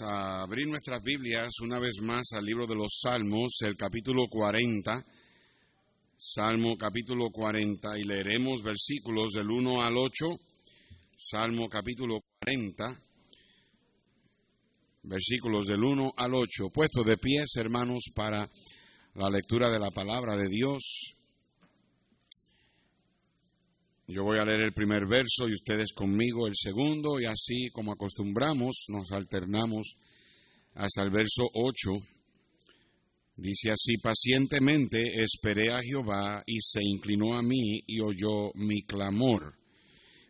a 0.00 0.42
abrir 0.42 0.66
nuestras 0.66 1.02
Biblias 1.02 1.60
una 1.60 1.78
vez 1.78 2.00
más 2.02 2.32
al 2.32 2.44
libro 2.44 2.66
de 2.66 2.74
los 2.74 2.98
Salmos, 3.02 3.58
el 3.60 3.76
capítulo 3.76 4.26
40. 4.28 5.04
Salmo 6.18 6.76
capítulo 6.76 7.30
40 7.30 7.98
y 7.98 8.04
leeremos 8.04 8.62
versículos 8.62 9.32
del 9.32 9.50
1 9.50 9.82
al 9.82 9.96
8. 9.96 10.26
Salmo 11.16 11.68
capítulo 11.68 12.20
40, 12.42 13.00
versículos 15.02 15.66
del 15.66 15.84
1 15.84 16.12
al 16.16 16.34
8. 16.34 16.70
Puesto 16.72 17.04
de 17.04 17.16
pies, 17.16 17.56
hermanos, 17.56 18.10
para 18.14 18.48
la 19.14 19.30
lectura 19.30 19.70
de 19.70 19.78
la 19.78 19.90
palabra 19.90 20.36
de 20.36 20.48
Dios. 20.48 21.15
Yo 24.08 24.22
voy 24.22 24.38
a 24.38 24.44
leer 24.44 24.60
el 24.60 24.72
primer 24.72 25.04
verso 25.08 25.48
y 25.48 25.54
ustedes 25.54 25.92
conmigo 25.92 26.46
el 26.46 26.54
segundo 26.54 27.18
y 27.18 27.24
así 27.24 27.70
como 27.72 27.90
acostumbramos 27.90 28.84
nos 28.88 29.10
alternamos 29.10 29.96
hasta 30.74 31.02
el 31.02 31.10
verso 31.10 31.42
8. 31.54 31.90
Dice 33.34 33.72
así, 33.72 33.96
pacientemente 33.98 35.20
esperé 35.20 35.72
a 35.72 35.82
Jehová 35.82 36.40
y 36.46 36.60
se 36.60 36.84
inclinó 36.84 37.36
a 37.36 37.42
mí 37.42 37.82
y 37.84 38.00
oyó 38.00 38.52
mi 38.54 38.82
clamor 38.82 39.56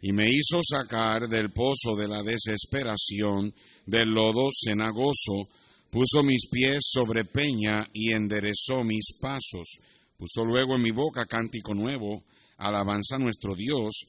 y 0.01 0.13
me 0.13 0.27
hizo 0.27 0.63
sacar 0.63 1.29
del 1.29 1.51
pozo 1.51 1.97
de 1.97 2.09
la 2.09 2.23
desesperación, 2.23 3.55
del 3.85 4.09
lodo 4.09 4.49
cenagoso, 4.65 5.49
puso 5.91 6.23
mis 6.23 6.49
pies 6.51 6.79
sobre 6.81 7.27
peña 7.27 7.87
y 7.93 8.13
enderezó 8.13 8.85
mis 8.85 9.19
pasos, 9.21 9.69
puso 10.17 10.47
luego 10.47 10.77
en 10.77 10.83
mi 10.83 10.93
boca 10.93 11.27
cántico 11.27 11.75
nuevo 11.75 12.25
alabanza 12.59 13.17
a 13.17 13.19
nuestro 13.19 13.55
Dios, 13.55 14.07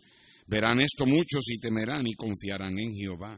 verán 0.47 0.81
esto 0.81 1.05
muchos 1.05 1.49
y 1.49 1.59
temerán 1.59 2.07
y 2.07 2.13
confiarán 2.13 2.77
en 2.79 2.95
Jehová. 2.95 3.37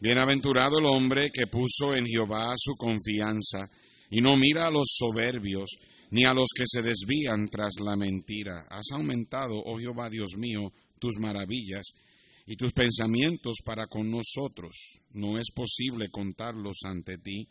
Bienaventurado 0.00 0.78
el 0.78 0.86
hombre 0.86 1.30
que 1.30 1.46
puso 1.46 1.94
en 1.94 2.06
Jehová 2.06 2.54
su 2.56 2.74
confianza 2.76 3.68
y 4.10 4.20
no 4.20 4.36
mira 4.36 4.66
a 4.66 4.70
los 4.70 4.96
soberbios 4.98 5.70
ni 6.10 6.24
a 6.24 6.34
los 6.34 6.48
que 6.54 6.64
se 6.66 6.82
desvían 6.82 7.48
tras 7.48 7.74
la 7.80 7.96
mentira. 7.96 8.66
Has 8.70 8.92
aumentado, 8.92 9.62
oh 9.64 9.78
Jehová 9.78 10.10
Dios 10.10 10.36
mío, 10.36 10.72
tus 10.98 11.18
maravillas 11.18 11.84
y 12.46 12.56
tus 12.56 12.72
pensamientos 12.72 13.56
para 13.64 13.86
con 13.86 14.10
nosotros. 14.10 15.00
No 15.12 15.38
es 15.38 15.50
posible 15.54 16.08
contarlos 16.10 16.78
ante 16.84 17.18
ti. 17.18 17.48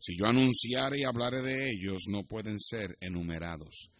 Si 0.00 0.16
yo 0.16 0.26
anunciare 0.26 1.00
y 1.00 1.04
hablare 1.04 1.42
de 1.42 1.68
ellos, 1.68 2.04
no 2.08 2.24
pueden 2.24 2.58
ser 2.58 2.96
enumerados. 3.00 3.90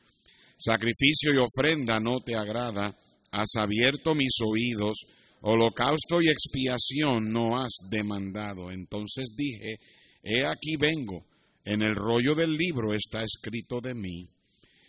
Sacrificio 0.61 1.33
y 1.33 1.39
ofrenda 1.39 1.99
no 1.99 2.21
te 2.21 2.35
agrada, 2.35 2.95
has 3.31 3.57
abierto 3.57 4.15
mis 4.15 4.35
oídos, 4.45 4.95
holocausto 5.41 6.21
y 6.21 6.29
expiación 6.29 7.33
no 7.33 7.59
has 7.59 7.73
demandado. 7.91 8.71
Entonces 8.71 9.35
dije, 9.35 9.79
he 10.23 10.45
aquí 10.45 10.77
vengo, 10.77 11.25
en 11.65 11.81
el 11.81 11.95
rollo 11.95 12.35
del 12.35 12.59
libro 12.59 12.93
está 12.93 13.23
escrito 13.23 13.81
de 13.81 13.95
mí. 13.95 14.29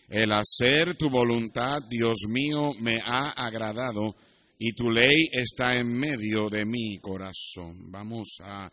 El 0.10 0.34
hacer 0.34 0.98
tu 0.98 1.10
voluntad, 1.10 1.80
Dios 1.90 2.18
mío, 2.28 2.72
me 2.82 3.00
ha 3.06 3.30
agradado 3.30 4.14
y 4.60 4.74
tu 4.74 4.92
ley 4.92 5.30
está 5.32 5.78
en 5.78 5.98
medio 5.98 6.50
de 6.50 6.66
mi 6.66 7.00
corazón. 7.00 7.90
Vamos 7.90 8.40
a 8.42 8.70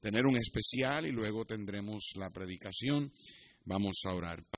tener 0.00 0.24
un 0.24 0.36
especial 0.36 1.04
y 1.04 1.10
luego 1.10 1.44
tendremos 1.44 2.12
la 2.14 2.30
predicación. 2.30 3.10
Vamos 3.64 4.02
a 4.04 4.14
orar. 4.14 4.57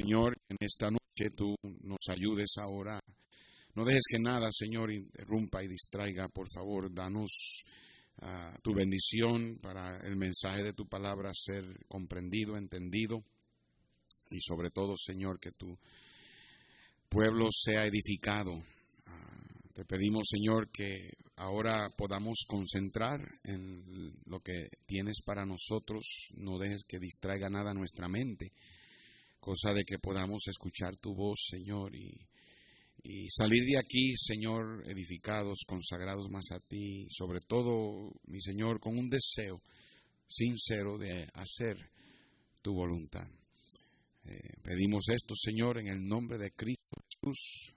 Señor, 0.00 0.34
en 0.48 0.56
esta 0.60 0.90
noche 0.90 1.30
tú 1.36 1.54
nos 1.82 1.98
ayudes 2.08 2.54
ahora. 2.56 2.98
No 3.74 3.84
dejes 3.84 4.04
que 4.10 4.18
nada, 4.18 4.48
Señor, 4.50 4.90
interrumpa 4.90 5.62
y 5.62 5.68
distraiga. 5.68 6.28
Por 6.28 6.48
favor, 6.50 6.92
danos 6.92 7.64
ah, 8.22 8.56
tu 8.62 8.72
bendición 8.72 9.58
para 9.60 9.98
el 10.06 10.16
mensaje 10.16 10.62
de 10.62 10.72
tu 10.72 10.88
palabra 10.88 11.32
ser 11.34 11.64
comprendido, 11.86 12.56
entendido. 12.56 13.22
Y 14.30 14.40
sobre 14.40 14.70
todo, 14.70 14.94
Señor, 14.96 15.38
que 15.38 15.52
tu 15.52 15.78
pueblo 17.10 17.50
sea 17.52 17.84
edificado. 17.84 18.52
Ah, 19.06 19.38
te 19.74 19.84
pedimos, 19.84 20.28
Señor, 20.30 20.70
que 20.70 21.10
ahora 21.36 21.90
podamos 21.94 22.46
concentrar 22.48 23.20
en 23.44 24.14
lo 24.24 24.40
que 24.40 24.70
tienes 24.86 25.20
para 25.26 25.44
nosotros. 25.44 26.30
No 26.38 26.58
dejes 26.58 26.84
que 26.88 26.98
distraiga 26.98 27.50
nada 27.50 27.74
nuestra 27.74 28.08
mente 28.08 28.50
cosa 29.40 29.72
de 29.74 29.84
que 29.84 29.98
podamos 29.98 30.46
escuchar 30.46 30.94
tu 30.96 31.14
voz, 31.14 31.38
Señor, 31.50 31.94
y, 31.96 32.26
salir 33.30 33.64
de 33.64 33.78
aquí, 33.78 34.14
Señor, 34.16 34.84
edificados, 34.86 35.60
consagrados 35.66 36.28
más 36.30 36.50
a 36.52 36.60
ti, 36.60 37.06
sobre 37.10 37.40
todo, 37.40 38.12
mi 38.26 38.40
Señor, 38.40 38.78
con 38.78 38.98
un 38.98 39.08
deseo 39.08 39.58
sincero 40.28 40.98
de 40.98 41.26
hacer 41.34 41.90
tu 42.60 42.74
voluntad. 42.74 43.26
Eh, 44.24 44.38
pedimos 44.62 45.08
esto, 45.08 45.34
Señor, 45.34 45.78
en 45.78 45.88
el 45.88 46.06
nombre 46.06 46.36
de 46.36 46.52
Cristo 46.52 46.96
Jesús. 47.08 47.72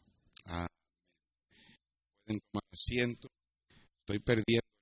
Pueden 2.25 2.41
tomar 2.51 2.63
asiento. 2.71 3.29
Estoy 4.01 4.19
perdiendo 4.19 4.72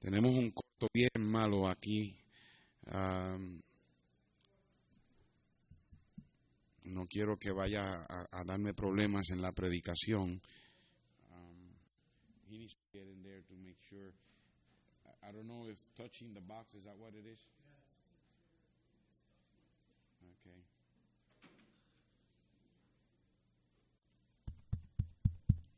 Tenemos 0.00 0.34
un 0.34 0.50
corto 0.50 0.88
bien 0.94 1.10
malo 1.30 1.68
aquí. 1.68 2.16
no 6.84 7.06
quiero 7.06 7.38
que 7.38 7.52
vaya 7.52 8.04
a, 8.32 8.44
darme 8.44 8.74
problemas 8.74 9.30
en 9.30 9.42
la 9.42 9.52
predicación. 9.52 10.40
Um, 11.30 11.76
he 12.48 12.58
needs 12.58 12.74
to 12.74 12.80
get 12.92 13.06
in 13.06 13.22
there 13.22 13.42
to 13.42 13.54
make 13.62 13.76
sure. 13.88 14.12
I 15.22 15.32
don't 15.32 15.46
know 15.46 15.68
if 15.68 15.78
touching 15.96 16.32
the 16.34 16.40
box 16.40 16.74
is 16.74 16.84
that 16.84 16.96
what 16.98 17.14
it 17.14 17.26
is. 17.26 17.38
Okay. 20.40 20.60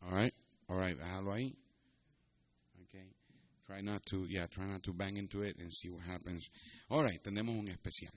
All 0.06 0.14
right, 0.14 0.34
all 0.68 0.76
right. 0.76 0.96
Déjalo 0.96 1.32
ahí. 1.32 1.56
Try 3.66 3.80
not 3.80 4.04
to, 4.06 4.26
yeah, 4.28 4.46
try 4.46 4.64
not 4.66 4.82
to 4.84 4.92
bang 4.92 5.16
into 5.16 5.42
it 5.42 5.56
and 5.58 5.72
see 5.72 5.88
what 5.88 6.02
happens. 6.02 6.48
All 6.90 7.02
right, 7.02 7.22
tenemos 7.22 7.58
un 7.58 7.68
especial. 7.68 8.12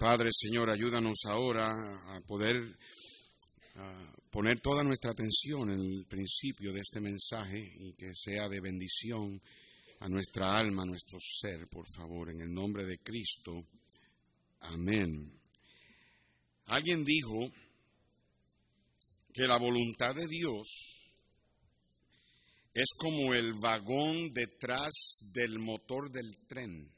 Padre, 0.00 0.30
Señor, 0.32 0.70
ayúdanos 0.70 1.26
ahora 1.26 1.70
a 1.70 2.20
poder 2.22 2.56
poner 4.30 4.58
toda 4.60 4.82
nuestra 4.82 5.10
atención 5.10 5.70
en 5.70 5.78
el 5.78 6.06
principio 6.06 6.72
de 6.72 6.80
este 6.80 7.02
mensaje 7.02 7.70
y 7.78 7.92
que 7.92 8.10
sea 8.14 8.48
de 8.48 8.62
bendición 8.62 9.38
a 9.98 10.08
nuestra 10.08 10.56
alma, 10.56 10.84
a 10.84 10.86
nuestro 10.86 11.18
ser, 11.20 11.68
por 11.68 11.84
favor, 11.94 12.30
en 12.30 12.40
el 12.40 12.50
nombre 12.50 12.86
de 12.86 12.96
Cristo. 13.00 13.62
Amén. 14.60 15.38
Alguien 16.68 17.04
dijo 17.04 17.52
que 19.34 19.46
la 19.46 19.58
voluntad 19.58 20.14
de 20.14 20.26
Dios 20.26 21.12
es 22.72 22.88
como 22.96 23.34
el 23.34 23.52
vagón 23.52 24.30
detrás 24.32 25.28
del 25.34 25.58
motor 25.58 26.10
del 26.10 26.38
tren 26.48 26.90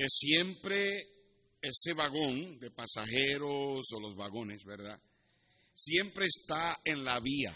que 0.00 0.08
siempre 0.08 1.06
ese 1.60 1.92
vagón 1.92 2.58
de 2.58 2.70
pasajeros 2.70 3.86
o 3.92 4.00
los 4.00 4.16
vagones, 4.16 4.64
¿verdad? 4.64 4.98
Siempre 5.74 6.24
está 6.24 6.80
en 6.86 7.04
la 7.04 7.20
vía. 7.20 7.54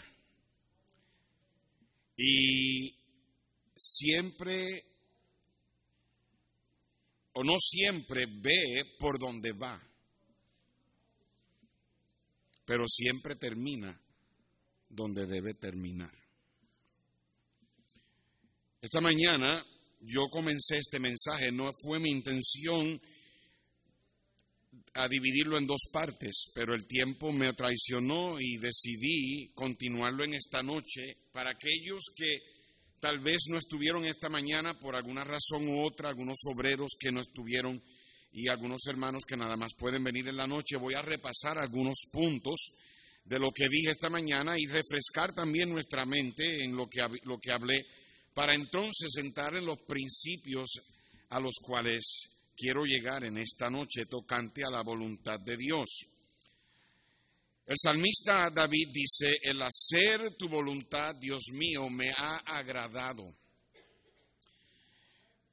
Y 2.15 2.95
siempre, 3.75 4.85
o 7.33 7.43
no 7.43 7.55
siempre, 7.59 8.27
ve 8.27 8.95
por 8.99 9.17
donde 9.17 9.51
va. 9.53 9.81
Pero 12.63 12.85
siempre 12.87 13.37
termina 13.37 13.99
donde 14.87 15.25
debe 15.25 15.55
terminar. 15.55 16.13
Esta 18.81 19.01
mañana 19.01 19.65
yo 20.05 20.27
comencé 20.29 20.77
este 20.77 20.99
mensaje, 20.99 21.51
no 21.51 21.71
fue 21.81 21.99
mi 21.99 22.09
intención 22.09 22.99
a 24.93 25.07
dividirlo 25.09 25.57
en 25.57 25.67
dos 25.67 25.89
partes, 25.91 26.51
pero 26.53 26.73
el 26.73 26.87
tiempo 26.87 27.31
me 27.31 27.51
traicionó 27.53 28.39
y 28.39 28.57
decidí 28.57 29.51
continuarlo 29.53 30.23
en 30.23 30.35
esta 30.35 30.63
noche 30.63 31.15
para 31.33 31.51
aquellos 31.51 32.03
que 32.15 32.37
tal 32.99 33.19
vez 33.19 33.47
no 33.49 33.57
estuvieron 33.57 34.05
esta 34.05 34.29
mañana 34.29 34.79
por 34.79 34.95
alguna 34.95 35.23
razón 35.23 35.67
u 35.67 35.85
otra, 35.85 36.09
algunos 36.09 36.39
obreros 36.45 36.91
que 36.97 37.11
no 37.11 37.21
estuvieron 37.21 37.81
y 38.31 38.47
algunos 38.47 38.85
hermanos 38.87 39.23
que 39.27 39.37
nada 39.37 39.57
más 39.57 39.73
pueden 39.77 40.03
venir 40.03 40.27
en 40.29 40.37
la 40.37 40.47
noche. 40.47 40.77
Voy 40.77 40.93
a 40.93 41.01
repasar 41.01 41.57
algunos 41.57 41.97
puntos 42.11 42.55
de 43.25 43.39
lo 43.39 43.51
que 43.51 43.67
dije 43.67 43.91
esta 43.91 44.09
mañana 44.09 44.55
y 44.57 44.65
refrescar 44.65 45.33
también 45.33 45.69
nuestra 45.69 46.05
mente 46.05 46.63
en 46.63 46.75
lo 46.75 46.87
que, 46.87 47.01
lo 47.23 47.37
que 47.37 47.51
hablé 47.51 47.85
para 48.35 48.53
entonces 48.53 49.15
entrar 49.15 49.55
en 49.55 49.65
los 49.65 49.79
principios 49.87 50.69
a 51.29 51.39
los 51.39 51.55
cuales 51.61 52.03
quiero 52.55 52.83
llegar 52.83 53.23
en 53.23 53.37
esta 53.37 53.69
noche 53.69 54.05
tocante 54.05 54.61
a 54.63 54.69
la 54.69 54.83
voluntad 54.83 55.39
de 55.39 55.55
Dios. 55.55 55.87
El 57.65 57.77
salmista 57.81 58.49
David 58.53 58.89
dice, 58.91 59.37
el 59.41 59.61
hacer 59.61 60.35
tu 60.35 60.49
voluntad, 60.49 61.15
Dios 61.15 61.43
mío, 61.53 61.89
me 61.89 62.11
ha 62.11 62.35
agradado. 62.57 63.33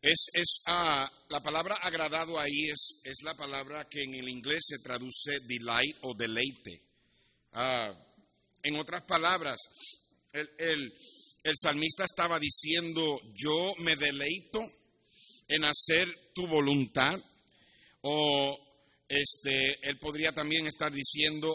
Es, 0.03 0.27
es 0.35 0.63
ah, 0.67 1.09
la 1.29 1.41
palabra 1.41 1.77
agradado 1.77 2.39
ahí 2.39 2.65
es, 2.65 3.01
es, 3.05 3.23
la 3.23 3.37
palabra 3.37 3.89
que 3.89 4.01
en 4.01 4.15
el 4.15 4.29
inglés 4.29 4.65
se 4.67 4.81
traduce 4.81 5.39
delight 5.47 5.97
o 6.03 6.15
deleite. 6.15 6.83
Ah, 7.53 7.95
en 8.65 8.77
otras 8.77 9.03
palabras, 9.03 9.57
el, 10.33 10.51
el, 10.59 10.93
el 11.43 11.55
salmista 11.61 12.05
estaba 12.05 12.39
diciendo, 12.39 13.21
yo 13.35 13.75
me 13.79 13.97
deleito 13.97 14.61
en 15.49 15.65
hacer 15.65 16.09
tu 16.35 16.47
voluntad, 16.47 17.21
o 18.03 18.59
este, 19.09 19.89
él 19.89 19.99
podría 19.99 20.33
también 20.33 20.67
estar 20.67 20.93
diciendo, 20.93 21.49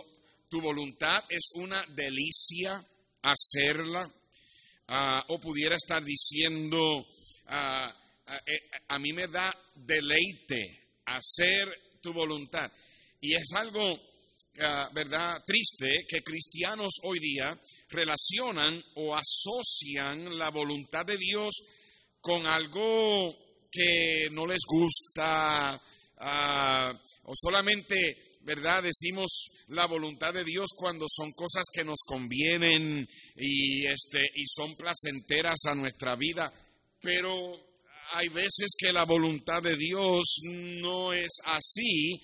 tu 0.49 0.61
voluntad 0.61 1.23
es 1.29 1.51
una 1.55 1.83
delicia 1.95 2.83
hacerla, 3.21 4.09
ah, 4.87 5.23
o 5.29 5.39
pudiera 5.39 5.75
estar 5.75 6.03
diciendo, 6.03 7.05
ah, 7.47 7.93
ah, 8.25 8.41
eh, 8.45 8.61
a 8.89 8.99
mí 8.99 9.13
me 9.13 9.27
da 9.27 9.53
deleite 9.75 10.87
hacer 11.05 11.67
tu 12.01 12.13
voluntad. 12.13 12.71
Y 13.19 13.33
es 13.33 13.51
algo, 13.55 13.99
¿verdad?, 14.94 15.42
triste 15.45 16.06
que 16.07 16.21
cristianos 16.21 16.94
hoy 17.04 17.19
día 17.19 17.56
relacionan 17.89 18.81
o 18.95 19.16
asocian 19.16 20.37
la 20.37 20.49
voluntad 20.49 21.06
de 21.06 21.18
Dios 21.18 21.54
con 22.19 22.47
algo 22.47 23.35
que 23.71 24.28
no 24.31 24.45
les 24.45 24.61
gusta 24.66 25.80
uh, 26.19 26.97
o 27.23 27.33
solamente, 27.35 27.95
¿verdad? 28.42 28.83
Decimos 28.83 29.30
la 29.69 29.85
voluntad 29.85 30.33
de 30.33 30.44
Dios 30.44 30.69
cuando 30.76 31.06
son 31.07 31.31
cosas 31.33 31.64
que 31.71 31.83
nos 31.83 31.99
convienen 32.06 33.07
y, 33.35 33.85
este, 33.85 34.21
y 34.35 34.45
son 34.47 34.76
placenteras 34.76 35.66
a 35.66 35.76
nuestra 35.76 36.16
vida, 36.16 36.52
pero 37.02 37.68
hay 38.14 38.30
veces 38.30 38.69
que 38.78 38.94
la 38.94 39.06
voluntad 39.06 39.61
de 39.61 39.76
Dios 39.76 40.40
no 40.81 41.14
es 41.14 41.30
así 41.44 42.21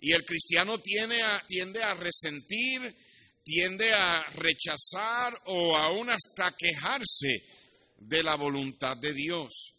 y 0.00 0.12
el 0.12 0.24
cristiano 0.24 0.78
tiene 0.78 1.22
a, 1.22 1.44
tiende 1.46 1.82
a 1.82 1.94
resentir 1.94 2.96
tiende 3.44 3.92
a 3.92 4.30
rechazar 4.30 5.32
o 5.46 5.76
aún 5.76 6.10
hasta 6.10 6.54
quejarse 6.56 7.42
de 7.98 8.22
la 8.22 8.36
voluntad 8.36 8.96
de 8.96 9.12
Dios. 9.12 9.74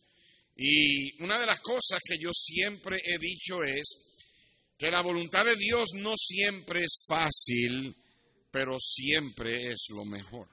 Y 0.57 1.23
una 1.23 1.39
de 1.39 1.45
las 1.45 1.59
cosas 1.61 1.99
que 2.03 2.17
yo 2.19 2.31
siempre 2.33 2.97
he 3.03 3.17
dicho 3.17 3.63
es 3.63 4.17
que 4.77 4.91
la 4.91 5.01
voluntad 5.01 5.45
de 5.45 5.55
Dios 5.55 5.89
no 5.95 6.13
siempre 6.17 6.81
es 6.81 7.05
fácil, 7.07 7.95
pero 8.51 8.77
siempre 8.79 9.71
es 9.71 9.87
lo 9.89 10.05
mejor. 10.05 10.49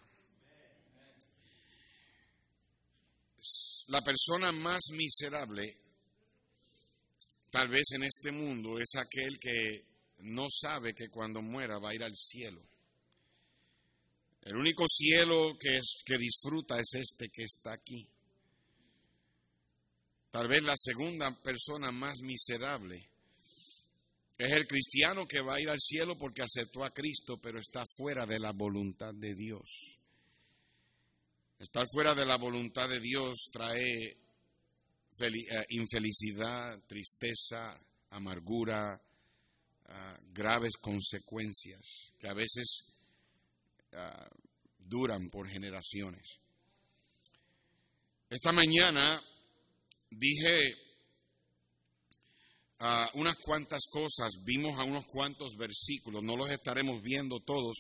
La 3.89 4.03
persona 4.03 4.53
más 4.53 4.91
miserable, 4.93 5.77
tal 7.51 7.69
vez 7.69 7.93
en 7.93 8.05
este 8.05 8.33
mundo, 8.33 8.79
es 8.79 8.95
aquel 8.97 9.39
que 9.39 9.85
no 10.21 10.47
sabe 10.51 10.95
que 10.95 11.09
cuando 11.09 11.43
muera 11.43 11.79
va 11.79 11.91
a 11.91 11.95
ir 11.95 12.03
al 12.03 12.15
cielo. 12.15 12.63
El 14.43 14.57
único 14.57 14.85
cielo 14.89 15.57
que, 15.59 15.81
que 16.05 16.19
disfruta 16.19 16.79
es 16.79 16.95
este 16.95 17.29
que 17.29 17.45
está 17.45 17.73
aquí. 17.73 18.09
Tal 20.31 20.49
vez 20.49 20.63
la 20.63 20.77
segunda 20.77 21.31
persona 21.43 21.91
más 21.91 22.21
miserable 22.23 23.09
es 24.39 24.53
el 24.53 24.69
cristiano 24.69 25.27
que 25.27 25.41
va 25.41 25.57
a 25.57 25.61
ir 25.61 25.69
al 25.69 25.81
cielo 25.81 26.17
porque 26.17 26.43
aceptó 26.43 26.85
a 26.85 26.93
Cristo, 26.93 27.41
pero 27.43 27.59
está 27.59 27.85
fuera 27.97 28.25
de 28.25 28.39
la 28.39 28.53
voluntad 28.53 29.13
de 29.13 29.35
Dios. 29.35 29.99
Estar 31.59 31.85
fuera 31.93 32.15
de 32.15 32.25
la 32.25 32.37
voluntad 32.37 32.89
de 32.89 33.01
Dios 33.01 33.49
trae 33.53 34.17
infelicidad, 35.71 36.79
tristeza, 36.87 37.79
amargura, 38.11 39.01
ah, 39.87 40.19
graves 40.33 40.77
consecuencias 40.77 42.13
que 42.19 42.29
a 42.29 42.35
veces 42.35 42.99
Ah, 43.93 44.29
duran 44.79 45.29
por 45.31 45.49
generaciones. 45.49 46.39
Esta 48.31 48.53
mañana 48.53 49.21
dije 50.11 50.75
ah, 52.81 53.11
unas 53.15 53.37
cuantas 53.37 53.83
cosas, 53.91 54.31
vimos 54.45 54.79
a 54.79 54.85
unos 54.85 55.07
cuantos 55.07 55.57
versículos, 55.57 56.23
no 56.23 56.37
los 56.37 56.51
estaremos 56.51 57.03
viendo 57.03 57.41
todos, 57.41 57.79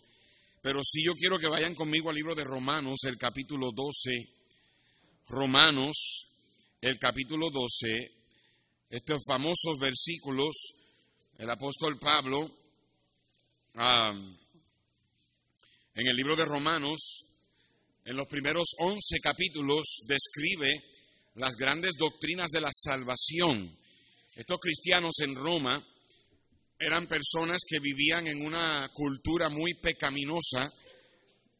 pero 0.62 0.80
sí 0.82 1.04
yo 1.04 1.14
quiero 1.14 1.38
que 1.38 1.46
vayan 1.46 1.74
conmigo 1.74 2.10
al 2.10 2.16
libro 2.16 2.34
de 2.34 2.44
Romanos, 2.44 3.00
el 3.04 3.16
capítulo 3.16 3.70
12. 3.72 4.28
Romanos, 5.28 6.27
el 6.80 6.98
capítulo 6.98 7.50
12, 7.50 8.12
estos 8.90 9.22
famosos 9.26 9.78
versículos, 9.80 10.54
el 11.36 11.50
apóstol 11.50 11.98
Pablo, 11.98 12.48
ah, 13.74 14.12
en 15.94 16.06
el 16.06 16.16
libro 16.16 16.36
de 16.36 16.44
Romanos, 16.44 17.24
en 18.04 18.16
los 18.16 18.28
primeros 18.28 18.76
11 18.78 19.18
capítulos, 19.20 20.02
describe 20.06 20.70
las 21.34 21.56
grandes 21.56 21.94
doctrinas 21.98 22.48
de 22.50 22.60
la 22.60 22.70
salvación. 22.72 23.76
Estos 24.36 24.58
cristianos 24.60 25.18
en 25.18 25.34
Roma 25.34 25.84
eran 26.78 27.08
personas 27.08 27.58
que 27.68 27.80
vivían 27.80 28.28
en 28.28 28.46
una 28.46 28.88
cultura 28.94 29.48
muy 29.48 29.74
pecaminosa. 29.74 30.72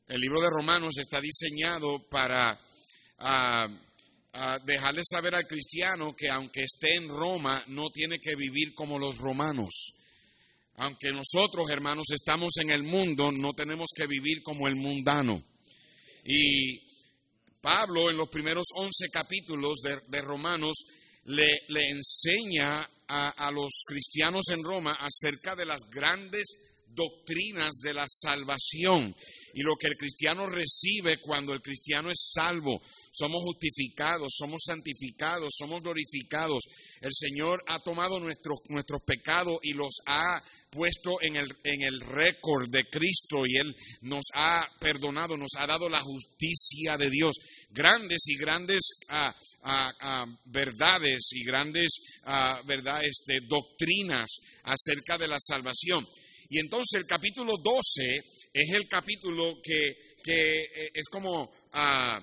El 0.06 0.20
libro 0.20 0.40
de 0.40 0.48
Romanos 0.48 0.96
está 0.96 1.20
diseñado 1.20 2.08
para 2.08 2.58
ah, 3.18 3.68
ah, 4.32 4.58
dejarle 4.64 5.02
saber 5.04 5.34
al 5.34 5.46
cristiano 5.46 6.14
que 6.16 6.28
aunque 6.28 6.62
esté 6.62 6.94
en 6.94 7.08
Roma, 7.08 7.62
no 7.68 7.90
tiene 7.90 8.18
que 8.18 8.36
vivir 8.36 8.74
como 8.74 8.98
los 8.98 9.18
romanos. 9.18 9.94
Aunque 10.74 11.10
nosotros, 11.10 11.68
hermanos, 11.70 12.06
estamos 12.10 12.56
en 12.62 12.70
el 12.70 12.84
mundo, 12.84 13.30
no 13.32 13.52
tenemos 13.52 13.88
que 13.94 14.06
vivir 14.06 14.42
como 14.42 14.68
el 14.68 14.76
mundano. 14.76 15.42
Y 16.24 16.80
Pablo 17.60 18.10
en 18.10 18.16
los 18.16 18.28
primeros 18.28 18.66
11 18.76 19.08
capítulos 19.12 19.80
de, 19.82 19.98
de 20.08 20.22
Romanos 20.22 20.76
le, 21.24 21.52
le 21.68 21.88
enseña 21.88 22.88
a, 23.08 23.28
a 23.48 23.50
los 23.50 23.82
cristianos 23.86 24.48
en 24.50 24.62
Roma 24.62 24.96
acerca 25.00 25.56
de 25.56 25.66
las 25.66 25.80
grandes 25.90 26.46
doctrinas 26.94 27.78
de 27.82 27.94
la 27.94 28.06
salvación 28.08 29.14
y 29.54 29.62
lo 29.62 29.76
que 29.76 29.88
el 29.88 29.96
cristiano 29.96 30.46
recibe 30.46 31.18
cuando 31.18 31.52
el 31.52 31.60
cristiano 31.60 32.10
es 32.10 32.30
salvo. 32.34 32.80
Somos 33.18 33.42
justificados, 33.42 34.32
somos 34.36 34.60
santificados, 34.64 35.52
somos 35.56 35.82
glorificados. 35.82 36.62
El 37.00 37.10
Señor 37.12 37.60
ha 37.66 37.80
tomado 37.82 38.20
nuestros, 38.20 38.58
nuestros 38.68 39.02
pecados 39.02 39.58
y 39.62 39.72
los 39.72 39.96
ha 40.06 40.40
puesto 40.70 41.20
en 41.22 41.34
el, 41.36 41.50
en 41.64 41.82
el 41.82 42.00
récord 42.00 42.68
de 42.70 42.84
Cristo 42.84 43.44
y 43.44 43.56
Él 43.56 43.74
nos 44.02 44.24
ha 44.34 44.68
perdonado, 44.78 45.36
nos 45.36 45.52
ha 45.56 45.66
dado 45.66 45.88
la 45.88 46.00
justicia 46.00 46.96
de 46.96 47.10
Dios. 47.10 47.34
Grandes 47.70 48.22
y 48.28 48.36
grandes 48.36 48.82
ah, 49.08 49.34
ah, 49.62 49.92
ah, 50.00 50.26
verdades 50.46 51.30
y 51.32 51.44
grandes 51.44 52.20
ah, 52.24 52.62
verdad, 52.66 53.04
este, 53.04 53.40
doctrinas 53.48 54.28
acerca 54.62 55.18
de 55.18 55.26
la 55.26 55.38
salvación. 55.40 56.06
Y 56.50 56.60
entonces 56.60 57.00
el 57.00 57.06
capítulo 57.06 57.54
12 57.62 58.16
es 58.52 58.70
el 58.70 58.86
capítulo 58.88 59.58
que, 59.62 59.80
que 60.22 60.34
eh, 60.34 60.90
es 60.94 61.04
como 61.10 61.50
ah, 61.72 62.20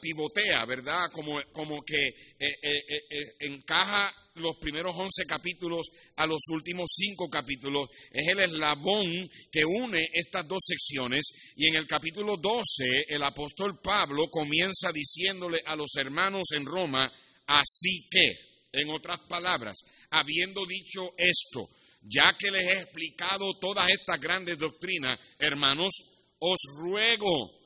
pivotea, 0.00 0.64
¿verdad? 0.64 1.10
Como, 1.12 1.40
como 1.52 1.82
que 1.82 2.06
eh, 2.06 2.14
eh, 2.38 2.82
eh, 3.10 3.34
encaja 3.40 4.12
los 4.34 4.56
primeros 4.58 4.94
11 4.96 5.24
capítulos 5.26 5.88
a 6.16 6.26
los 6.26 6.40
últimos 6.50 6.88
5 6.94 7.28
capítulos. 7.28 7.88
Es 8.10 8.28
el 8.28 8.40
eslabón 8.40 9.28
que 9.50 9.64
une 9.64 10.08
estas 10.12 10.46
dos 10.48 10.62
secciones. 10.66 11.22
Y 11.56 11.66
en 11.66 11.76
el 11.76 11.86
capítulo 11.86 12.36
12 12.36 13.06
el 13.08 13.22
apóstol 13.22 13.80
Pablo 13.82 14.28
comienza 14.30 14.92
diciéndole 14.92 15.60
a 15.66 15.76
los 15.76 15.94
hermanos 15.96 16.48
en 16.52 16.64
Roma, 16.64 17.10
así 17.46 18.08
que, 18.10 18.32
en 18.72 18.90
otras 18.90 19.18
palabras, 19.28 19.76
habiendo 20.10 20.64
dicho 20.64 21.12
esto, 21.18 21.68
ya 22.02 22.34
que 22.38 22.50
les 22.50 22.62
he 22.62 22.80
explicado 22.80 23.58
todas 23.60 23.90
estas 23.90 24.20
grandes 24.20 24.58
doctrinas, 24.58 25.18
hermanos, 25.38 25.90
os 26.38 26.58
ruego 26.78 27.59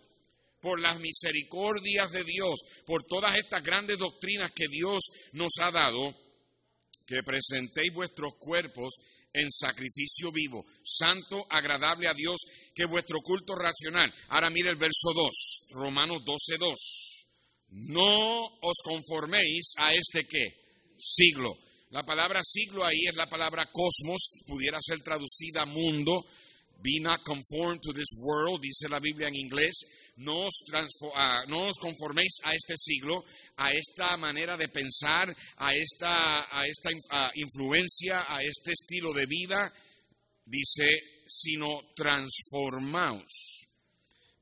por 0.65 0.81
las 0.81 0.99
misericordias 0.99 2.11
de 2.11 2.25
Dios, 2.25 2.59
por 2.87 3.05
todas 3.05 3.37
estas 3.37 3.63
grandes 3.63 3.99
doctrinas 3.99 4.51
que 4.53 4.67
Dios 4.67 5.05
nos 5.33 5.53
ha 5.61 5.71
dado, 5.71 6.17
que 7.07 7.23
presentéis 7.23 7.93
vuestros 7.93 8.33
cuerpos 8.39 8.95
en 9.35 9.53
sacrificio 9.53 10.33
vivo, 10.33 10.65
santo, 10.83 11.45
agradable 11.51 12.09
a 12.09 12.15
Dios, 12.15 12.41
que 12.75 12.87
vuestro 12.87 13.19
culto 13.21 13.55
racional. 13.55 14.11
Ahora 14.29 14.49
mire 14.49 14.71
el 14.71 14.77
verso 14.77 15.13
2, 15.15 15.69
Romanos 15.73 16.23
12, 16.25 16.57
2. 16.59 16.79
No 17.91 18.47
os 18.63 18.79
conforméis 18.83 19.75
a 19.77 19.93
este 19.93 20.25
qué? 20.27 20.47
Siglo. 20.97 21.55
La 21.91 22.05
palabra 22.05 22.41
siglo 22.43 22.87
ahí 22.87 23.05
es 23.07 23.17
la 23.17 23.29
palabra 23.29 23.69
cosmos, 23.71 24.31
pudiera 24.47 24.79
ser 24.81 25.01
traducida 25.01 25.67
mundo. 25.67 26.25
Be 26.83 27.01
not 27.01 27.23
conformed 27.23 27.81
to 27.83 27.93
this 27.93 28.17
world, 28.19 28.63
dice 28.63 28.89
la 28.89 29.01
Biblia 29.01 29.29
en 29.29 29.37
inglés. 29.37 29.75
No 30.17 30.47
os, 30.47 30.55
ah, 31.15 31.45
no 31.49 31.69
os 31.69 31.79
conforméis 31.79 32.39
a 32.45 32.55
este 32.55 32.75
siglo, 32.77 33.25
a 33.57 33.73
esta 33.73 34.17
manera 34.17 34.57
de 34.57 34.69
pensar, 34.69 35.35
a 35.57 35.75
esta, 35.75 36.59
a 36.59 36.67
esta 36.67 36.93
in- 36.93 37.03
influencia, 37.45 38.25
a 38.29 38.43
este 38.43 38.73
estilo 38.73 39.13
de 39.13 39.27
vida. 39.27 39.73
Dice, 40.47 40.87
sino 41.27 41.81
transformaos 41.97 43.63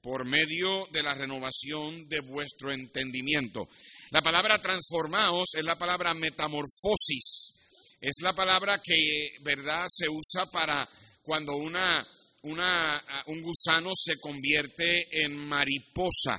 por 0.02 0.24
medio 0.24 0.88
de 0.92 1.02
la 1.02 1.14
renovación 1.14 2.08
de 2.08 2.20
vuestro 2.20 2.72
entendimiento. 2.72 3.68
La 4.10 4.20
palabra 4.20 4.60
transformaos 4.60 5.54
es 5.54 5.64
la 5.64 5.76
palabra 5.76 6.12
metamorfosis. 6.12 7.60
Es 8.00 8.16
la 8.20 8.32
palabra 8.34 8.80
que, 8.82 9.36
¿verdad?, 9.42 9.86
se 9.88 10.08
usa 10.08 10.44
para 10.46 10.88
cuando 11.22 11.54
una, 11.56 12.04
una, 12.42 12.96
ah, 12.96 13.24
un 13.26 13.42
gusano 13.42 13.92
se 13.94 14.18
convierte 14.18 15.24
en 15.24 15.36
mariposa. 15.36 16.38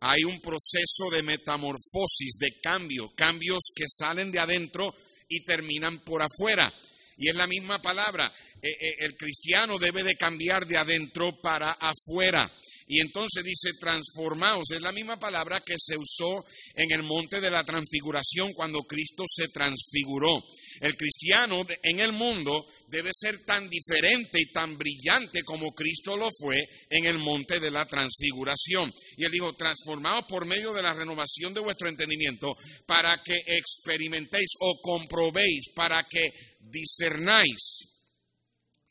Hay 0.00 0.24
un 0.24 0.40
proceso 0.40 1.10
de 1.10 1.22
metamorfosis, 1.22 2.38
de 2.38 2.60
cambio, 2.62 3.12
cambios 3.16 3.70
que 3.74 3.84
salen 3.88 4.30
de 4.30 4.38
adentro 4.38 4.94
y 5.28 5.44
terminan 5.44 6.04
por 6.04 6.22
afuera. 6.22 6.72
Y 7.16 7.28
es 7.28 7.34
la 7.34 7.46
misma 7.46 7.82
palabra. 7.82 8.32
Eh, 8.62 8.68
eh, 8.68 8.94
el 9.00 9.16
cristiano 9.16 9.78
debe 9.78 10.04
de 10.04 10.14
cambiar 10.14 10.66
de 10.66 10.76
adentro 10.76 11.40
para 11.40 11.72
afuera. 11.72 12.48
Y 12.86 13.00
entonces 13.00 13.44
dice 13.44 13.70
transformaos, 13.78 14.70
es 14.70 14.80
la 14.80 14.92
misma 14.92 15.18
palabra 15.18 15.60
que 15.60 15.74
se 15.76 15.96
usó 15.96 16.44
en 16.74 16.90
el 16.92 17.02
monte 17.02 17.40
de 17.40 17.50
la 17.50 17.62
transfiguración 17.64 18.52
cuando 18.54 18.80
Cristo 18.82 19.24
se 19.26 19.48
transfiguró. 19.48 20.42
El 20.80 20.96
cristiano 20.96 21.66
en 21.82 22.00
el 22.00 22.12
mundo 22.12 22.66
debe 22.88 23.10
ser 23.12 23.44
tan 23.44 23.68
diferente 23.68 24.40
y 24.40 24.52
tan 24.52 24.76
brillante 24.78 25.42
como 25.42 25.72
Cristo 25.72 26.16
lo 26.16 26.30
fue 26.38 26.62
en 26.90 27.06
el 27.06 27.18
monte 27.18 27.60
de 27.60 27.70
la 27.70 27.86
transfiguración. 27.86 28.92
Y 29.16 29.24
él 29.24 29.32
dijo, 29.32 29.54
transformaos 29.54 30.24
por 30.28 30.46
medio 30.46 30.72
de 30.72 30.82
la 30.82 30.94
renovación 30.94 31.52
de 31.52 31.60
vuestro 31.60 31.88
entendimiento 31.88 32.56
para 32.86 33.22
que 33.22 33.34
experimentéis 33.46 34.50
o 34.60 34.80
comprobéis, 34.80 35.70
para 35.74 36.04
que 36.08 36.30
discernáis 36.60 37.88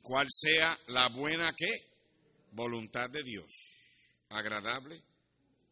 cuál 0.02 0.28
sea 0.30 0.78
la 0.88 1.10
buena 1.10 1.54
que 1.56 1.70
voluntad 2.52 3.10
de 3.10 3.24
Dios, 3.24 3.48
agradable 4.30 5.02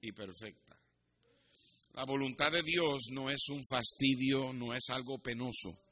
y 0.02 0.12
perfecta. 0.12 0.66
La 1.94 2.04
voluntad 2.04 2.52
de 2.52 2.62
Dios 2.62 3.08
no 3.12 3.30
es 3.30 3.48
un 3.50 3.66
fastidio, 3.66 4.52
no 4.52 4.74
es 4.74 4.90
algo 4.90 5.18
penoso. 5.20 5.85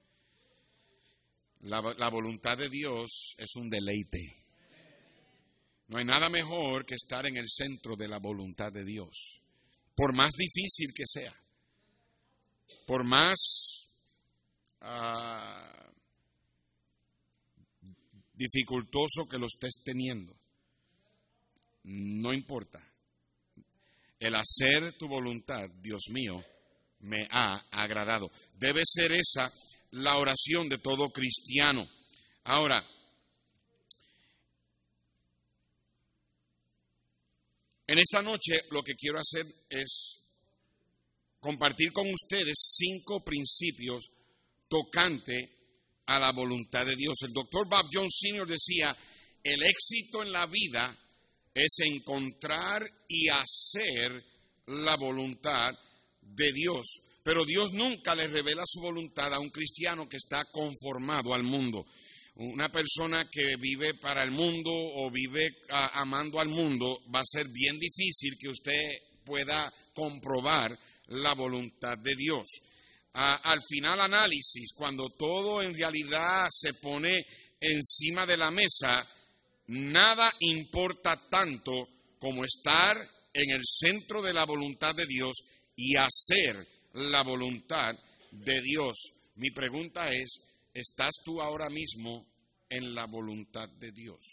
La, 1.63 2.10
voluntad 2.10 2.58
de 2.58 2.70
Dios 2.70 3.36
es 3.38 3.55
un 3.55 3.70
deleite. 3.70 4.36
No 5.88 5.98
hay 5.98 6.03
nada 6.03 6.29
mejor 6.29 6.86
que 6.86 6.96
estar 6.96 7.25
en 7.25 7.38
el 7.38 7.48
centro 7.50 7.96
de 7.96 8.10
la 8.10 8.20
voluntad 8.20 8.72
de 8.72 8.84
Dios, 8.84 9.41
por 9.96 10.13
más 10.13 10.32
difícil 10.32 10.93
que 10.93 11.03
sea, 11.05 11.34
por 12.86 13.05
más 13.05 13.38
ah, 14.82 15.89
dificultoso 18.34 19.25
que 19.29 19.38
lo 19.38 19.48
estés 19.48 19.84
teniendo. 19.86 20.36
No 21.84 22.34
importa. 22.34 22.86
El 24.20 24.36
hacer 24.36 24.98
tu 24.98 25.08
voluntad, 25.08 25.70
Dios 25.82 26.03
mío, 26.10 26.43
me 27.00 27.25
ha 27.29 27.55
agradado. 27.72 28.29
Debe 28.58 28.82
ser 28.86 29.13
esa 29.13 29.51
la 29.93 30.17
oración 30.17 30.67
de 30.69 30.79
todo 30.79 31.09
cristiano. 31.09 31.88
Ahora, 32.45 32.83
en 37.88 38.00
esta 38.00 38.21
noche 38.21 38.59
lo 38.71 38.81
que 38.81 38.95
quiero 38.95 39.19
hacer 39.19 39.45
es 39.69 40.19
compartir 41.39 41.91
con 41.91 42.12
ustedes 42.12 42.55
cinco 42.75 43.23
principios 43.23 44.09
tocante 44.67 45.35
a 46.07 46.17
la 46.17 46.31
voluntad 46.31 46.85
de 46.85 46.95
Dios. 46.95 47.15
El 47.23 47.33
doctor 47.33 47.67
Bob 47.69 47.85
Jones 47.91 48.17
Sr. 48.19 48.47
decía, 48.47 48.95
el 49.43 49.62
éxito 49.62 50.23
en 50.23 50.31
la 50.31 50.47
vida 50.47 50.97
es 51.53 51.79
encontrar 51.85 52.83
y 53.07 53.29
hacer 53.29 54.23
la 54.67 54.95
voluntad 54.97 55.71
de 56.21 56.51
Dios. 56.51 57.12
Pero 57.23 57.45
Dios 57.45 57.71
nunca 57.71 58.13
le 58.13 58.27
revela 58.27 58.63
su 58.65 58.81
voluntad 58.81 59.33
a 59.33 59.39
un 59.39 59.49
cristiano 59.49 60.07
que 60.09 60.17
está 60.17 60.43
conformado 60.51 61.33
al 61.33 61.43
mundo. 61.43 61.85
Una 62.35 62.69
persona 62.69 63.27
que 63.31 63.55
vive 63.57 63.93
para 63.95 64.23
el 64.23 64.31
mundo 64.31 64.71
o 64.71 65.09
vive 65.09 65.47
amando 65.69 66.39
al 66.39 66.49
mundo 66.49 67.01
va 67.13 67.21
a 67.21 67.25
ser 67.25 67.47
bien 67.47 67.79
difícil 67.79 68.35
que 68.39 68.49
usted 68.49 68.91
pueda 69.23 69.71
comprobar 69.93 70.77
la 71.07 71.33
voluntad 71.35 71.97
de 71.99 72.15
Dios. 72.15 72.45
Al 73.13 73.61
final 73.69 74.01
análisis, 74.01 74.73
cuando 74.73 75.07
todo 75.11 75.61
en 75.61 75.75
realidad 75.75 76.47
se 76.51 76.73
pone 76.73 77.23
encima 77.59 78.25
de 78.25 78.37
la 78.37 78.49
mesa, 78.49 79.07
nada 79.67 80.33
importa 80.39 81.15
tanto 81.29 81.87
como 82.17 82.43
estar 82.43 82.97
en 83.33 83.51
el 83.51 83.61
centro 83.63 84.21
de 84.21 84.33
la 84.33 84.45
voluntad 84.45 84.95
de 84.95 85.05
Dios 85.05 85.35
y 85.75 85.95
hacer 85.95 86.72
la 86.93 87.23
voluntad 87.23 87.95
de 88.31 88.62
Dios. 88.62 88.95
Mi 89.35 89.51
pregunta 89.51 90.09
es, 90.09 90.39
¿estás 90.73 91.12
tú 91.23 91.41
ahora 91.41 91.69
mismo 91.69 92.25
en 92.69 92.93
la 92.93 93.05
voluntad 93.05 93.67
de 93.69 93.91
Dios? 93.91 94.23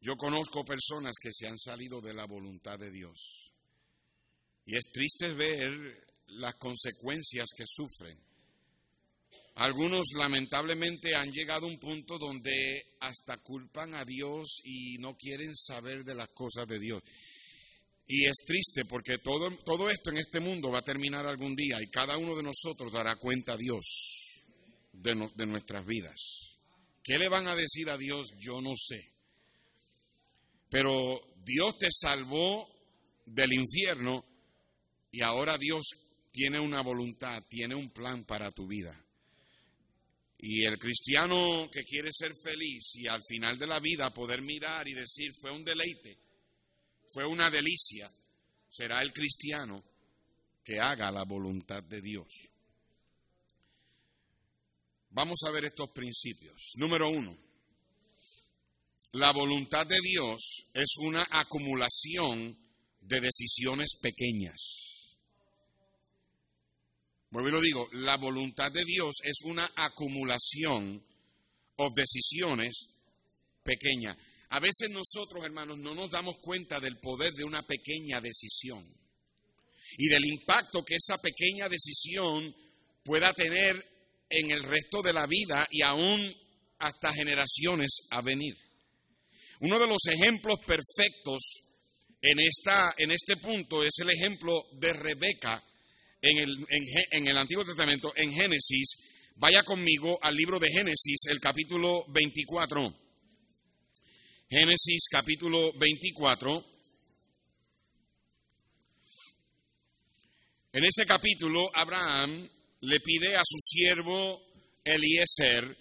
Yo 0.00 0.16
conozco 0.16 0.64
personas 0.64 1.14
que 1.20 1.30
se 1.32 1.46
han 1.46 1.58
salido 1.58 2.00
de 2.00 2.12
la 2.12 2.26
voluntad 2.26 2.78
de 2.78 2.90
Dios 2.90 3.52
y 4.66 4.76
es 4.76 4.90
triste 4.92 5.32
ver 5.32 5.70
las 6.26 6.54
consecuencias 6.56 7.48
que 7.56 7.64
sufren. 7.66 8.18
Algunos 9.56 10.06
lamentablemente 10.18 11.14
han 11.14 11.30
llegado 11.30 11.66
a 11.66 11.70
un 11.70 11.78
punto 11.78 12.18
donde 12.18 12.82
hasta 13.00 13.38
culpan 13.38 13.94
a 13.94 14.04
Dios 14.04 14.60
y 14.64 14.98
no 14.98 15.16
quieren 15.16 15.54
saber 15.54 16.04
de 16.04 16.14
las 16.14 16.28
cosas 16.30 16.66
de 16.66 16.78
Dios. 16.80 17.02
Y 18.06 18.26
es 18.26 18.36
triste 18.46 18.84
porque 18.84 19.18
todo, 19.18 19.50
todo 19.64 19.88
esto 19.88 20.10
en 20.10 20.18
este 20.18 20.40
mundo 20.40 20.70
va 20.70 20.80
a 20.80 20.84
terminar 20.84 21.26
algún 21.26 21.54
día 21.54 21.80
y 21.80 21.88
cada 21.88 22.18
uno 22.18 22.36
de 22.36 22.42
nosotros 22.42 22.92
dará 22.92 23.16
cuenta 23.16 23.54
a 23.54 23.56
Dios 23.56 24.50
de, 24.92 25.30
de 25.34 25.46
nuestras 25.46 25.86
vidas. 25.86 26.58
¿Qué 27.02 27.18
le 27.18 27.28
van 27.28 27.48
a 27.48 27.54
decir 27.54 27.88
a 27.90 27.96
Dios? 27.96 28.28
Yo 28.38 28.60
no 28.60 28.72
sé. 28.76 29.02
Pero 30.68 31.20
Dios 31.44 31.78
te 31.78 31.88
salvó 31.90 32.68
del 33.26 33.52
infierno 33.52 34.24
y 35.10 35.22
ahora 35.22 35.56
Dios 35.58 35.84
tiene 36.32 36.60
una 36.60 36.82
voluntad, 36.82 37.42
tiene 37.48 37.74
un 37.74 37.90
plan 37.90 38.24
para 38.24 38.50
tu 38.50 38.66
vida. 38.66 39.00
Y 40.38 40.64
el 40.64 40.78
cristiano 40.78 41.68
que 41.70 41.84
quiere 41.84 42.10
ser 42.12 42.32
feliz 42.42 42.96
y 42.96 43.06
al 43.06 43.22
final 43.26 43.56
de 43.58 43.66
la 43.66 43.80
vida 43.80 44.12
poder 44.12 44.42
mirar 44.42 44.86
y 44.88 44.92
decir, 44.92 45.32
fue 45.40 45.52
un 45.52 45.64
deleite, 45.64 46.18
fue 47.14 47.24
una 47.24 47.48
delicia, 47.48 48.10
será 48.68 49.00
el 49.00 49.12
cristiano 49.12 49.84
que 50.64 50.80
haga 50.80 51.12
la 51.12 51.22
voluntad 51.22 51.80
de 51.84 52.00
Dios. 52.00 52.26
Vamos 55.10 55.38
a 55.46 55.52
ver 55.52 55.66
estos 55.66 55.90
principios. 55.90 56.72
Número 56.74 57.08
uno, 57.08 57.38
la 59.12 59.32
voluntad 59.32 59.86
de 59.86 60.00
Dios 60.02 60.66
es 60.74 60.96
una 60.98 61.24
acumulación 61.30 62.58
de 63.00 63.20
decisiones 63.20 63.96
pequeñas. 64.02 64.60
Vuelvo 67.30 67.48
y 67.48 67.52
lo 67.52 67.60
digo, 67.60 67.88
la 67.92 68.16
voluntad 68.16 68.72
de 68.72 68.84
Dios 68.84 69.14
es 69.22 69.36
una 69.44 69.70
acumulación 69.76 71.00
de 71.76 71.88
decisiones 71.94 72.88
pequeñas. 73.62 74.16
A 74.54 74.60
veces 74.60 74.88
nosotros, 74.90 75.44
hermanos, 75.44 75.78
no 75.78 75.96
nos 75.96 76.08
damos 76.12 76.36
cuenta 76.38 76.78
del 76.78 77.00
poder 77.00 77.32
de 77.32 77.42
una 77.42 77.66
pequeña 77.66 78.20
decisión 78.20 78.86
y 79.98 80.06
del 80.06 80.24
impacto 80.26 80.84
que 80.84 80.94
esa 80.94 81.18
pequeña 81.18 81.68
decisión 81.68 82.54
pueda 83.02 83.32
tener 83.34 83.84
en 84.30 84.50
el 84.52 84.62
resto 84.62 85.02
de 85.02 85.12
la 85.12 85.26
vida 85.26 85.66
y 85.72 85.82
aún 85.82 86.32
hasta 86.78 87.12
generaciones 87.12 88.06
a 88.10 88.22
venir. 88.22 88.56
Uno 89.58 89.76
de 89.76 89.88
los 89.88 90.06
ejemplos 90.06 90.60
perfectos 90.64 91.42
en, 92.22 92.38
esta, 92.38 92.94
en 92.96 93.10
este 93.10 93.36
punto 93.38 93.82
es 93.82 93.98
el 93.98 94.10
ejemplo 94.10 94.68
de 94.74 94.92
Rebeca 94.92 95.60
en 96.22 96.38
el, 96.38 96.64
en, 96.68 96.84
en 97.10 97.26
el 97.26 97.36
Antiguo 97.38 97.64
Testamento, 97.64 98.12
en 98.14 98.30
Génesis. 98.30 99.32
Vaya 99.34 99.64
conmigo 99.64 100.16
al 100.22 100.36
libro 100.36 100.60
de 100.60 100.68
Génesis, 100.68 101.26
el 101.28 101.40
capítulo 101.40 102.04
24. 102.12 103.03
Génesis 104.48 105.08
capítulo 105.10 105.72
24. 105.72 106.64
En 110.72 110.84
este 110.84 111.06
capítulo, 111.06 111.70
Abraham 111.74 112.48
le 112.80 113.00
pide 113.00 113.34
a 113.36 113.40
su 113.42 113.56
siervo 113.58 114.42
Eliezer 114.84 115.76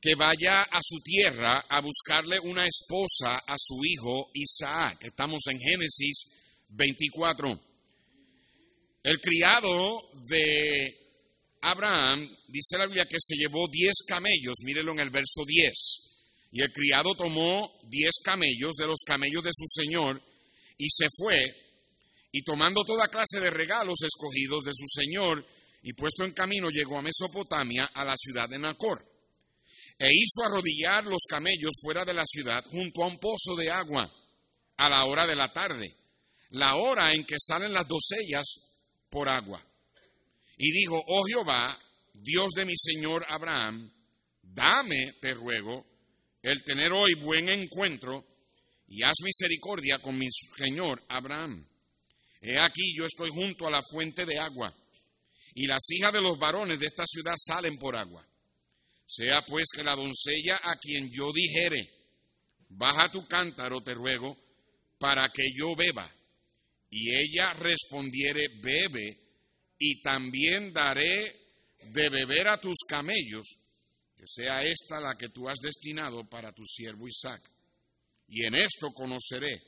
que 0.00 0.14
vaya 0.14 0.62
a 0.62 0.80
su 0.82 1.00
tierra 1.02 1.66
a 1.68 1.80
buscarle 1.82 2.40
una 2.40 2.64
esposa 2.64 3.36
a 3.46 3.56
su 3.58 3.84
hijo 3.84 4.30
Isaac. 4.34 5.04
Estamos 5.04 5.42
en 5.48 5.58
Génesis 5.58 6.32
24. 6.68 7.60
El 9.02 9.20
criado 9.20 10.10
de 10.28 10.96
Abraham, 11.60 12.34
dice 12.48 12.78
la 12.78 12.86
Biblia, 12.86 13.06
que 13.06 13.18
se 13.20 13.36
llevó 13.36 13.68
diez 13.68 14.04
camellos, 14.06 14.54
mírelo 14.62 14.92
en 14.92 15.00
el 15.00 15.10
verso 15.10 15.44
10. 15.44 16.05
Y 16.56 16.62
el 16.62 16.72
criado 16.72 17.14
tomó 17.14 17.70
diez 17.82 18.12
camellos 18.24 18.76
de 18.76 18.86
los 18.86 19.00
camellos 19.04 19.44
de 19.44 19.50
su 19.52 19.66
señor 19.66 20.22
y 20.78 20.86
se 20.88 21.06
fue, 21.14 21.54
y 22.32 22.42
tomando 22.44 22.82
toda 22.82 23.08
clase 23.08 23.40
de 23.40 23.50
regalos 23.50 23.98
escogidos 24.00 24.64
de 24.64 24.72
su 24.72 24.86
señor, 24.88 25.46
y 25.82 25.92
puesto 25.92 26.24
en 26.24 26.32
camino 26.32 26.68
llegó 26.70 26.98
a 26.98 27.02
Mesopotamia, 27.02 27.90
a 27.92 28.06
la 28.06 28.14
ciudad 28.16 28.48
de 28.48 28.58
Nacor. 28.58 29.04
E 29.98 30.08
hizo 30.10 30.44
arrodillar 30.46 31.04
los 31.04 31.24
camellos 31.28 31.72
fuera 31.82 32.06
de 32.06 32.14
la 32.14 32.24
ciudad 32.24 32.64
junto 32.70 33.02
a 33.02 33.08
un 33.08 33.18
pozo 33.18 33.54
de 33.54 33.70
agua 33.70 34.10
a 34.78 34.88
la 34.88 35.04
hora 35.04 35.26
de 35.26 35.36
la 35.36 35.52
tarde, 35.52 35.94
la 36.52 36.76
hora 36.76 37.12
en 37.12 37.26
que 37.26 37.36
salen 37.38 37.74
las 37.74 37.86
docellas 37.86 38.46
por 39.10 39.28
agua. 39.28 39.62
Y 40.56 40.72
dijo, 40.72 41.04
oh 41.06 41.22
Jehová, 41.24 41.78
Dios 42.14 42.52
de 42.56 42.64
mi 42.64 42.78
señor 42.78 43.26
Abraham, 43.28 43.92
dame, 44.40 45.12
te 45.20 45.34
ruego, 45.34 45.95
el 46.46 46.62
tener 46.62 46.92
hoy 46.92 47.14
buen 47.14 47.48
encuentro 47.48 48.24
y 48.86 49.02
haz 49.02 49.14
misericordia 49.24 49.98
con 49.98 50.16
mi 50.16 50.28
señor 50.56 51.02
Abraham. 51.08 51.66
He 52.40 52.56
aquí 52.56 52.94
yo 52.96 53.04
estoy 53.04 53.30
junto 53.30 53.66
a 53.66 53.70
la 53.70 53.82
fuente 53.82 54.24
de 54.24 54.38
agua 54.38 54.72
y 55.54 55.66
las 55.66 55.84
hijas 55.90 56.12
de 56.12 56.20
los 56.20 56.38
varones 56.38 56.78
de 56.78 56.86
esta 56.86 57.04
ciudad 57.04 57.34
salen 57.36 57.76
por 57.78 57.96
agua. 57.96 58.24
Sea 59.08 59.42
pues 59.42 59.64
que 59.74 59.82
la 59.82 59.96
doncella 59.96 60.60
a 60.62 60.76
quien 60.76 61.10
yo 61.10 61.32
dijere, 61.32 61.90
baja 62.68 63.10
tu 63.10 63.26
cántaro, 63.26 63.80
te 63.80 63.94
ruego, 63.94 64.36
para 64.98 65.28
que 65.30 65.48
yo 65.52 65.74
beba. 65.74 66.08
Y 66.90 67.12
ella 67.12 67.54
respondiere, 67.54 68.46
bebe, 68.60 69.18
y 69.78 70.00
también 70.00 70.72
daré 70.72 71.34
de 71.92 72.08
beber 72.08 72.48
a 72.48 72.60
tus 72.60 72.76
camellos, 72.88 73.46
que 74.16 74.24
sea 74.26 74.62
esta 74.62 74.98
la 75.00 75.16
que 75.16 75.28
tú 75.28 75.48
has 75.48 75.58
destinado 75.58 76.28
para 76.28 76.52
tu 76.52 76.64
siervo 76.64 77.06
Isaac. 77.06 77.42
Y 78.28 78.44
en 78.44 78.54
esto 78.56 78.90
conoceré 78.92 79.62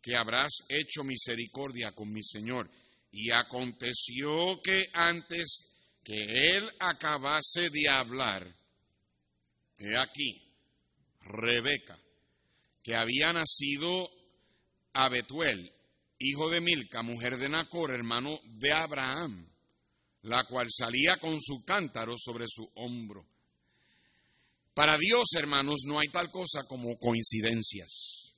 que 0.00 0.16
habrás 0.16 0.52
hecho 0.68 1.04
misericordia 1.04 1.92
con 1.92 2.10
mi 2.12 2.22
Señor. 2.22 2.70
Y 3.12 3.30
aconteció 3.30 4.60
que 4.62 4.82
antes 4.92 5.76
que 6.02 6.56
él 6.56 6.70
acabase 6.78 7.70
de 7.70 7.88
hablar, 7.88 8.46
he 9.78 9.96
aquí, 9.96 10.42
Rebeca, 11.20 11.98
que 12.82 12.94
había 12.94 13.32
nacido 13.32 14.10
a 14.92 15.08
Betuel, 15.08 15.72
hijo 16.18 16.50
de 16.50 16.60
Milca, 16.60 17.02
mujer 17.02 17.36
de 17.36 17.48
Nacor, 17.48 17.90
hermano 17.90 18.40
de 18.44 18.72
Abraham, 18.72 19.50
la 20.22 20.44
cual 20.44 20.68
salía 20.70 21.16
con 21.18 21.40
su 21.40 21.64
cántaro 21.64 22.16
sobre 22.18 22.46
su 22.48 22.70
hombro. 22.76 23.26
Para 24.76 24.98
Dios, 24.98 25.30
hermanos, 25.38 25.84
no 25.86 25.98
hay 25.98 26.08
tal 26.08 26.30
cosa 26.30 26.64
como 26.68 26.98
coincidencias. 26.98 28.34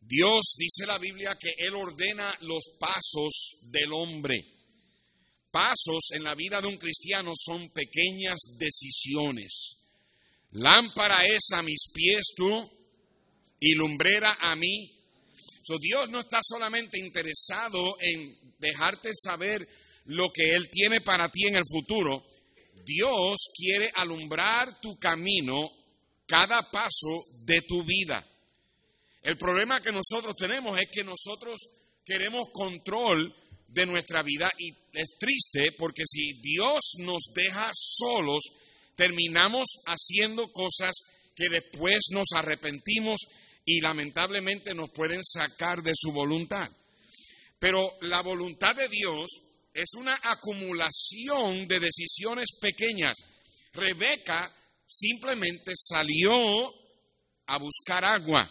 Dios 0.00 0.54
dice 0.56 0.86
la 0.86 0.98
Biblia 0.98 1.36
que 1.38 1.52
Él 1.58 1.74
ordena 1.74 2.34
los 2.40 2.62
pasos 2.80 3.58
del 3.70 3.92
hombre. 3.92 4.42
Pasos 5.50 6.10
en 6.12 6.24
la 6.24 6.34
vida 6.34 6.62
de 6.62 6.68
un 6.68 6.78
cristiano 6.78 7.34
son 7.36 7.68
pequeñas 7.68 8.56
decisiones. 8.56 9.76
Lámpara 10.52 11.26
es 11.26 11.50
a 11.52 11.60
mis 11.60 11.92
pies 11.92 12.22
tú 12.34 12.66
y 13.60 13.74
lumbrera 13.74 14.38
a 14.40 14.56
mí. 14.56 14.90
So, 15.64 15.78
Dios 15.78 16.08
no 16.08 16.20
está 16.20 16.38
solamente 16.42 16.98
interesado 16.98 17.98
en 18.00 18.56
dejarte 18.58 19.10
saber 19.12 19.68
lo 20.06 20.32
que 20.32 20.54
Él 20.54 20.70
tiene 20.70 21.02
para 21.02 21.28
ti 21.30 21.46
en 21.46 21.56
el 21.56 21.64
futuro. 21.70 22.24
Dios 22.84 23.48
quiere 23.56 23.90
alumbrar 23.96 24.80
tu 24.80 24.98
camino 24.98 25.70
cada 26.26 26.62
paso 26.70 27.24
de 27.44 27.62
tu 27.62 27.84
vida. 27.84 28.24
El 29.22 29.38
problema 29.38 29.80
que 29.80 29.92
nosotros 29.92 30.36
tenemos 30.36 30.78
es 30.78 30.88
que 30.92 31.02
nosotros 31.02 31.60
queremos 32.04 32.44
control 32.52 33.34
de 33.68 33.86
nuestra 33.86 34.22
vida 34.22 34.50
y 34.58 34.70
es 34.92 35.16
triste 35.18 35.72
porque 35.78 36.04
si 36.06 36.34
Dios 36.40 36.80
nos 36.98 37.22
deja 37.34 37.70
solos, 37.74 38.42
terminamos 38.96 39.66
haciendo 39.86 40.52
cosas 40.52 40.92
que 41.34 41.48
después 41.48 42.00
nos 42.10 42.26
arrepentimos 42.34 43.20
y 43.64 43.80
lamentablemente 43.80 44.74
nos 44.74 44.90
pueden 44.90 45.24
sacar 45.24 45.82
de 45.82 45.92
su 45.96 46.12
voluntad. 46.12 46.70
Pero 47.58 47.90
la 48.02 48.22
voluntad 48.22 48.76
de 48.76 48.88
Dios 48.88 49.26
es 49.74 49.94
una 49.98 50.16
acumulación 50.22 51.66
de 51.66 51.80
decisiones 51.80 52.46
pequeñas. 52.60 53.16
Rebeca 53.72 54.54
simplemente 54.86 55.72
salió 55.74 56.72
a 57.46 57.58
buscar 57.58 58.04
agua. 58.04 58.48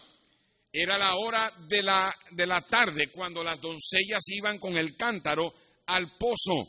Era 0.72 0.98
la 0.98 1.16
hora 1.16 1.50
de 1.70 1.82
la, 1.82 2.14
de 2.32 2.46
la 2.46 2.60
tarde 2.62 3.08
cuando 3.08 3.42
las 3.42 3.62
doncellas 3.62 4.28
iban 4.28 4.60
con 4.60 4.78
el 4.78 4.98
cántaro 4.98 5.54
al 5.86 6.18
pozo. 6.18 6.68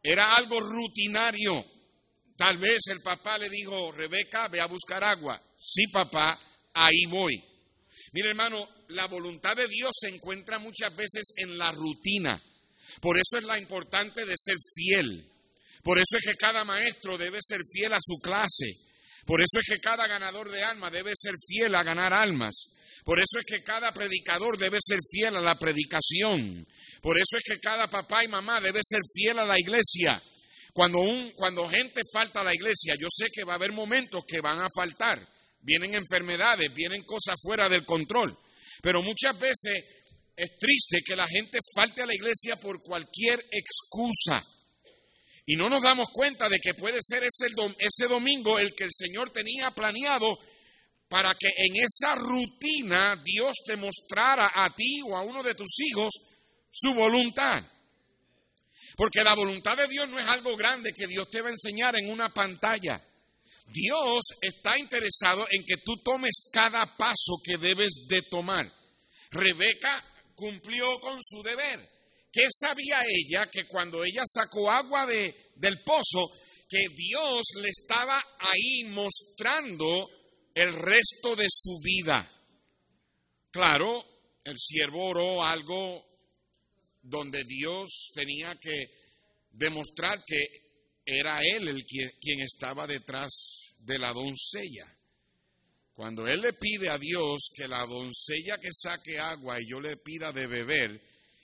Era 0.00 0.36
algo 0.36 0.60
rutinario. 0.60 1.64
Tal 2.36 2.58
vez 2.58 2.78
el 2.88 3.00
papá 3.00 3.38
le 3.38 3.48
dijo, 3.48 3.90
Rebeca, 3.90 4.46
ve 4.48 4.60
a 4.60 4.66
buscar 4.66 5.02
agua. 5.02 5.40
Sí, 5.58 5.86
papá, 5.88 6.38
ahí 6.74 7.06
voy. 7.08 7.42
Mire, 8.12 8.30
hermano, 8.30 8.68
la 8.88 9.06
voluntad 9.06 9.56
de 9.56 9.66
Dios 9.66 9.90
se 9.98 10.08
encuentra 10.08 10.58
muchas 10.58 10.94
veces 10.94 11.32
en 11.38 11.56
la 11.58 11.72
rutina. 11.72 12.40
Por 13.00 13.16
eso 13.16 13.38
es 13.38 13.44
la 13.44 13.58
importante 13.58 14.24
de 14.24 14.34
ser 14.36 14.56
fiel. 14.74 15.24
Por 15.82 15.98
eso 15.98 16.16
es 16.16 16.24
que 16.24 16.36
cada 16.36 16.64
maestro 16.64 17.18
debe 17.18 17.38
ser 17.42 17.60
fiel 17.72 17.92
a 17.92 17.98
su 18.00 18.16
clase. 18.22 18.72
Por 19.26 19.40
eso 19.40 19.58
es 19.58 19.66
que 19.68 19.80
cada 19.80 20.06
ganador 20.06 20.50
de 20.50 20.62
alma 20.62 20.90
debe 20.90 21.12
ser 21.14 21.34
fiel 21.46 21.74
a 21.74 21.82
ganar 21.82 22.12
almas. 22.12 22.54
Por 23.04 23.18
eso 23.18 23.38
es 23.38 23.44
que 23.46 23.62
cada 23.62 23.92
predicador 23.92 24.58
debe 24.58 24.78
ser 24.80 24.98
fiel 25.10 25.36
a 25.36 25.42
la 25.42 25.58
predicación. 25.58 26.66
Por 27.02 27.16
eso 27.16 27.36
es 27.36 27.44
que 27.44 27.60
cada 27.60 27.88
papá 27.88 28.24
y 28.24 28.28
mamá 28.28 28.60
debe 28.60 28.80
ser 28.82 29.00
fiel 29.12 29.38
a 29.38 29.44
la 29.44 29.58
iglesia. 29.58 30.20
Cuando, 30.72 31.00
un, 31.00 31.30
cuando 31.32 31.68
gente 31.68 32.00
falta 32.12 32.40
a 32.40 32.44
la 32.44 32.54
iglesia, 32.54 32.94
yo 32.98 33.08
sé 33.10 33.26
que 33.32 33.44
va 33.44 33.52
a 33.52 33.56
haber 33.56 33.72
momentos 33.72 34.24
que 34.26 34.40
van 34.40 34.60
a 34.60 34.68
faltar. 34.74 35.20
Vienen 35.60 35.94
enfermedades, 35.94 36.72
vienen 36.74 37.02
cosas 37.04 37.36
fuera 37.42 37.68
del 37.68 37.84
control. 37.84 38.36
Pero 38.82 39.02
muchas 39.02 39.38
veces 39.38 40.03
es 40.36 40.58
triste 40.58 41.02
que 41.04 41.16
la 41.16 41.26
gente 41.26 41.58
falte 41.74 42.02
a 42.02 42.06
la 42.06 42.14
iglesia 42.14 42.56
por 42.56 42.82
cualquier 42.82 43.44
excusa. 43.50 44.42
Y 45.46 45.56
no 45.56 45.68
nos 45.68 45.82
damos 45.82 46.08
cuenta 46.10 46.48
de 46.48 46.58
que 46.58 46.74
puede 46.74 46.98
ser 47.02 47.22
ese, 47.22 47.46
ese 47.78 48.08
domingo 48.08 48.58
el 48.58 48.74
que 48.74 48.84
el 48.84 48.92
Señor 48.92 49.30
tenía 49.30 49.70
planeado 49.70 50.38
para 51.08 51.34
que 51.34 51.48
en 51.48 51.74
esa 51.76 52.14
rutina 52.14 53.22
Dios 53.22 53.58
te 53.66 53.76
mostrara 53.76 54.50
a 54.54 54.74
ti 54.74 55.02
o 55.02 55.16
a 55.16 55.22
uno 55.22 55.42
de 55.42 55.54
tus 55.54 55.78
hijos 55.80 56.12
su 56.72 56.94
voluntad. 56.94 57.62
Porque 58.96 59.22
la 59.22 59.34
voluntad 59.34 59.76
de 59.76 59.86
Dios 59.88 60.08
no 60.08 60.18
es 60.18 60.26
algo 60.28 60.56
grande 60.56 60.92
que 60.92 61.06
Dios 61.06 61.28
te 61.30 61.40
va 61.40 61.50
a 61.50 61.52
enseñar 61.52 61.96
en 61.96 62.10
una 62.10 62.32
pantalla. 62.32 63.00
Dios 63.66 64.22
está 64.40 64.78
interesado 64.78 65.46
en 65.50 65.64
que 65.64 65.76
tú 65.78 65.96
tomes 66.02 66.48
cada 66.52 66.96
paso 66.96 67.34
que 67.44 67.58
debes 67.58 68.06
de 68.08 68.22
tomar. 68.22 68.70
Rebeca 69.30 70.04
cumplió 70.34 71.00
con 71.00 71.20
su 71.22 71.42
deber. 71.42 71.88
¿Qué 72.32 72.48
sabía 72.50 73.00
ella? 73.06 73.48
Que 73.50 73.66
cuando 73.66 74.04
ella 74.04 74.22
sacó 74.26 74.70
agua 74.70 75.06
de, 75.06 75.34
del 75.56 75.80
pozo, 75.82 76.30
que 76.68 76.88
Dios 76.94 77.42
le 77.60 77.68
estaba 77.68 78.20
ahí 78.38 78.84
mostrando 78.88 80.10
el 80.54 80.72
resto 80.72 81.36
de 81.36 81.46
su 81.48 81.78
vida. 81.82 82.28
Claro, 83.50 84.04
el 84.44 84.58
siervo 84.58 85.06
oró 85.06 85.44
algo 85.44 86.04
donde 87.02 87.44
Dios 87.44 88.10
tenía 88.14 88.56
que 88.60 88.84
demostrar 89.50 90.24
que 90.26 90.44
era 91.04 91.40
él 91.42 91.68
el 91.68 91.84
quien 91.84 92.40
estaba 92.40 92.86
detrás 92.86 93.74
de 93.80 93.98
la 93.98 94.12
doncella. 94.12 94.86
Cuando 95.94 96.26
él 96.26 96.40
le 96.40 96.52
pide 96.52 96.90
a 96.90 96.98
Dios 96.98 97.50
que 97.54 97.68
la 97.68 97.86
doncella 97.86 98.58
que 98.58 98.70
saque 98.72 99.18
agua 99.18 99.60
y 99.60 99.70
yo 99.70 99.80
le 99.80 99.96
pida 99.96 100.32
de 100.32 100.46
beber, 100.46 101.00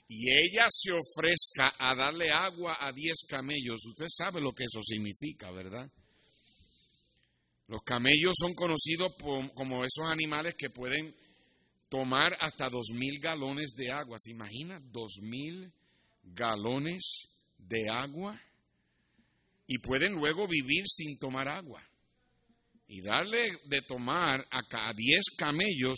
y 0.09 0.29
ella 0.29 0.67
se 0.69 0.91
ofrezca 0.91 1.73
a 1.79 1.95
darle 1.95 2.29
agua 2.29 2.75
a 2.79 2.91
diez 2.91 3.25
camellos, 3.29 3.85
usted 3.85 4.07
sabe 4.09 4.41
lo 4.41 4.51
que 4.51 4.65
eso 4.65 4.81
significa, 4.83 5.51
¿verdad? 5.51 5.89
Los 7.67 7.81
camellos 7.83 8.33
son 8.37 8.53
conocidos 8.53 9.13
como 9.55 9.85
esos 9.85 10.05
animales 10.11 10.55
que 10.57 10.69
pueden 10.69 11.15
tomar 11.87 12.35
hasta 12.41 12.69
dos 12.69 12.87
mil 12.93 13.21
galones 13.21 13.73
de 13.75 13.91
agua. 13.91 14.17
¿Se 14.19 14.31
imagina? 14.31 14.81
Dos 14.91 15.19
mil 15.21 15.71
galones 16.23 17.29
de 17.57 17.89
agua. 17.89 18.37
Y 19.65 19.77
pueden 19.77 20.15
luego 20.15 20.45
vivir 20.49 20.83
sin 20.85 21.17
tomar 21.17 21.47
agua. 21.47 21.81
Y 22.93 22.99
darle 22.99 23.49
de 23.67 23.81
tomar 23.83 24.45
a 24.51 24.93
diez 24.93 25.23
camellos 25.37 25.97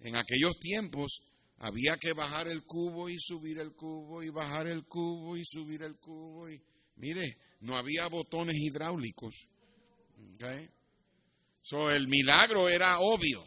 en 0.00 0.16
aquellos 0.16 0.58
tiempos 0.60 1.22
había 1.60 1.96
que 1.96 2.12
bajar 2.12 2.46
el 2.48 2.62
cubo 2.66 3.08
y 3.08 3.16
subir 3.18 3.58
el 3.58 3.72
cubo 3.72 4.22
y 4.22 4.28
bajar 4.28 4.66
el 4.66 4.84
cubo 4.84 5.34
y 5.38 5.42
subir 5.46 5.82
el 5.82 5.96
cubo. 5.96 6.50
Y, 6.50 6.60
mire, 6.96 7.38
no 7.60 7.74
había 7.74 8.08
botones 8.08 8.54
hidráulicos. 8.54 9.48
So, 11.62 11.90
el 11.90 12.06
milagro 12.06 12.68
era 12.68 12.98
obvio. 13.00 13.42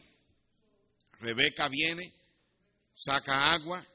Rebeca 1.20 1.70
viene, 1.70 2.12
saca 2.96 3.54
agua, 3.54 3.86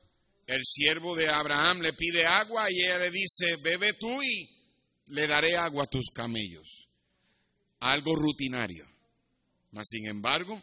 el 0.46 0.60
siervo 0.64 1.16
de 1.16 1.26
Abraham 1.26 1.80
le 1.80 1.94
pide 1.94 2.24
agua 2.24 2.70
y 2.70 2.84
ella 2.84 3.00
le 3.00 3.10
dice, 3.10 3.56
bebe 3.60 3.94
tú 3.94 4.22
y 4.22 4.48
le 5.06 5.26
daré 5.26 5.56
agua 5.56 5.82
a 5.82 5.88
tus 5.88 6.12
camellos. 6.14 6.83
Algo 7.84 8.16
rutinario. 8.16 8.86
Mas, 9.72 9.88
sin 9.90 10.08
embargo, 10.08 10.60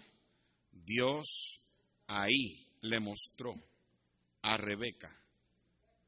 Dios 0.72 1.62
ahí 2.08 2.68
le 2.82 3.00
mostró 3.00 3.54
a 4.42 4.58
Rebeca 4.58 5.16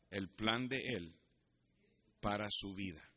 el 0.10 0.30
plan 0.30 0.68
de 0.68 0.80
él 0.80 1.16
para 2.20 2.48
su 2.50 2.74
vida. 2.74 3.08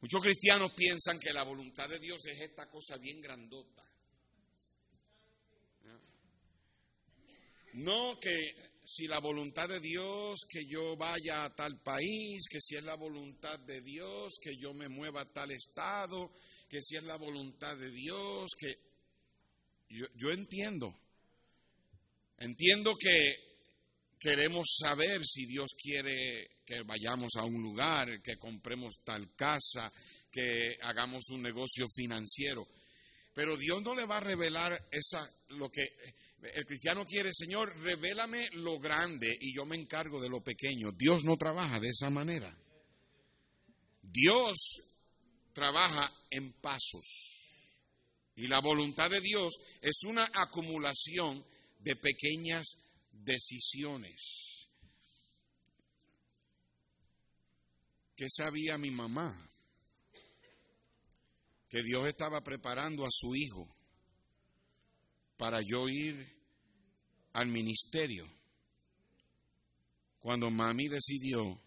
Muchos 0.00 0.20
cristianos 0.20 0.72
piensan 0.72 1.20
que 1.20 1.32
la 1.32 1.44
voluntad 1.44 1.88
de 1.88 2.00
Dios 2.00 2.26
es 2.26 2.40
esta 2.40 2.68
cosa 2.68 2.96
bien 2.96 3.20
grandota. 3.20 3.84
No 7.74 8.18
que 8.18 8.65
si 8.86 9.08
la 9.08 9.18
voluntad 9.18 9.68
de 9.68 9.80
Dios 9.80 10.46
que 10.48 10.64
yo 10.64 10.96
vaya 10.96 11.44
a 11.44 11.54
tal 11.54 11.80
país, 11.82 12.46
que 12.48 12.60
si 12.60 12.76
es 12.76 12.84
la 12.84 12.94
voluntad 12.94 13.58
de 13.60 13.80
Dios 13.80 14.34
que 14.40 14.56
yo 14.56 14.72
me 14.74 14.88
mueva 14.88 15.22
a 15.22 15.32
tal 15.32 15.50
estado, 15.50 16.32
que 16.68 16.80
si 16.80 16.96
es 16.96 17.02
la 17.02 17.16
voluntad 17.16 17.76
de 17.76 17.90
Dios 17.90 18.52
que 18.56 18.74
yo, 19.88 20.06
yo 20.14 20.30
entiendo, 20.30 20.96
entiendo 22.38 22.94
que 22.96 23.34
queremos 24.18 24.76
saber 24.80 25.24
si 25.24 25.46
Dios 25.46 25.70
quiere 25.80 26.56
que 26.64 26.82
vayamos 26.82 27.30
a 27.36 27.44
un 27.44 27.62
lugar, 27.62 28.20
que 28.22 28.36
compremos 28.36 28.96
tal 29.04 29.34
casa, 29.34 29.92
que 30.30 30.76
hagamos 30.82 31.28
un 31.30 31.42
negocio 31.42 31.86
financiero. 31.88 32.66
Pero 33.36 33.54
Dios 33.58 33.82
no 33.82 33.94
le 33.94 34.06
va 34.06 34.16
a 34.16 34.20
revelar 34.20 34.72
esa 34.90 35.30
lo 35.50 35.70
que 35.70 35.86
el 36.54 36.64
cristiano 36.64 37.04
quiere, 37.04 37.34
Señor, 37.34 37.70
revélame 37.80 38.48
lo 38.52 38.78
grande 38.78 39.28
y 39.38 39.54
yo 39.54 39.66
me 39.66 39.76
encargo 39.76 40.22
de 40.22 40.30
lo 40.30 40.40
pequeño. 40.40 40.90
Dios 40.92 41.22
no 41.22 41.36
trabaja 41.36 41.78
de 41.78 41.88
esa 41.88 42.08
manera. 42.08 42.50
Dios 44.00 44.56
trabaja 45.52 46.10
en 46.30 46.50
pasos. 46.62 47.52
Y 48.36 48.48
la 48.48 48.62
voluntad 48.62 49.10
de 49.10 49.20
Dios 49.20 49.52
es 49.82 50.04
una 50.04 50.30
acumulación 50.32 51.44
de 51.80 51.94
pequeñas 51.94 52.64
decisiones. 53.12 54.66
¿Qué 58.16 58.30
sabía 58.30 58.78
mi 58.78 58.90
mamá? 58.90 59.45
Que 61.76 61.82
Dios 61.82 62.08
estaba 62.08 62.40
preparando 62.40 63.04
a 63.04 63.10
su 63.10 63.34
hijo 63.34 63.68
para 65.36 65.60
yo 65.60 65.90
ir 65.90 66.26
al 67.34 67.48
ministerio. 67.48 68.26
Cuando 70.18 70.50
mami 70.50 70.88
decidió 70.88 71.60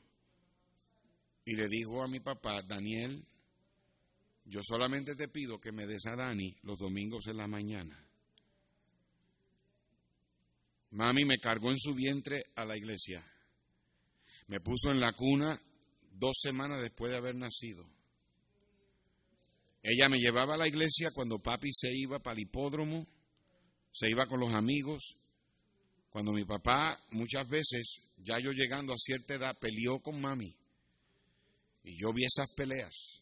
y 1.45 1.55
le 1.55 1.67
dijo 1.67 2.01
a 2.01 2.07
mi 2.07 2.21
papá, 2.21 2.59
Daniel, 2.63 3.23
yo 4.45 4.61
solamente 4.63 5.13
te 5.13 5.27
pido 5.27 5.59
que 5.59 5.71
me 5.71 5.85
des 5.85 6.07
a 6.07 6.15
Dani 6.15 6.57
los 6.63 6.79
domingos 6.79 7.27
en 7.27 7.37
la 7.37 7.45
mañana. 7.45 8.03
Mami 10.89 11.23
me 11.23 11.37
cargó 11.37 11.69
en 11.69 11.77
su 11.77 11.93
vientre 11.93 12.45
a 12.55 12.65
la 12.65 12.75
iglesia. 12.75 13.23
Me 14.47 14.59
puso 14.59 14.89
en 14.89 15.01
la 15.01 15.13
cuna 15.13 15.55
dos 16.13 16.35
semanas 16.41 16.81
después 16.81 17.11
de 17.11 17.17
haber 17.17 17.35
nacido. 17.35 17.98
Ella 19.81 20.09
me 20.09 20.17
llevaba 20.17 20.55
a 20.55 20.57
la 20.57 20.67
iglesia 20.67 21.09
cuando 21.13 21.39
papi 21.39 21.69
se 21.71 21.89
iba 21.95 22.19
para 22.19 22.33
el 22.33 22.41
hipódromo 22.41 23.05
se 23.91 24.09
iba 24.09 24.27
con 24.27 24.39
los 24.39 24.53
amigos, 24.53 25.15
Cuando 26.09 26.31
mi 26.31 26.43
papá 26.43 26.99
muchas 27.11 27.47
veces, 27.47 28.13
ya 28.17 28.39
yo 28.39 28.51
llegando 28.51 28.93
a 28.93 28.97
cierta 28.97 29.35
edad, 29.35 29.55
peleó 29.61 29.99
con 29.99 30.19
mami. 30.19 30.55
Y 31.83 32.01
yo 32.01 32.11
vi 32.13 32.25
esas 32.25 32.51
peleas. 32.55 33.21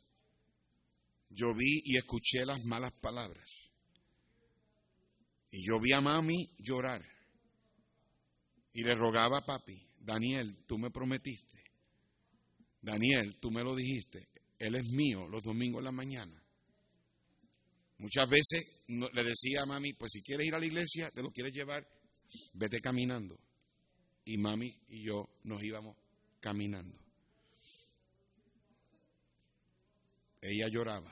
Yo 1.29 1.53
vi 1.53 1.81
y 1.83 1.97
escuché 1.97 2.45
las 2.45 2.63
malas 2.63 2.93
palabras. 3.01 3.45
Y 5.51 5.67
yo 5.67 5.81
vi 5.81 5.91
a 5.91 5.99
mami 5.99 6.49
llorar. 6.59 7.05
Y 8.71 8.83
le 8.83 8.95
rogaba 8.95 9.39
a 9.39 9.45
papi, 9.45 9.85
Daniel, 9.99 10.63
tú 10.65 10.77
me 10.77 10.89
prometiste. 10.89 11.61
Daniel, 12.81 13.35
tú 13.37 13.51
me 13.51 13.63
lo 13.63 13.75
dijiste. 13.75 14.29
Él 14.57 14.75
es 14.75 14.85
mío 14.85 15.27
los 15.27 15.43
domingos 15.43 15.79
en 15.79 15.85
la 15.85 15.91
mañana. 15.91 16.46
Muchas 17.99 18.29
veces 18.29 18.85
le 18.87 19.23
decía 19.23 19.63
a 19.63 19.65
mami, 19.65 19.93
pues 19.93 20.11
si 20.13 20.21
quieres 20.21 20.47
ir 20.47 20.55
a 20.55 20.59
la 20.59 20.65
iglesia, 20.65 21.09
te 21.11 21.23
lo 21.23 21.31
quieres 21.31 21.53
llevar, 21.53 21.87
vete 22.53 22.79
caminando. 22.79 23.39
Y 24.25 24.37
mami 24.37 24.73
y 24.89 25.05
yo 25.05 25.27
nos 25.43 25.63
íbamos 25.63 25.97
caminando. 26.39 26.97
Ella 30.41 30.67
lloraba. 30.67 31.11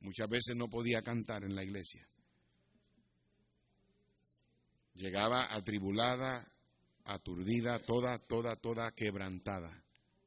Muchas 0.00 0.28
veces 0.28 0.56
no 0.56 0.68
podía 0.68 1.02
cantar 1.02 1.44
en 1.44 1.54
la 1.54 1.62
iglesia. 1.62 2.06
Llegaba 4.94 5.54
atribulada, 5.54 6.44
aturdida, 7.04 7.78
toda, 7.80 8.18
toda, 8.18 8.56
toda 8.56 8.92
quebrantada 8.92 9.84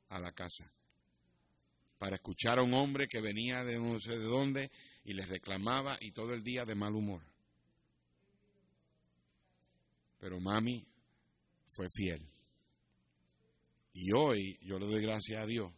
a 0.10 0.20
la 0.20 0.32
casa 0.32 0.72
para 2.04 2.18
escuchar 2.18 2.60
a 2.60 2.64
un 2.64 2.74
hombre 2.74 3.08
que 3.08 3.22
venía 3.22 3.64
de 3.64 3.80
no 3.80 3.98
sé 3.98 4.18
de 4.18 4.26
dónde 4.26 4.72
y 5.04 5.14
le 5.14 5.26
reclamaba 5.26 5.98
y 6.02 6.12
todo 6.12 6.34
el 6.34 6.44
día 6.44 6.66
de 6.66 6.76
mal 6.76 6.96
humor. 6.96 7.22
Pero 10.20 10.40
mami 10.40 10.86
fue 11.70 11.88
fiel. 11.90 12.26
Y 13.94 14.12
hoy 14.14 14.58
yo 14.62 14.80
le 14.80 14.88
doy 14.88 15.02
gracias 15.02 15.42
a 15.42 15.46
Dios 15.46 15.72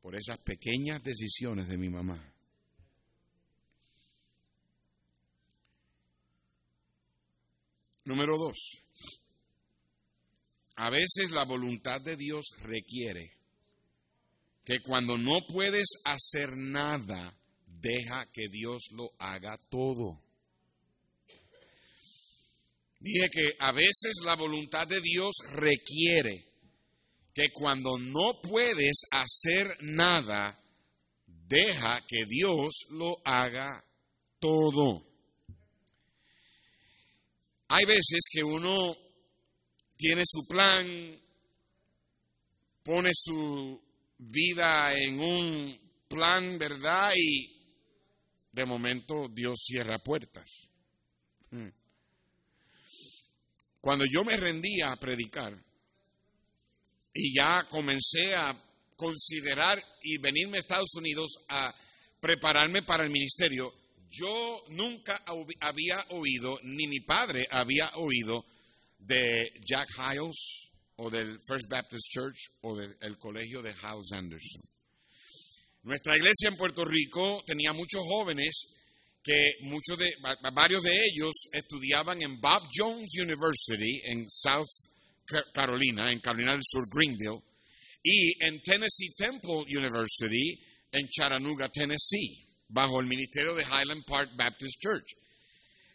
por 0.00 0.14
esas 0.14 0.38
pequeñas 0.38 1.02
decisiones 1.02 1.68
de 1.68 1.76
mi 1.76 1.88
mamá. 1.88 2.34
Número 8.04 8.38
dos, 8.38 8.82
a 10.76 10.88
veces 10.88 11.30
la 11.30 11.44
voluntad 11.44 12.00
de 12.00 12.16
Dios 12.16 12.46
requiere 12.62 13.36
que 14.64 14.80
cuando 14.80 15.18
no 15.18 15.40
puedes 15.46 15.86
hacer 16.04 16.56
nada, 16.56 17.37
deja 17.80 18.26
que 18.32 18.48
Dios 18.48 18.88
lo 18.92 19.10
haga 19.18 19.58
todo. 19.70 20.22
Dije 23.00 23.28
que 23.30 23.54
a 23.60 23.72
veces 23.72 24.20
la 24.24 24.34
voluntad 24.34 24.86
de 24.86 25.00
Dios 25.00 25.36
requiere 25.52 26.44
que 27.32 27.50
cuando 27.50 27.96
no 27.98 28.40
puedes 28.42 29.02
hacer 29.12 29.76
nada, 29.82 30.58
deja 31.26 32.02
que 32.08 32.24
Dios 32.26 32.86
lo 32.90 33.16
haga 33.24 33.84
todo. 34.40 35.06
Hay 37.68 37.84
veces 37.84 38.20
que 38.32 38.42
uno 38.42 38.96
tiene 39.96 40.22
su 40.26 40.46
plan, 40.48 41.20
pone 42.82 43.10
su 43.14 43.80
vida 44.18 44.98
en 44.98 45.20
un 45.20 45.80
plan, 46.08 46.58
¿verdad? 46.58 47.12
Y 47.16 47.57
de 48.52 48.66
momento 48.66 49.28
Dios 49.28 49.58
cierra 49.64 49.98
puertas. 49.98 50.68
Hmm. 51.50 51.68
Cuando 53.80 54.04
yo 54.10 54.24
me 54.24 54.36
rendía 54.36 54.92
a 54.92 54.96
predicar 54.96 55.54
y 57.14 57.34
ya 57.34 57.64
comencé 57.70 58.34
a 58.34 58.54
considerar 58.96 59.82
y 60.02 60.18
venirme 60.18 60.58
a 60.58 60.60
Estados 60.60 60.94
Unidos 60.96 61.44
a 61.48 61.72
prepararme 62.20 62.82
para 62.82 63.04
el 63.04 63.10
ministerio, 63.10 63.72
yo 64.10 64.64
nunca 64.70 65.22
había 65.60 66.04
oído, 66.10 66.58
ni 66.62 66.86
mi 66.86 67.00
padre 67.00 67.46
había 67.50 67.90
oído 67.96 68.44
de 68.98 69.52
Jack 69.64 69.88
Hiles 69.96 70.70
o 70.96 71.10
del 71.10 71.38
First 71.46 71.68
Baptist 71.70 72.10
Church 72.10 72.38
o 72.62 72.76
del 72.76 73.18
colegio 73.18 73.62
de 73.62 73.72
House 73.74 74.12
Anderson. 74.12 74.77
Nuestra 75.82 76.16
iglesia 76.16 76.48
en 76.48 76.56
Puerto 76.56 76.84
Rico 76.84 77.42
tenía 77.46 77.72
muchos 77.72 78.02
jóvenes 78.02 78.78
que 79.22 79.46
muchos 79.62 79.98
de, 79.98 80.12
varios 80.54 80.82
de 80.82 80.92
ellos 80.92 81.32
estudiaban 81.52 82.20
en 82.22 82.40
Bob 82.40 82.62
Jones 82.74 83.10
University 83.20 84.00
en 84.04 84.28
South 84.28 84.68
Carolina, 85.52 86.10
en 86.10 86.20
Carolina 86.20 86.52
del 86.52 86.62
Sur, 86.64 86.84
Greenville, 86.90 87.42
y 88.02 88.42
en 88.44 88.60
Tennessee 88.62 89.14
Temple 89.16 89.64
University 89.68 90.58
en 90.92 91.06
Chattanooga, 91.08 91.68
Tennessee, 91.68 92.42
bajo 92.68 93.00
el 93.00 93.06
ministerio 93.06 93.54
de 93.54 93.64
Highland 93.64 94.04
Park 94.06 94.30
Baptist 94.34 94.80
Church. 94.80 95.14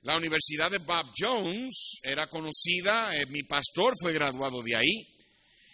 La 0.04 0.18
Universidad 0.18 0.70
de 0.70 0.80
Bob 0.80 1.08
Jones 1.18 2.00
era 2.04 2.28
conocida, 2.28 3.16
eh, 3.16 3.26
mi 3.28 3.44
pastor 3.44 3.94
fue 4.00 4.14
graduado 4.14 4.62
de 4.62 4.76
ahí, 4.76 5.13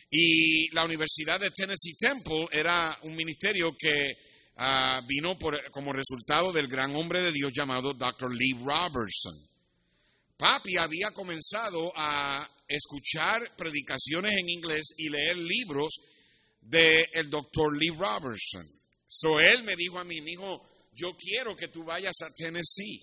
y 0.10 0.70
la 0.74 0.86
Universidad 0.86 1.40
de 1.40 1.52
Tennessee 1.52 1.96
Temple 1.98 2.48
era 2.52 2.98
un 3.04 3.16
ministerio 3.16 3.76
que 3.78 4.08
ah, 4.58 5.02
vino 5.08 5.38
como 5.72 5.94
resultado 5.94 6.52
del 6.52 6.68
gran 6.68 6.96
hombre 6.96 7.22
de 7.22 7.32
Dios 7.32 7.52
llamado 7.54 7.94
Dr. 7.94 8.34
Lee 8.34 8.58
Robertson. 8.64 9.36
Papi 10.36 10.78
había 10.78 11.12
comenzado 11.12 11.92
a 11.96 12.50
escuchar 12.68 13.56
predicaciones 13.56 14.34
en 14.38 14.50
inglés 14.50 14.96
y 14.98 15.10
leer 15.10 15.38
libros 15.38 15.94
del 16.62 17.06
el 17.14 17.30
Dr. 17.30 17.78
Lee 17.78 17.90
Robertson. 17.90 18.66
So 19.08 19.40
él 19.40 19.64
me 19.64 19.76
dijo 19.76 20.00
a 20.00 20.04
mí, 20.04 20.22
mi 20.22 20.32
hijo, 20.32 20.68
yo 20.94 21.16
quiero 21.18 21.56
que 21.56 21.68
tú 21.68 21.84
vayas 21.84 22.16
a 22.22 22.34
Tennessee 22.34 23.02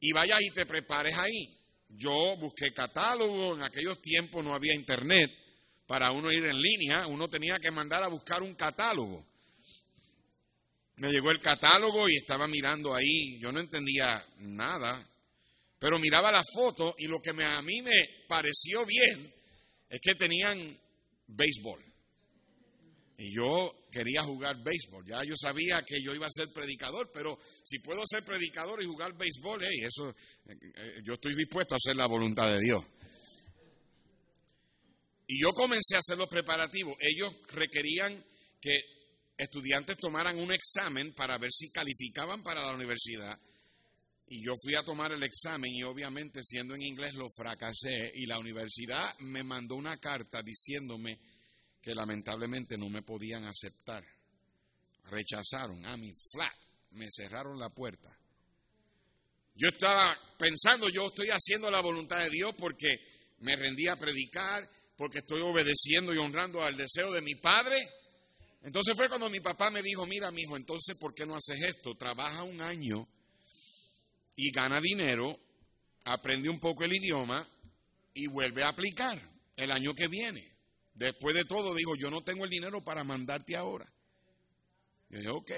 y 0.00 0.12
vayas 0.12 0.40
y 0.40 0.50
te 0.50 0.66
prepares 0.66 1.16
ahí. 1.16 1.48
Yo 1.88 2.36
busqué 2.38 2.72
catálogo, 2.72 3.54
en 3.54 3.62
aquellos 3.62 4.00
tiempos 4.00 4.44
no 4.44 4.54
había 4.54 4.74
internet 4.74 5.43
para 5.86 6.12
uno 6.12 6.32
ir 6.32 6.44
en 6.44 6.60
línea, 6.60 7.06
uno 7.06 7.28
tenía 7.28 7.58
que 7.58 7.70
mandar 7.70 8.02
a 8.02 8.08
buscar 8.08 8.42
un 8.42 8.54
catálogo. 8.54 9.24
Me 10.96 11.10
llegó 11.10 11.30
el 11.30 11.40
catálogo 11.40 12.08
y 12.08 12.16
estaba 12.16 12.46
mirando 12.46 12.94
ahí, 12.94 13.38
yo 13.40 13.50
no 13.50 13.60
entendía 13.60 14.24
nada, 14.38 15.04
pero 15.78 15.98
miraba 15.98 16.30
la 16.30 16.44
foto 16.54 16.94
y 16.98 17.06
lo 17.06 17.20
que 17.20 17.30
a 17.30 17.62
mí 17.62 17.82
me 17.82 18.08
pareció 18.28 18.86
bien 18.86 19.32
es 19.88 20.00
que 20.00 20.14
tenían 20.14 20.78
béisbol. 21.26 21.84
Y 23.16 23.34
yo 23.34 23.86
quería 23.92 24.22
jugar 24.22 24.56
béisbol. 24.62 25.06
Ya 25.06 25.22
yo 25.24 25.34
sabía 25.36 25.82
que 25.86 26.02
yo 26.02 26.14
iba 26.14 26.26
a 26.26 26.32
ser 26.32 26.48
predicador, 26.52 27.10
pero 27.12 27.38
si 27.64 27.78
puedo 27.78 28.02
ser 28.06 28.24
predicador 28.24 28.82
y 28.82 28.86
jugar 28.86 29.16
béisbol, 29.16 29.62
eso, 29.64 30.10
eh, 30.10 30.56
eh, 30.76 31.00
yo 31.04 31.14
estoy 31.14 31.34
dispuesto 31.34 31.74
a 31.74 31.76
hacer 31.76 31.96
la 31.96 32.06
voluntad 32.06 32.48
de 32.48 32.60
Dios. 32.60 32.84
Y 35.26 35.40
yo 35.40 35.52
comencé 35.52 35.96
a 35.96 36.00
hacer 36.00 36.18
los 36.18 36.28
preparativos. 36.28 36.96
Ellos 37.00 37.34
requerían 37.48 38.24
que 38.60 38.80
estudiantes 39.36 39.96
tomaran 39.98 40.38
un 40.38 40.52
examen 40.52 41.12
para 41.14 41.38
ver 41.38 41.50
si 41.52 41.70
calificaban 41.70 42.42
para 42.42 42.64
la 42.64 42.72
universidad. 42.72 43.38
Y 44.26 44.44
yo 44.44 44.54
fui 44.62 44.74
a 44.74 44.82
tomar 44.82 45.12
el 45.12 45.22
examen 45.22 45.72
y 45.72 45.82
obviamente 45.82 46.42
siendo 46.42 46.74
en 46.74 46.82
inglés 46.82 47.14
lo 47.14 47.28
fracasé 47.28 48.10
y 48.14 48.26
la 48.26 48.38
universidad 48.38 49.16
me 49.20 49.42
mandó 49.42 49.76
una 49.76 49.98
carta 49.98 50.42
diciéndome 50.42 51.18
que 51.80 51.94
lamentablemente 51.94 52.78
no 52.78 52.88
me 52.88 53.02
podían 53.02 53.44
aceptar. 53.44 54.04
Rechazaron 55.10 55.84
a 55.84 55.96
mi 55.98 56.12
flat, 56.32 56.56
me 56.92 57.10
cerraron 57.10 57.58
la 57.58 57.68
puerta. 57.68 58.16
Yo 59.56 59.68
estaba 59.68 60.18
pensando, 60.38 60.88
yo 60.88 61.08
estoy 61.08 61.28
haciendo 61.28 61.70
la 61.70 61.80
voluntad 61.80 62.18
de 62.18 62.30
Dios 62.30 62.54
porque 62.58 62.98
me 63.40 63.54
rendí 63.54 63.86
a 63.86 63.96
predicar, 63.96 64.66
porque 64.96 65.18
estoy 65.18 65.40
obedeciendo 65.42 66.14
y 66.14 66.18
honrando 66.18 66.62
al 66.62 66.76
deseo 66.76 67.12
de 67.12 67.20
mi 67.20 67.34
padre. 67.34 67.78
Entonces 68.62 68.94
fue 68.96 69.08
cuando 69.08 69.28
mi 69.28 69.40
papá 69.40 69.70
me 69.70 69.82
dijo, 69.82 70.06
mira, 70.06 70.30
mi 70.30 70.42
hijo, 70.42 70.56
entonces, 70.56 70.96
¿por 70.96 71.14
qué 71.14 71.26
no 71.26 71.36
haces 71.36 71.62
esto? 71.62 71.96
Trabaja 71.96 72.44
un 72.44 72.60
año 72.60 73.06
y 74.36 74.50
gana 74.50 74.80
dinero, 74.80 75.38
aprende 76.04 76.48
un 76.48 76.58
poco 76.58 76.84
el 76.84 76.94
idioma 76.94 77.46
y 78.14 78.26
vuelve 78.26 78.62
a 78.62 78.68
aplicar 78.68 79.20
el 79.56 79.70
año 79.70 79.94
que 79.94 80.08
viene. 80.08 80.52
Después 80.94 81.34
de 81.34 81.44
todo, 81.44 81.74
dijo, 81.74 81.94
yo 81.96 82.08
no 82.08 82.22
tengo 82.22 82.44
el 82.44 82.50
dinero 82.50 82.82
para 82.82 83.04
mandarte 83.04 83.56
ahora. 83.56 83.84
Yo 85.10 85.18
dije, 85.18 85.30
ok. 85.30 85.52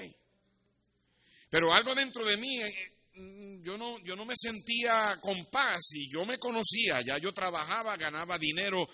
Pero 1.49 1.73
algo 1.73 1.95
dentro 1.95 2.25
de 2.25 2.37
mí, 2.37 2.59
eh, 2.59 2.93
mm, 3.13 3.63
yo 3.63 3.77
no, 3.77 3.99
yo 3.99 4.15
no 4.15 4.25
me 4.25 4.33
sentía 4.35 5.17
con 5.21 5.45
paz 5.45 5.91
y 5.93 6.11
yo 6.11 6.25
me 6.25 6.39
conocía, 6.39 7.01
ya 7.05 7.19
yo 7.19 7.31
trabajaba, 7.33 7.95
ganaba 7.95 8.37
dinero 8.37 8.89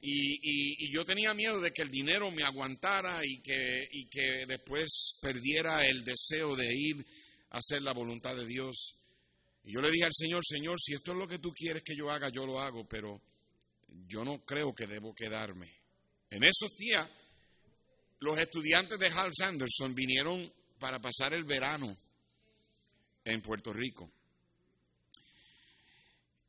y, 0.00 0.92
yo 0.92 1.04
tenía 1.04 1.34
miedo 1.34 1.60
de 1.60 1.70
que 1.72 1.82
el 1.82 1.90
dinero 1.90 2.30
me 2.30 2.42
aguantara 2.42 3.20
y 3.24 3.40
que, 3.42 3.88
y 3.92 4.08
que 4.08 4.46
después 4.46 5.18
perdiera 5.20 5.84
el 5.86 6.04
deseo 6.04 6.54
de 6.56 6.72
ir 6.72 7.06
a 7.50 7.58
hacer 7.58 7.82
la 7.82 7.92
voluntad 7.92 8.36
de 8.36 8.46
Dios. 8.46 8.94
Y 9.64 9.72
yo 9.72 9.82
le 9.82 9.90
dije 9.90 10.04
al 10.04 10.14
Señor, 10.14 10.44
Señor, 10.46 10.78
si 10.80 10.94
esto 10.94 11.12
es 11.12 11.18
lo 11.18 11.28
que 11.28 11.38
tú 11.38 11.50
quieres 11.50 11.82
que 11.82 11.96
yo 11.96 12.10
haga, 12.10 12.28
yo 12.30 12.46
lo 12.46 12.60
hago, 12.60 12.88
pero 12.88 13.20
yo 14.06 14.24
no 14.24 14.44
creo 14.44 14.74
que 14.74 14.86
debo 14.86 15.14
quedarme. 15.14 15.72
En 16.30 16.44
esos 16.44 16.76
días, 16.76 17.08
los 18.20 18.38
estudiantes 18.38 18.98
de 18.98 19.08
Hal 19.08 19.32
Sanderson 19.34 19.94
vinieron 19.94 20.52
para 20.78 21.00
pasar 21.00 21.34
el 21.34 21.44
verano 21.44 21.96
en 23.24 23.42
Puerto 23.42 23.72
Rico. 23.72 24.10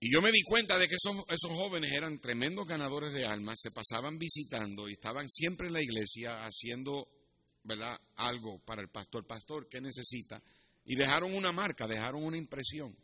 Y 0.02 0.14
yo 0.14 0.22
me 0.22 0.32
di 0.32 0.42
cuenta 0.44 0.80
de 0.80 0.88
que 0.88 0.96
esos, 0.96 1.18
esos 1.28 1.52
jóvenes 1.52 1.92
eran 1.92 2.20
tremendos 2.20 2.66
ganadores 2.66 3.12
de 3.12 3.26
almas, 3.26 3.60
se 3.62 3.72
pasaban 3.72 4.18
visitando 4.18 4.88
y 4.88 4.94
estaban 4.94 5.30
siempre 5.30 5.68
en 5.68 5.74
la 5.74 5.82
iglesia 5.82 6.46
haciendo 6.46 7.08
¿verdad? 7.64 8.00
algo 8.16 8.64
para 8.64 8.82
el 8.82 8.90
pastor. 8.90 9.28
Pastor, 9.28 9.68
¿qué 9.68 9.82
necesita? 9.82 10.42
Y 10.86 10.96
dejaron 10.96 11.34
una 11.34 11.52
marca, 11.52 11.86
dejaron 11.86 12.24
una 12.24 12.38
impresión. 12.38 12.96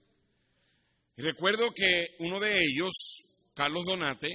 Y 1.18 1.22
recuerdo 1.22 1.72
que 1.74 2.16
uno 2.20 2.40
de 2.40 2.58
ellos, 2.60 2.94
Carlos 3.54 3.86
Donate, 3.86 4.30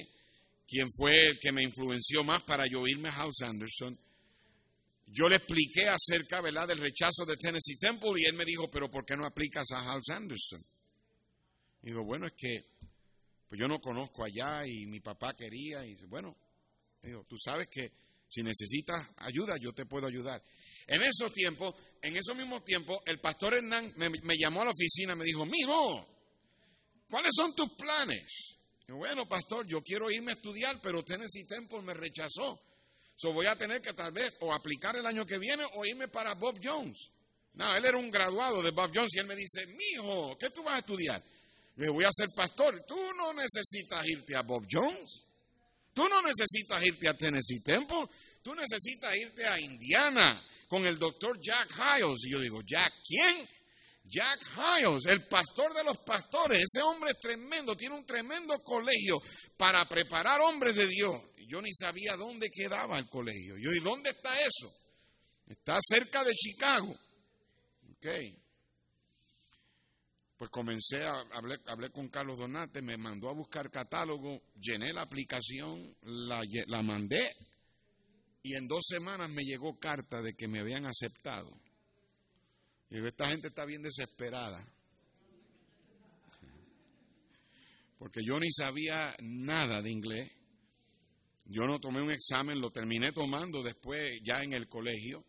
quien 0.67 0.87
fue 0.95 1.27
el 1.27 1.39
que 1.39 1.51
me 1.51 1.63
influenció 1.63 2.23
más 2.23 2.43
para 2.43 2.65
yo 2.67 2.87
irme 2.87 3.09
a 3.09 3.13
House 3.13 3.41
Anderson, 3.41 3.97
yo 5.07 5.27
le 5.27 5.35
expliqué 5.35 5.89
acerca 5.89 6.41
¿verdad? 6.41 6.67
del 6.67 6.77
rechazo 6.77 7.25
de 7.25 7.35
Tennessee 7.37 7.77
Temple 7.77 8.11
y 8.17 8.25
él 8.25 8.35
me 8.35 8.45
dijo, 8.45 8.69
pero 8.71 8.89
¿por 8.89 9.03
qué 9.03 9.17
no 9.17 9.25
aplicas 9.25 9.65
a 9.71 9.81
House 9.81 10.09
Anderson? 10.09 10.61
Digo, 11.81 12.03
bueno, 12.03 12.27
es 12.27 12.33
que 12.37 12.63
pues 13.47 13.59
yo 13.59 13.67
no 13.67 13.81
conozco 13.81 14.23
allá 14.23 14.65
y 14.65 14.85
mi 14.85 14.99
papá 15.01 15.33
quería. 15.33 15.85
Y 15.85 15.95
dice, 15.95 16.05
bueno, 16.05 16.35
digo, 17.01 17.25
tú 17.27 17.35
sabes 17.37 17.67
que 17.67 17.91
si 18.29 18.43
necesitas 18.43 19.05
ayuda, 19.17 19.57
yo 19.59 19.73
te 19.73 19.85
puedo 19.85 20.07
ayudar. 20.07 20.41
En 20.87 21.01
esos 21.03 21.33
tiempos, 21.33 21.75
en 22.01 22.15
esos 22.15 22.35
mismos 22.35 22.63
tiempos, 22.63 22.99
el 23.05 23.19
pastor 23.19 23.55
Hernán 23.55 23.93
me, 23.97 24.37
llamó 24.37 24.61
a 24.61 24.65
la 24.65 24.71
oficina 24.71 25.15
me 25.15 25.25
dijo, 25.25 25.45
mijo, 25.45 26.07
¿cuáles 27.09 27.31
son 27.35 27.53
tus 27.53 27.73
planes? 27.75 28.57
Y 28.87 28.93
bueno, 28.93 29.27
pastor, 29.27 29.67
yo 29.67 29.81
quiero 29.81 30.09
irme 30.09 30.31
a 30.31 30.35
estudiar, 30.35 30.79
pero 30.81 31.03
Tennessee 31.03 31.45
Temple 31.45 31.81
me 31.81 31.93
rechazó. 31.93 32.61
So 33.17 33.33
voy 33.33 33.47
a 33.47 33.55
tener 33.55 33.81
que 33.81 33.93
tal 33.93 34.13
vez 34.13 34.33
o 34.39 34.53
aplicar 34.53 34.95
el 34.95 35.05
año 35.05 35.25
que 35.25 35.37
viene 35.37 35.65
o 35.75 35.85
irme 35.85 36.07
para 36.07 36.35
Bob 36.35 36.57
Jones. 36.63 37.09
No, 37.53 37.75
él 37.75 37.83
era 37.83 37.97
un 37.97 38.09
graduado 38.09 38.63
de 38.63 38.71
Bob 38.71 38.91
Jones 38.95 39.13
y 39.13 39.19
él 39.19 39.27
me 39.27 39.35
dice, 39.35 39.67
mijo, 39.67 40.37
¿qué 40.39 40.49
tú 40.51 40.63
vas 40.63 40.75
a 40.75 40.79
estudiar? 40.79 41.21
Le 41.75 41.89
voy 41.89 42.03
a 42.03 42.11
ser 42.11 42.29
pastor. 42.35 42.83
Tú 42.87 42.97
no 43.13 43.33
necesitas 43.33 44.05
irte 44.07 44.35
a 44.35 44.41
Bob 44.41 44.65
Jones. 44.69 45.23
Tú 45.93 46.07
no 46.07 46.21
necesitas 46.21 46.83
irte 46.83 47.07
a 47.07 47.13
Tennessee 47.13 47.61
Temple. 47.63 48.05
Tú 48.41 48.53
necesitas 48.55 49.15
irte 49.15 49.45
a 49.45 49.59
Indiana 49.59 50.41
con 50.67 50.85
el 50.85 50.97
doctor 50.97 51.39
Jack 51.41 51.69
Hiles. 51.75 52.23
Y 52.25 52.31
yo 52.31 52.39
digo, 52.39 52.61
¿Jack 52.65 52.93
quién? 53.05 53.47
Jack 54.03 54.39
Hiles, 54.57 55.05
el 55.05 55.25
pastor 55.27 55.73
de 55.73 55.83
los 55.83 55.97
pastores. 55.99 56.63
Ese 56.63 56.81
hombre 56.81 57.11
es 57.11 57.19
tremendo, 57.19 57.75
tiene 57.75 57.95
un 57.95 58.05
tremendo 58.05 58.57
colegio 58.59 59.21
para 59.57 59.85
preparar 59.85 60.41
hombres 60.41 60.75
de 60.75 60.87
Dios. 60.87 61.21
Yo 61.47 61.61
ni 61.61 61.73
sabía 61.73 62.15
dónde 62.15 62.49
quedaba 62.49 62.97
el 62.97 63.09
colegio. 63.09 63.57
Yo, 63.57 63.71
¿y 63.71 63.79
dónde 63.79 64.09
está 64.09 64.37
eso? 64.39 64.73
Está 65.47 65.79
cerca 65.81 66.23
de 66.23 66.33
Chicago. 66.33 66.93
Ok. 67.91 68.07
Pues 70.41 70.49
comencé 70.49 71.03
a 71.03 71.19
hablé, 71.33 71.59
hablé 71.67 71.91
con 71.91 72.09
Carlos 72.09 72.39
Donate, 72.39 72.81
me 72.81 72.97
mandó 72.97 73.29
a 73.29 73.33
buscar 73.33 73.69
catálogo, 73.69 74.41
llené 74.59 74.91
la 74.91 75.03
aplicación, 75.03 75.95
la, 76.01 76.41
la 76.65 76.81
mandé 76.81 77.31
y 78.41 78.55
en 78.55 78.67
dos 78.67 78.81
semanas 78.87 79.29
me 79.29 79.43
llegó 79.43 79.77
carta 79.77 80.19
de 80.23 80.33
que 80.33 80.47
me 80.47 80.57
habían 80.57 80.87
aceptado. 80.87 81.47
Y 82.89 83.05
esta 83.05 83.29
gente 83.29 83.49
está 83.49 83.65
bien 83.65 83.83
desesperada. 83.83 84.59
Porque 87.99 88.21
yo 88.25 88.39
ni 88.39 88.51
sabía 88.51 89.15
nada 89.21 89.83
de 89.83 89.91
inglés. 89.91 90.31
Yo 91.45 91.67
no 91.67 91.79
tomé 91.79 92.01
un 92.01 92.09
examen, 92.09 92.59
lo 92.59 92.71
terminé 92.71 93.11
tomando 93.11 93.61
después 93.61 94.19
ya 94.23 94.41
en 94.41 94.53
el 94.53 94.67
colegio. 94.67 95.23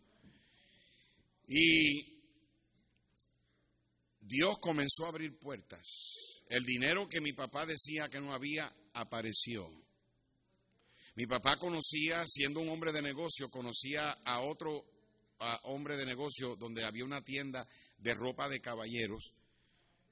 Y 1.47 2.12
Dios 4.25 4.57
comenzó 4.59 5.05
a 5.05 5.09
abrir 5.09 5.37
puertas. 5.37 5.81
El 6.49 6.63
dinero 6.63 7.07
que 7.09 7.19
mi 7.19 7.33
papá 7.33 7.65
decía 7.65 8.07
que 8.09 8.21
no 8.21 8.33
había 8.33 8.73
apareció. 8.93 9.69
Mi 11.15 11.25
papá 11.25 11.57
conocía, 11.57 12.25
siendo 12.25 12.59
un 12.61 12.69
hombre 12.69 12.91
de 12.91 13.01
negocio, 13.01 13.49
conocía 13.49 14.11
a 14.23 14.41
otro 14.41 14.85
hombre 15.63 15.97
de 15.97 16.05
negocio 16.05 16.55
donde 16.55 16.85
había 16.85 17.03
una 17.03 17.23
tienda 17.23 17.67
de 17.97 18.13
ropa 18.13 18.47
de 18.47 18.61
caballeros. 18.61 19.33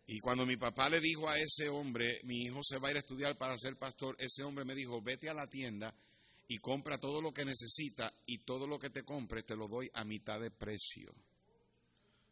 Y 0.07 0.19
cuando 0.19 0.45
mi 0.45 0.57
papá 0.57 0.89
le 0.89 0.99
dijo 0.99 1.29
a 1.29 1.39
ese 1.39 1.69
hombre, 1.69 2.19
mi 2.23 2.43
hijo 2.43 2.59
se 2.63 2.79
va 2.79 2.89
a 2.89 2.91
ir 2.91 2.97
a 2.97 3.01
estudiar 3.01 3.37
para 3.37 3.57
ser 3.57 3.77
pastor, 3.77 4.15
ese 4.19 4.43
hombre 4.43 4.65
me 4.65 4.75
dijo, 4.75 5.01
vete 5.01 5.29
a 5.29 5.33
la 5.33 5.47
tienda 5.47 5.95
y 6.49 6.57
compra 6.57 6.97
todo 6.97 7.21
lo 7.21 7.33
que 7.33 7.45
necesita 7.45 8.11
y 8.25 8.39
todo 8.39 8.67
lo 8.67 8.77
que 8.77 8.89
te 8.89 9.03
compre 9.03 9.43
te 9.43 9.55
lo 9.55 9.69
doy 9.69 9.89
a 9.93 10.03
mitad 10.03 10.39
de 10.41 10.51
precio. 10.51 11.15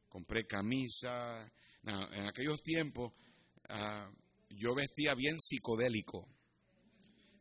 Compré 0.09 0.45
camisa. 0.45 1.49
En 1.83 2.27
aquellos 2.27 2.61
tiempos 2.61 3.13
uh, 3.69 4.19
yo 4.49 4.75
vestía 4.75 5.13
bien 5.15 5.39
psicodélico. 5.39 6.27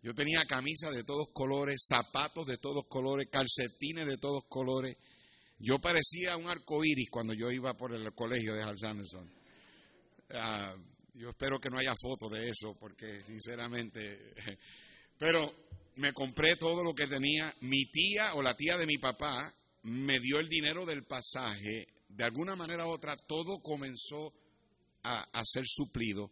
Yo 0.03 0.15
tenía 0.15 0.45
camisa 0.45 0.91
de 0.91 1.03
todos 1.03 1.29
colores, 1.33 1.85
zapatos 1.89 2.47
de 2.47 2.59
todos 2.59 2.87
colores, 2.89 3.29
calcetines 3.31 4.07
de 4.07 4.17
todos 4.17 4.45
colores. 4.49 4.97
Yo 5.59 5.79
parecía 5.81 6.37
un 6.37 6.49
arco 6.49 6.85
iris 6.85 7.11
cuando 7.11 7.35
yo 7.35 7.51
iba 7.51 7.77
por 7.77 7.93
el 7.93 8.13
colegio 8.15 8.55
de 8.55 8.63
Hal 8.63 8.79
Sanderson. 8.79 9.29
Uh, 10.31 10.99
yo 11.15 11.31
espero 11.31 11.59
que 11.59 11.69
no 11.69 11.79
haya 11.79 11.95
fotos 12.01 12.31
de 12.31 12.47
eso, 12.47 12.77
porque 12.79 13.23
sinceramente. 13.25 14.35
Pero 15.19 15.53
me 15.97 16.13
compré 16.13 16.55
todo 16.55 16.85
lo 16.85 16.95
que 16.95 17.09
tenía. 17.09 17.53
Mi 17.63 17.87
tía 17.87 18.35
o 18.35 18.43
la 18.43 18.55
tía 18.55 18.77
de 18.77 18.87
mi 18.87 18.99
papá 18.99 19.53
me 19.83 20.21
dio 20.21 20.39
el 20.39 20.49
dinero 20.49 20.87
del 20.87 21.05
pasaje. 21.05 21.89
De 22.09 22.25
alguna 22.25 22.57
manera 22.57 22.87
u 22.87 22.91
otra, 22.91 23.17
todo 23.17 23.61
comenzó 23.61 24.33
a, 25.03 25.43
ser 25.45 25.65
suplido. 25.67 26.31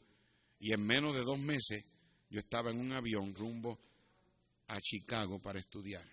Y 0.58 0.72
en 0.72 0.84
menos 0.84 1.14
de 1.14 1.22
dos 1.22 1.38
meses, 1.38 1.84
yo 2.30 2.40
estaba 2.40 2.70
en 2.70 2.80
un 2.80 2.92
avión 2.92 3.34
rumbo 3.34 3.78
a 4.68 4.80
Chicago 4.80 5.40
para 5.40 5.60
estudiar. 5.60 6.04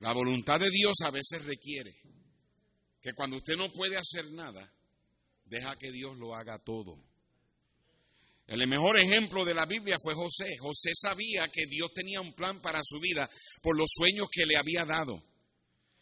La 0.00 0.12
voluntad 0.12 0.60
de 0.60 0.70
Dios 0.70 0.94
a 1.04 1.10
veces 1.10 1.44
requiere 1.44 2.00
que 3.00 3.12
cuando 3.14 3.36
usted 3.36 3.56
no 3.56 3.72
puede 3.72 3.96
hacer 3.96 4.30
nada, 4.32 4.72
deja 5.44 5.76
que 5.76 5.90
Dios 5.90 6.16
lo 6.16 6.34
haga 6.34 6.58
todo. 6.58 6.96
El 8.46 8.66
mejor 8.66 8.98
ejemplo 8.98 9.44
de 9.44 9.54
la 9.54 9.66
Biblia 9.66 9.98
fue 10.02 10.14
José. 10.14 10.56
José 10.58 10.92
sabía 10.94 11.48
que 11.48 11.66
Dios 11.66 11.92
tenía 11.92 12.20
un 12.20 12.32
plan 12.32 12.62
para 12.62 12.80
su 12.82 12.98
vida 12.98 13.28
por 13.60 13.76
los 13.76 13.90
sueños 13.92 14.28
que 14.32 14.46
le 14.46 14.56
había 14.56 14.86
dado. 14.86 15.22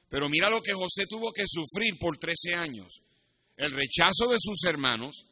Pero 0.08 0.28
mira 0.28 0.50
lo 0.50 0.62
que 0.62 0.72
José 0.72 1.06
tuvo 1.08 1.32
que 1.32 1.44
sufrir 1.46 1.98
por 1.98 2.18
13 2.18 2.54
años. 2.54 3.00
El 3.56 3.72
rechazo 3.72 4.28
de 4.28 4.38
sus 4.38 4.64
hermanos, 4.64 5.26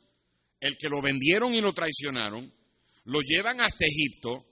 el 0.60 0.76
que 0.78 0.88
lo 0.88 1.02
vendieron 1.02 1.54
y 1.54 1.60
lo 1.60 1.72
traicionaron, 1.72 2.52
lo 3.04 3.20
llevan 3.20 3.60
hasta 3.60 3.84
Egipto. 3.84 4.44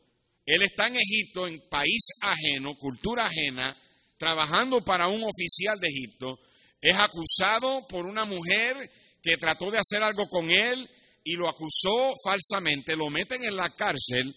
Él 0.45 0.63
está 0.63 0.89
en 0.89 0.97
Egipto, 0.97 1.47
en 1.47 1.61
país 1.69 2.09
ajeno, 2.21 2.77
cultura 2.77 3.27
ajena, 3.27 3.77
trabajando 4.19 4.85
para 4.85 5.09
un 5.09 5.23
oficial 5.23 5.79
de 5.81 5.89
Egipto. 5.89 6.39
Es 6.81 6.97
acusado 6.97 7.87
por 7.89 8.07
una 8.07 8.25
mujer 8.25 8.77
que 9.23 9.37
trató 9.37 9.71
de 9.71 9.79
hacer 9.79 10.03
algo 10.03 10.29
con 10.29 10.51
él 10.51 10.89
y 11.25 11.33
lo 11.33 11.49
acusó 11.49 12.13
falsamente, 12.25 12.97
lo 12.97 13.09
meten 13.09 13.45
en 13.45 13.57
la 13.57 13.71
cárcel, 13.71 14.35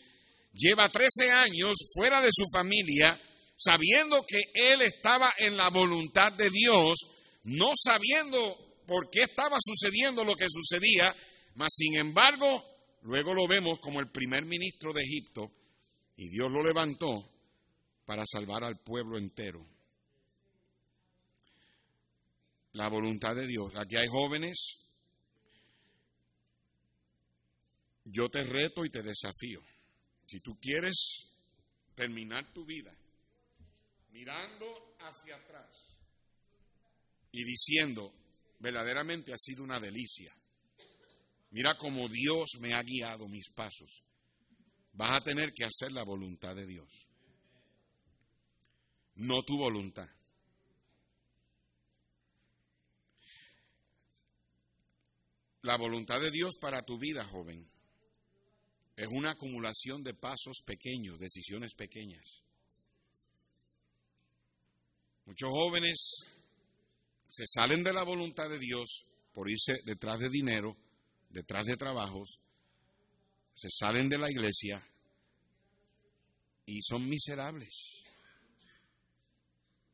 lleva 0.53 0.89
13 0.89 1.31
años 1.31 1.73
fuera 1.93 2.21
de 2.21 2.29
su 2.31 2.45
familia, 2.53 3.19
sabiendo 3.55 4.23
que 4.27 4.41
él 4.53 4.81
estaba 4.81 5.33
en 5.37 5.57
la 5.57 5.69
voluntad 5.69 6.33
de 6.33 6.49
Dios, 6.49 6.97
no 7.43 7.71
sabiendo 7.75 8.83
por 8.87 9.09
qué 9.09 9.23
estaba 9.23 9.57
sucediendo 9.59 10.23
lo 10.23 10.35
que 10.35 10.47
sucedía, 10.49 11.13
mas 11.55 11.73
sin 11.75 11.97
embargo, 11.97 12.63
luego 13.03 13.33
lo 13.33 13.47
vemos 13.47 13.79
como 13.79 13.99
el 13.99 14.11
primer 14.11 14.45
ministro 14.45 14.93
de 14.93 15.01
Egipto 15.01 15.51
y 16.17 16.29
Dios 16.29 16.51
lo 16.51 16.63
levantó 16.63 17.31
para 18.05 18.23
salvar 18.25 18.63
al 18.63 18.79
pueblo 18.79 19.17
entero. 19.17 19.65
La 22.73 22.89
voluntad 22.89 23.35
de 23.35 23.47
Dios. 23.47 23.73
Aquí 23.75 23.95
hay 23.95 24.07
jóvenes 24.07 24.85
yo 28.05 28.29
te 28.29 28.43
reto 28.43 28.85
y 28.85 28.89
te 28.89 29.01
desafío. 29.01 29.61
Si 30.27 30.39
tú 30.39 30.51
quieres 30.61 31.27
terminar 31.95 32.51
tu 32.53 32.65
vida 32.65 32.95
mirando 34.15 34.95
hacia 35.01 35.35
atrás 35.35 35.67
y 37.33 37.43
diciendo, 37.43 38.13
verdaderamente 38.59 39.33
ha 39.33 39.37
sido 39.37 39.61
una 39.61 39.77
delicia. 39.77 40.33
Mira 41.51 41.75
cómo 41.77 42.07
Dios 42.07 42.51
me 42.61 42.73
ha 42.73 42.81
guiado 42.81 43.27
mis 43.27 43.49
pasos. 43.49 44.03
Vas 44.93 45.11
a 45.11 45.21
tener 45.21 45.51
que 45.51 45.65
hacer 45.65 45.91
la 45.91 46.03
voluntad 46.03 46.55
de 46.55 46.65
Dios. 46.65 46.87
No 49.15 49.43
tu 49.43 49.57
voluntad. 49.57 50.09
La 55.63 55.77
voluntad 55.77 56.21
de 56.21 56.31
Dios 56.31 56.55
para 56.61 56.83
tu 56.83 56.97
vida, 56.97 57.25
joven, 57.25 57.69
es 58.95 59.07
una 59.09 59.31
acumulación 59.31 60.03
de 60.03 60.13
pasos 60.13 60.61
pequeños, 60.65 61.19
decisiones 61.19 61.73
pequeñas. 61.73 62.44
Muchos 65.25 65.49
jóvenes 65.49 65.97
se 67.27 67.45
salen 67.47 67.83
de 67.83 67.93
la 67.93 68.03
voluntad 68.03 68.47
de 68.49 68.59
Dios 68.59 69.05
por 69.33 69.49
irse 69.49 69.75
detrás 69.85 70.19
de 70.19 70.29
dinero, 70.29 70.77
detrás 71.29 71.65
de 71.65 71.75
trabajos, 71.75 72.39
se 73.55 73.69
salen 73.69 74.07
de 74.07 74.17
la 74.17 74.29
iglesia 74.29 74.81
y 76.65 76.81
son 76.81 77.07
miserables. 77.09 78.03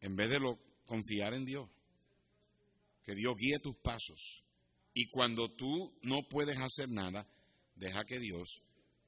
En 0.01 0.15
vez 0.15 0.29
de 0.29 0.39
lo, 0.39 0.59
confiar 0.85 1.33
en 1.33 1.45
Dios, 1.45 1.69
que 3.03 3.15
Dios 3.15 3.35
guíe 3.37 3.59
tus 3.59 3.77
pasos. 3.77 4.43
Y 4.93 5.09
cuando 5.09 5.49
tú 5.55 5.97
no 6.03 6.27
puedes 6.29 6.57
hacer 6.59 6.89
nada, 6.89 7.25
deja 7.75 8.03
que 8.03 8.19
Dios 8.19 8.61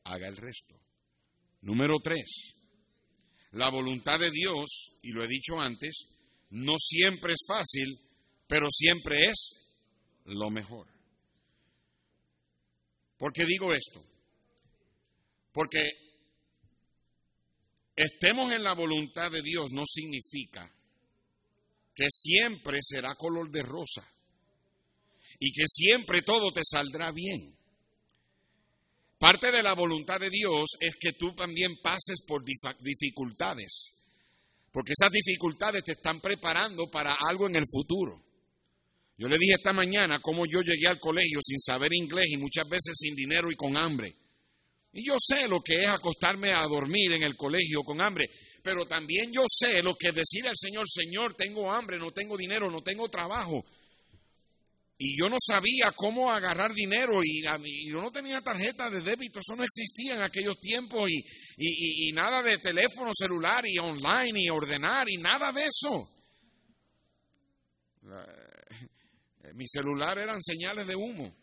haga 0.03 0.28
el 0.28 0.38
resto. 0.38 0.80
Número 1.61 1.99
tres, 1.99 2.55
la 3.51 3.69
voluntad 3.69 4.19
de 4.19 4.32
Dios, 4.32 4.99
y 5.01 5.11
lo 5.11 5.24
he 5.24 5.28
dicho 5.28 5.59
antes, 5.59 6.12
no 6.54 6.76
siempre 6.78 7.34
es 7.34 7.39
fácil, 7.47 7.97
pero 8.47 8.68
siempre 8.70 9.24
es 9.24 9.82
lo 10.26 10.51
mejor. 10.51 10.88
¿Por 13.18 13.34
qué 13.34 13.45
digo 13.45 13.74
esto? 13.74 14.04
Porque 15.51 15.89
estemos 17.95 18.51
en 18.51 18.64
la 18.64 18.76
voluntad 18.76 19.32
de 19.32 19.41
Dios 19.41 19.72
no 19.72 19.84
significa 19.88 20.72
que 21.95 22.08
siempre 22.12 22.80
será 22.82 23.16
color 23.16 23.49
de 23.49 23.64
rosa 23.64 24.08
y 25.39 25.51
que 25.54 25.66
siempre 25.68 26.22
todo 26.22 26.51
te 26.51 26.62
saldrá 26.64 27.12
bien. 27.12 27.58
Parte 29.18 29.51
de 29.51 29.64
la 29.64 29.74
voluntad 29.74 30.20
de 30.20 30.30
Dios 30.30 30.66
es 30.80 30.95
que 30.99 31.14
tú 31.14 31.34
también 31.34 31.78
pases 31.82 32.24
por 32.28 32.43
dificultades, 32.43 34.03
porque 34.74 34.93
esas 34.99 35.11
dificultades 35.11 35.84
te 35.84 35.91
están 35.91 36.19
preparando 36.19 36.89
para 36.89 37.13
algo 37.30 37.47
en 37.47 37.55
el 37.55 37.65
futuro. 37.71 38.19
Yo 39.15 39.30
le 39.30 39.38
dije 39.38 39.53
esta 39.53 39.71
mañana 39.71 40.19
cómo 40.19 40.45
yo 40.47 40.61
llegué 40.61 40.88
al 40.88 40.99
colegio 40.99 41.39
sin 41.43 41.59
saber 41.59 41.93
inglés 41.93 42.26
y 42.32 42.38
muchas 42.38 42.67
veces 42.67 42.95
sin 42.97 43.15
dinero 43.15 43.51
y 43.51 43.55
con 43.55 43.78
hambre. 43.78 44.15
Y 44.91 45.07
yo 45.07 45.13
sé 45.19 45.47
lo 45.47 45.61
que 45.61 45.84
es 45.84 45.88
acostarme 45.88 46.51
a 46.51 46.63
dormir 46.63 47.13
en 47.13 47.21
el 47.21 47.36
colegio 47.36 47.84
con 47.84 48.01
hambre, 48.01 48.28
pero 48.63 48.84
también 48.88 49.32
yo 49.32 49.43
sé 49.47 49.84
lo 49.84 49.93
que 49.93 50.07
es 50.07 50.15
decir 50.15 50.47
al 50.47 50.57
Señor, 50.57 50.89
Señor, 50.89 51.36
tengo 51.36 51.71
hambre, 51.71 51.99
no 51.99 52.11
tengo 52.11 52.36
dinero, 52.36 52.71
no 52.71 52.82
tengo 52.82 53.07
trabajo. 53.09 53.63
Y 55.06 55.18
yo 55.18 55.28
no 55.28 55.36
sabía 55.38 55.91
cómo 55.93 56.32
agarrar 56.32 56.74
dinero 56.74 57.22
y, 57.26 57.41
yo 57.41 58.01
no 58.01 58.10
tenía 58.10 58.39
tarjeta 58.39 58.89
de 58.89 59.01
débito, 59.01 59.41
eso 59.41 59.54
no 59.54 59.66
existía 59.66 60.14
en 60.14 60.22
aquellos 60.22 60.58
tiempos 60.62 61.12
y, 61.12 62.10
nada 62.14 62.41
de 62.41 62.58
teléfono 62.60 63.12
celular 63.14 63.66
y 63.68 63.78
online 63.80 64.43
y 64.43 64.49
ordenar 64.49 65.10
y 65.10 65.18
nada 65.18 65.51
de 65.51 65.66
eso. 65.66 66.10
mi 69.56 69.68
celular 69.68 70.18
eran 70.20 70.41
señales 70.41 70.88
de 70.88 70.95
humo. 70.95 71.36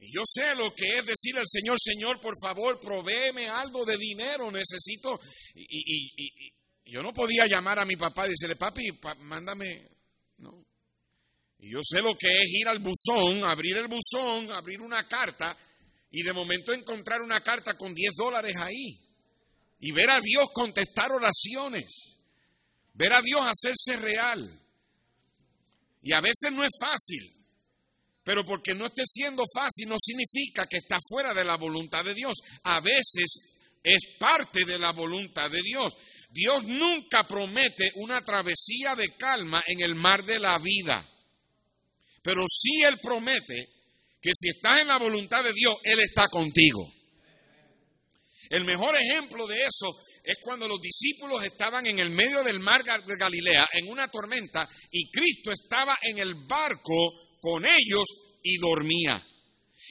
Y 0.00 0.12
yo 0.12 0.22
sé 0.26 0.56
lo 0.56 0.74
que 0.74 0.98
es 0.98 1.06
decir 1.06 1.38
al 1.38 1.46
Señor, 1.48 1.78
Señor, 1.80 2.20
por 2.20 2.34
favor, 2.42 2.80
provéeme 2.80 3.48
algo 3.48 3.84
de 3.84 3.96
dinero, 3.96 4.50
necesito. 4.50 5.20
Y, 5.54 6.52
yo 6.86 7.04
no 7.04 7.12
podía 7.12 7.46
llamar 7.46 7.78
a 7.78 7.84
mi 7.84 7.94
papá 7.94 8.26
y 8.26 8.30
decirle, 8.30 8.56
papi, 8.56 8.88
mándame. 9.18 9.99
Y 11.60 11.72
yo 11.72 11.80
sé 11.82 12.00
lo 12.00 12.16
que 12.16 12.28
es 12.28 12.48
ir 12.54 12.68
al 12.68 12.78
buzón, 12.78 13.44
abrir 13.44 13.76
el 13.76 13.88
buzón, 13.88 14.50
abrir 14.50 14.80
una 14.80 15.06
carta 15.06 15.56
y 16.10 16.22
de 16.22 16.32
momento 16.32 16.72
encontrar 16.72 17.20
una 17.20 17.42
carta 17.42 17.74
con 17.74 17.94
10 17.94 18.14
dólares 18.16 18.56
ahí. 18.56 18.98
Y 19.80 19.92
ver 19.92 20.10
a 20.10 20.20
Dios 20.20 20.48
contestar 20.54 21.10
oraciones. 21.12 22.18
Ver 22.94 23.14
a 23.14 23.22
Dios 23.22 23.42
hacerse 23.46 23.96
real. 23.98 24.60
Y 26.02 26.12
a 26.12 26.20
veces 26.20 26.50
no 26.52 26.64
es 26.64 26.70
fácil. 26.80 27.30
Pero 28.24 28.44
porque 28.44 28.74
no 28.74 28.86
esté 28.86 29.02
siendo 29.06 29.44
fácil 29.54 29.88
no 29.88 29.96
significa 29.98 30.66
que 30.66 30.78
está 30.78 30.98
fuera 31.08 31.34
de 31.34 31.44
la 31.44 31.56
voluntad 31.56 32.04
de 32.04 32.14
Dios. 32.14 32.38
A 32.64 32.80
veces 32.80 33.58
es 33.82 34.16
parte 34.18 34.64
de 34.64 34.78
la 34.78 34.92
voluntad 34.92 35.50
de 35.50 35.62
Dios. 35.62 35.92
Dios 36.30 36.64
nunca 36.64 37.26
promete 37.26 37.90
una 37.96 38.22
travesía 38.24 38.94
de 38.94 39.08
calma 39.16 39.62
en 39.66 39.82
el 39.82 39.94
mar 39.94 40.24
de 40.24 40.38
la 40.38 40.58
vida. 40.58 41.04
Pero 42.22 42.44
sí 42.48 42.82
Él 42.82 42.98
promete 43.02 43.68
que 44.20 44.30
si 44.34 44.48
estás 44.50 44.80
en 44.80 44.88
la 44.88 44.98
voluntad 44.98 45.42
de 45.42 45.52
Dios, 45.52 45.76
Él 45.84 46.00
está 46.00 46.28
contigo. 46.28 46.86
El 48.50 48.64
mejor 48.64 48.96
ejemplo 48.96 49.46
de 49.46 49.62
eso 49.62 49.88
es 50.24 50.36
cuando 50.42 50.68
los 50.68 50.80
discípulos 50.80 51.42
estaban 51.44 51.86
en 51.86 51.98
el 51.98 52.10
medio 52.10 52.42
del 52.42 52.60
mar 52.60 52.84
de 52.84 53.16
Galilea 53.16 53.66
en 53.72 53.88
una 53.88 54.08
tormenta 54.08 54.68
y 54.90 55.10
Cristo 55.10 55.52
estaba 55.52 55.96
en 56.02 56.18
el 56.18 56.34
barco 56.46 57.38
con 57.40 57.64
ellos 57.64 58.04
y 58.42 58.58
dormía. 58.58 59.24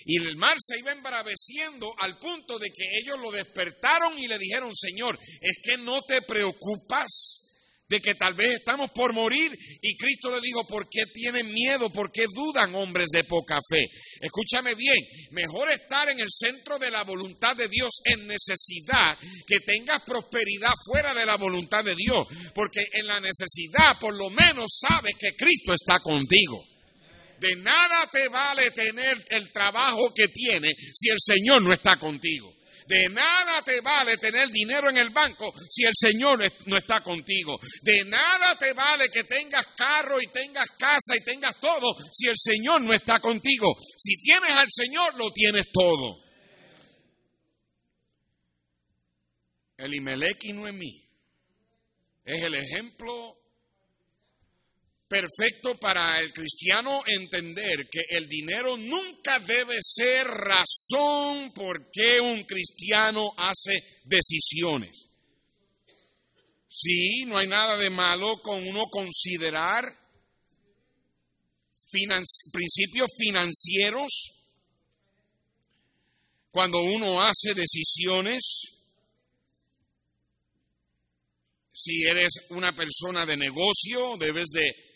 Y 0.05 0.17
el 0.17 0.35
mar 0.37 0.57
se 0.59 0.79
iba 0.79 0.91
embraveciendo 0.91 1.93
al 1.99 2.17
punto 2.19 2.57
de 2.59 2.69
que 2.69 2.85
ellos 3.01 3.19
lo 3.19 3.31
despertaron 3.31 4.17
y 4.17 4.27
le 4.27 4.37
dijeron, 4.37 4.73
Señor, 4.75 5.17
es 5.41 5.57
que 5.63 5.77
no 5.77 6.01
te 6.01 6.21
preocupas 6.21 7.48
de 7.89 7.99
que 7.99 8.15
tal 8.15 8.35
vez 8.35 8.57
estamos 8.57 8.91
por 8.91 9.13
morir. 9.13 9.51
Y 9.81 9.97
Cristo 9.97 10.31
le 10.31 10.39
dijo, 10.41 10.65
¿por 10.67 10.87
qué 10.89 11.05
tienen 11.11 11.51
miedo? 11.51 11.89
¿Por 11.91 12.11
qué 12.11 12.25
dudan 12.33 12.73
hombres 12.75 13.07
de 13.11 13.23
poca 13.23 13.59
fe? 13.67 13.83
Escúchame 14.21 14.75
bien, 14.75 14.97
mejor 15.31 15.69
estar 15.71 16.07
en 16.09 16.19
el 16.19 16.29
centro 16.29 16.77
de 16.77 16.91
la 16.91 17.03
voluntad 17.03 17.55
de 17.55 17.67
Dios 17.67 18.01
en 18.05 18.27
necesidad 18.27 19.17
que 19.47 19.59
tengas 19.61 20.03
prosperidad 20.03 20.71
fuera 20.85 21.13
de 21.13 21.25
la 21.25 21.37
voluntad 21.37 21.83
de 21.83 21.95
Dios. 21.95 22.27
Porque 22.53 22.85
en 22.93 23.07
la 23.07 23.19
necesidad 23.19 23.97
por 23.99 24.15
lo 24.15 24.29
menos 24.29 24.79
sabes 24.87 25.15
que 25.15 25.35
Cristo 25.35 25.73
está 25.73 25.99
contigo. 25.99 26.63
De 27.39 27.55
nada 27.55 28.07
te 28.11 28.27
vale 28.27 28.69
tener 28.71 29.25
el 29.29 29.49
trabajo 29.51 30.13
que 30.13 30.27
tienes 30.27 30.73
si 30.93 31.09
el 31.09 31.17
Señor 31.19 31.61
no 31.61 31.73
está 31.73 31.97
contigo. 31.97 32.53
De 32.89 33.07
nada 33.09 33.61
te 33.61 33.81
vale 33.81 34.17
tener 34.17 34.49
dinero 34.49 34.89
en 34.89 34.97
el 34.97 35.11
banco 35.11 35.53
si 35.69 35.83
el 35.83 35.93
Señor 35.93 36.39
no 36.65 36.75
está 36.75 37.01
contigo. 37.03 37.59
De 37.83 38.03
nada 38.05 38.57
te 38.57 38.73
vale 38.73 39.09
que 39.09 39.25
tengas 39.25 39.67
carro 39.77 40.19
y 40.19 40.25
tengas 40.25 40.71
casa 40.71 41.15
y 41.15 41.23
tengas 41.23 41.59
todo 41.59 41.95
si 42.11 42.27
el 42.27 42.35
Señor 42.35 42.81
no 42.81 42.91
está 42.91 43.19
contigo. 43.19 43.67
Si 43.95 44.19
tienes 44.23 44.49
al 44.49 44.69
Señor, 44.71 45.13
lo 45.17 45.31
tienes 45.31 45.71
todo. 45.71 46.15
Elimelech 49.77 50.43
y 50.45 50.53
Noemí 50.53 51.07
es 52.25 52.41
el 52.41 52.55
ejemplo 52.55 53.38
perfecto 55.09 55.75
para 55.79 56.21
el 56.21 56.31
cristiano 56.31 57.01
entender 57.07 57.89
que 57.89 58.01
el 58.09 58.29
dinero 58.29 58.77
nunca 58.77 59.39
debe 59.39 59.79
ser 59.81 60.27
razón 60.27 61.51
por 61.53 61.89
qué 61.91 62.21
un 62.21 62.43
cristiano 62.43 63.33
hace 63.35 63.83
decisiones. 64.03 65.07
Sí, 66.69 67.25
no 67.25 67.39
hay 67.39 67.47
nada 67.47 67.75
de 67.77 67.89
malo 67.89 68.39
con 68.43 68.65
uno 68.65 68.85
considerar 68.85 69.91
principios 72.53 73.09
financieros 73.17 74.11
cuando 76.51 76.83
uno 76.83 77.19
hace 77.19 77.55
decisiones. 77.55 78.43
Si 81.73 82.03
eres 82.03 82.31
una 82.51 82.75
persona 82.75 83.25
de 83.25 83.37
negocio, 83.37 84.17
debes 84.19 84.49
de 84.49 84.88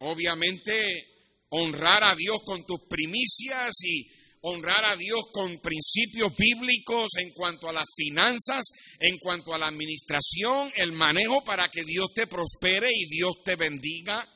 Obviamente, 0.00 1.06
honrar 1.50 2.04
a 2.04 2.14
Dios 2.14 2.38
con 2.44 2.64
tus 2.64 2.80
primicias 2.88 3.74
y 3.82 4.06
honrar 4.42 4.84
a 4.84 4.96
Dios 4.96 5.20
con 5.32 5.58
principios 5.58 6.32
bíblicos 6.36 7.10
en 7.18 7.32
cuanto 7.32 7.68
a 7.68 7.72
las 7.72 7.86
finanzas, 7.96 8.64
en 9.00 9.18
cuanto 9.18 9.52
a 9.52 9.58
la 9.58 9.66
administración, 9.66 10.70
el 10.76 10.92
manejo 10.92 11.44
para 11.44 11.68
que 11.68 11.82
Dios 11.84 12.12
te 12.14 12.26
prospere 12.26 12.90
y 12.92 13.06
Dios 13.08 13.42
te 13.44 13.56
bendiga. 13.56 14.26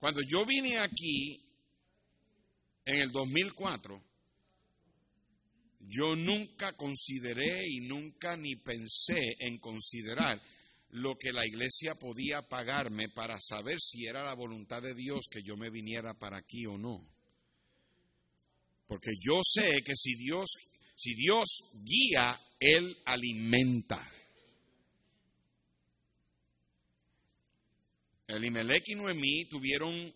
Cuando 0.00 0.20
yo 0.22 0.44
vine 0.46 0.78
aquí 0.78 1.40
en 2.84 3.00
el 3.00 3.10
2004, 3.10 4.02
yo 5.80 6.16
nunca 6.16 6.72
consideré 6.72 7.64
y 7.68 7.80
nunca 7.80 8.36
ni 8.36 8.56
pensé 8.56 9.36
en 9.40 9.58
considerar 9.58 10.40
lo 10.90 11.16
que 11.16 11.32
la 11.32 11.46
iglesia 11.46 11.94
podía 11.94 12.48
pagarme 12.48 13.08
para 13.08 13.38
saber 13.40 13.78
si 13.80 14.06
era 14.06 14.24
la 14.24 14.34
voluntad 14.34 14.82
de 14.82 14.94
Dios 14.94 15.26
que 15.30 15.42
yo 15.42 15.56
me 15.56 15.70
viniera 15.70 16.14
para 16.14 16.38
aquí 16.38 16.66
o 16.66 16.78
no. 16.78 17.06
Porque 18.86 19.12
yo 19.20 19.40
sé 19.42 19.82
que 19.84 19.94
si 19.94 20.14
Dios, 20.14 20.50
si 20.96 21.14
Dios 21.14 21.46
guía, 21.84 22.38
Él 22.58 22.96
alimenta. 23.04 24.00
Elimelech 28.26 28.88
y 28.88 28.94
Noemí 28.94 29.44
tuvieron 29.48 30.14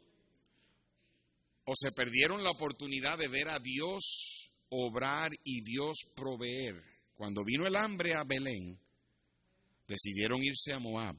o 1.65 1.73
se 1.77 1.93
perdieron 1.93 2.43
la 2.43 2.51
oportunidad 2.51 3.19
de 3.19 3.29
ver 3.29 3.49
a 3.49 3.59
Dios 3.59 4.51
obrar 4.71 5.31
y 5.45 5.63
Dios 5.63 5.99
proveer. 6.17 6.83
Cuando 7.15 7.45
vino 7.45 7.67
el 7.67 7.77
hambre 7.77 8.15
a 8.15 8.25
Belén, 8.25 8.82
decidieron 9.87 10.43
irse 10.43 10.73
a 10.73 10.79
Moab. 10.79 11.17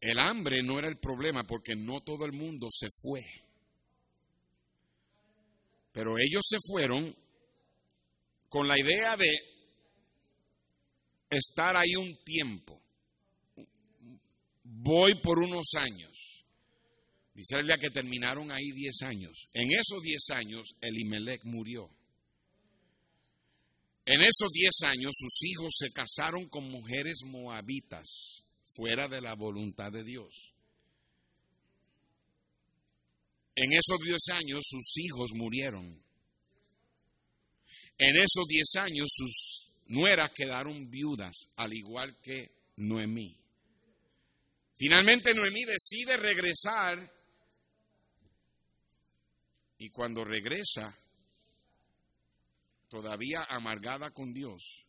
El 0.00 0.18
hambre 0.18 0.62
no 0.62 0.78
era 0.78 0.88
el 0.88 0.98
problema 0.98 1.44
porque 1.46 1.74
no 1.74 2.00
todo 2.02 2.24
el 2.24 2.32
mundo 2.32 2.68
se 2.70 2.88
fue. 3.02 3.24
Pero 5.92 6.18
ellos 6.18 6.44
se 6.48 6.58
fueron 6.70 7.16
con 8.48 8.68
la 8.68 8.78
idea 8.78 9.16
de 9.16 9.36
estar 11.30 11.76
ahí 11.76 11.96
un 11.96 12.16
tiempo. 12.24 12.80
Voy 14.62 15.14
por 15.20 15.38
unos 15.40 15.74
años. 15.74 16.44
Dice 17.34 17.62
la 17.62 17.78
que 17.78 17.90
terminaron 17.90 18.50
ahí 18.50 18.70
10 18.72 19.02
años. 19.02 19.48
En 19.52 19.72
esos 19.72 20.02
10 20.02 20.30
años, 20.30 20.74
Elimelech 20.80 21.44
murió. 21.44 21.88
En 24.10 24.22
esos 24.22 24.50
10 24.50 24.70
años, 24.84 25.12
sus 25.18 25.42
hijos 25.42 25.74
se 25.76 25.90
casaron 25.90 26.48
con 26.48 26.66
mujeres 26.70 27.18
moabitas, 27.26 28.42
fuera 28.74 29.06
de 29.06 29.20
la 29.20 29.34
voluntad 29.34 29.92
de 29.92 30.02
Dios. 30.02 30.54
En 33.54 33.70
esos 33.70 33.98
10 34.02 34.16
años, 34.30 34.60
sus 34.66 34.96
hijos 34.96 35.32
murieron. 35.34 35.84
En 37.98 38.16
esos 38.16 38.46
10 38.48 38.76
años, 38.76 39.08
sus 39.10 39.74
nueras 39.88 40.32
quedaron 40.34 40.88
viudas, 40.88 41.34
al 41.56 41.74
igual 41.74 42.16
que 42.22 42.50
Noemí. 42.76 43.38
Finalmente, 44.78 45.34
Noemí 45.34 45.64
decide 45.66 46.16
regresar 46.16 47.12
y 49.76 49.90
cuando 49.90 50.24
regresa, 50.24 50.96
todavía 52.88 53.44
amargada 53.48 54.10
con 54.10 54.32
Dios, 54.32 54.86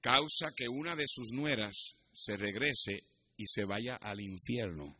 causa 0.00 0.50
que 0.56 0.68
una 0.68 0.96
de 0.96 1.06
sus 1.06 1.30
nueras 1.32 2.00
se 2.12 2.36
regrese 2.36 3.02
y 3.36 3.46
se 3.46 3.64
vaya 3.64 3.96
al 3.96 4.20
infierno. 4.20 4.96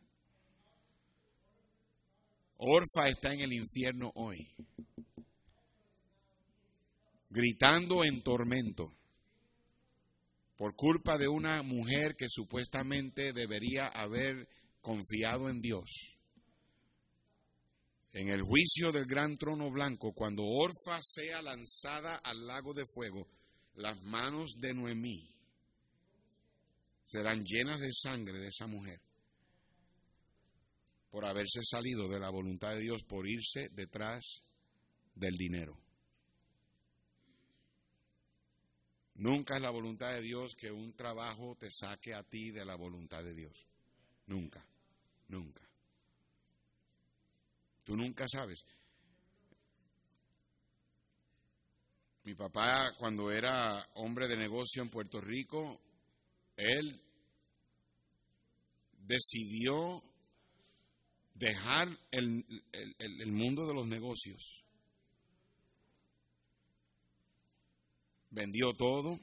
Orfa 2.57 3.07
está 3.07 3.33
en 3.33 3.41
el 3.41 3.53
infierno 3.53 4.11
hoy, 4.15 4.53
gritando 7.29 8.03
en 8.03 8.21
tormento 8.21 8.93
por 10.57 10.75
culpa 10.75 11.17
de 11.17 11.27
una 11.27 11.63
mujer 11.63 12.15
que 12.15 12.27
supuestamente 12.29 13.33
debería 13.33 13.87
haber 13.87 14.47
confiado 14.81 15.49
en 15.49 15.59
Dios 15.59 16.20
en 18.13 18.29
el 18.29 18.41
juicio 18.41 18.91
del 18.91 19.05
gran 19.05 19.37
trono 19.37 19.71
blanco, 19.71 20.13
cuando 20.13 20.43
Orfa 20.43 20.99
sea 21.01 21.41
lanzada 21.41 22.17
al 22.17 22.45
lago 22.45 22.73
de 22.73 22.85
fuego, 22.85 23.27
las 23.75 24.01
manos 24.01 24.55
de 24.59 24.73
Noemí 24.73 25.29
serán 27.05 27.43
llenas 27.43 27.79
de 27.79 27.91
sangre 27.93 28.39
de 28.39 28.49
esa 28.49 28.67
mujer 28.67 29.01
por 31.09 31.25
haberse 31.25 31.59
salido 31.63 32.07
de 32.07 32.19
la 32.19 32.29
voluntad 32.29 32.73
de 32.73 32.79
Dios, 32.79 33.03
por 33.03 33.27
irse 33.27 33.67
detrás 33.73 34.23
del 35.13 35.35
dinero. 35.35 35.77
Nunca 39.15 39.57
es 39.57 39.61
la 39.61 39.69
voluntad 39.69 40.13
de 40.13 40.21
Dios 40.21 40.55
que 40.55 40.71
un 40.71 40.93
trabajo 40.95 41.55
te 41.59 41.69
saque 41.69 42.13
a 42.13 42.23
ti 42.23 42.51
de 42.51 42.65
la 42.65 42.75
voluntad 42.75 43.23
de 43.23 43.33
Dios. 43.33 43.67
Nunca, 44.25 44.65
nunca. 45.27 45.70
Tú 47.83 47.95
nunca 47.95 48.27
sabes. 48.27 48.65
Mi 52.23 52.35
papá, 52.35 52.91
cuando 52.99 53.31
era 53.31 53.83
hombre 53.95 54.27
de 54.27 54.37
negocio 54.37 54.83
en 54.83 54.89
Puerto 54.89 55.19
Rico, 55.19 55.81
él 56.55 57.01
decidió 58.99 60.03
dejar 61.33 61.87
el, 62.11 62.45
el, 62.99 63.31
mundo 63.31 63.65
de 63.65 63.73
los 63.73 63.87
negocios. 63.87 64.63
Vendió 68.29 68.73
todo 68.73 69.19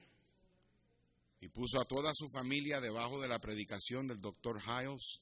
y 1.40 1.48
puso 1.48 1.80
a 1.80 1.84
toda 1.84 2.10
su 2.14 2.26
familia 2.34 2.80
debajo 2.80 3.20
de 3.20 3.28
la 3.28 3.38
predicación 3.38 4.08
del 4.08 4.20
doctor 4.20 4.60
Hiles 4.60 5.20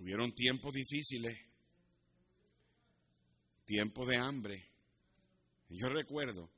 Hubieron 0.00 0.32
tiempos 0.32 0.72
difíciles, 0.72 1.38
tiempos 3.66 4.08
de 4.08 4.16
hambre. 4.16 4.66
Yo 5.68 5.90
recuerdo 5.90 6.50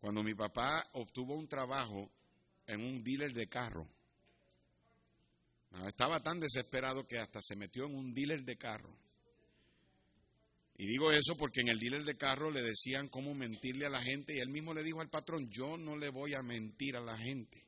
cuando 0.00 0.24
mi 0.24 0.34
papá 0.34 0.84
obtuvo 0.94 1.36
un 1.36 1.46
trabajo 1.46 2.10
en 2.66 2.80
un 2.80 3.04
dealer 3.04 3.32
de 3.32 3.48
carro. 3.48 3.88
Estaba 5.86 6.20
tan 6.20 6.40
desesperado 6.40 7.06
que 7.06 7.18
hasta 7.18 7.40
se 7.40 7.54
metió 7.54 7.86
en 7.86 7.94
un 7.94 8.12
dealer 8.12 8.42
de 8.42 8.58
carro. 8.58 8.92
Y 10.78 10.86
digo 10.86 11.12
eso 11.12 11.36
porque 11.38 11.60
en 11.60 11.68
el 11.68 11.78
dealer 11.78 12.02
de 12.02 12.16
carro 12.16 12.50
le 12.50 12.60
decían 12.60 13.08
cómo 13.08 13.34
mentirle 13.34 13.86
a 13.86 13.90
la 13.90 14.02
gente 14.02 14.34
y 14.34 14.40
él 14.40 14.48
mismo 14.48 14.74
le 14.74 14.82
dijo 14.82 15.00
al 15.00 15.10
patrón, 15.10 15.48
yo 15.48 15.76
no 15.76 15.96
le 15.96 16.08
voy 16.08 16.34
a 16.34 16.42
mentir 16.42 16.96
a 16.96 17.00
la 17.00 17.16
gente. 17.16 17.64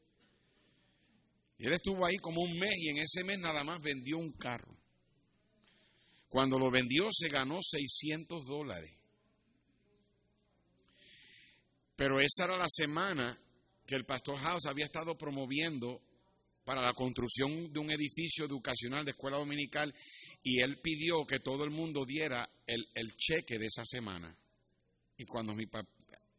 Él 1.59 1.73
estuvo 1.73 2.05
ahí 2.05 2.17
como 2.17 2.41
un 2.43 2.59
mes 2.59 2.77
y 2.79 2.89
en 2.91 2.99
ese 2.99 3.25
mes 3.25 3.39
nada 3.39 3.63
más 3.65 3.81
vendió 3.81 4.19
un 4.19 4.33
carro. 4.33 4.77
Cuando 6.29 6.59
lo 6.59 6.71
vendió 6.71 7.09
se 7.13 7.29
ganó 7.29 7.61
600 7.63 8.45
dólares. 8.47 8.93
Pero 11.97 12.21
esa 12.21 12.45
era 12.45 12.59
la 12.59 12.69
semana 12.69 13.39
que 13.87 13.95
el 13.95 14.05
pastor 14.05 14.37
House 14.39 14.67
había 14.67 14.87
estado 14.87 15.17
promoviendo 15.17 16.03
para 16.65 16.83
la 16.83 16.93
construcción 16.93 17.73
de 17.73 17.79
un 17.79 17.91
edificio 17.91 18.47
educacional 18.47 19.05
de 19.05 19.13
escuela 19.13 19.37
dominical 19.37 19.95
y 20.43 20.61
él 20.61 20.81
pidió 20.81 21.25
que 21.25 21.39
todo 21.39 21.63
el 21.63 21.71
mundo 21.71 22.05
diera 22.05 22.49
el, 22.67 22.85
el 22.95 23.15
cheque 23.17 23.59
de 23.59 23.67
esa 23.67 23.85
semana. 23.85 24.37
Y 25.17 25.25
cuando 25.27 25.55
mi 25.55 25.67
papá, 25.67 25.89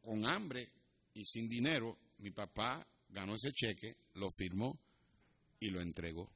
con 0.02 0.26
hambre 0.26 0.70
y 1.14 1.24
sin 1.24 1.48
dinero, 1.48 1.98
mi 2.18 2.32
papá 2.32 2.86
ganó 3.10 3.36
ese 3.36 3.54
cheque, 3.54 3.96
lo 4.16 4.30
firmó 4.30 4.85
y 5.60 5.70
lo 5.70 5.82
entregó. 5.82 6.30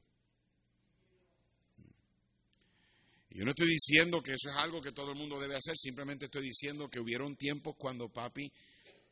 Yo 3.30 3.44
no 3.44 3.50
estoy 3.50 3.68
diciendo 3.68 4.22
que 4.22 4.32
eso 4.32 4.50
es 4.50 4.56
algo 4.56 4.80
que 4.80 4.92
todo 4.92 5.12
el 5.12 5.18
mundo 5.18 5.40
debe 5.40 5.54
hacer, 5.54 5.76
simplemente 5.78 6.24
estoy 6.24 6.42
diciendo 6.42 6.88
que 6.88 6.98
hubieron 6.98 7.36
tiempos 7.36 7.76
cuando 7.78 8.12
papi 8.12 8.52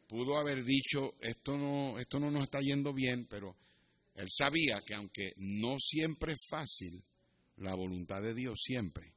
pudo 0.09 0.39
haber 0.39 0.65
dicho, 0.65 1.15
esto 1.21 1.57
no, 1.57 1.99
esto 1.99 2.19
no 2.19 2.31
nos 2.31 2.45
está 2.45 2.59
yendo 2.61 2.93
bien, 2.93 3.27
pero 3.27 3.57
él 4.15 4.27
sabía 4.31 4.83
que 4.85 4.95
aunque 4.95 5.33
no 5.37 5.77
siempre 5.79 6.33
es 6.33 6.41
fácil, 6.49 7.05
la 7.59 7.75
voluntad 7.75 8.23
de 8.23 8.35
Dios 8.35 8.59
siempre 8.61 9.15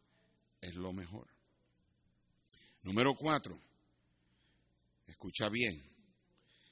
es 0.59 0.75
lo 0.75 0.93
mejor. 0.93 1.27
Número 2.83 3.15
cuatro, 3.15 3.59
escucha 5.07 5.49
bien, 5.49 5.81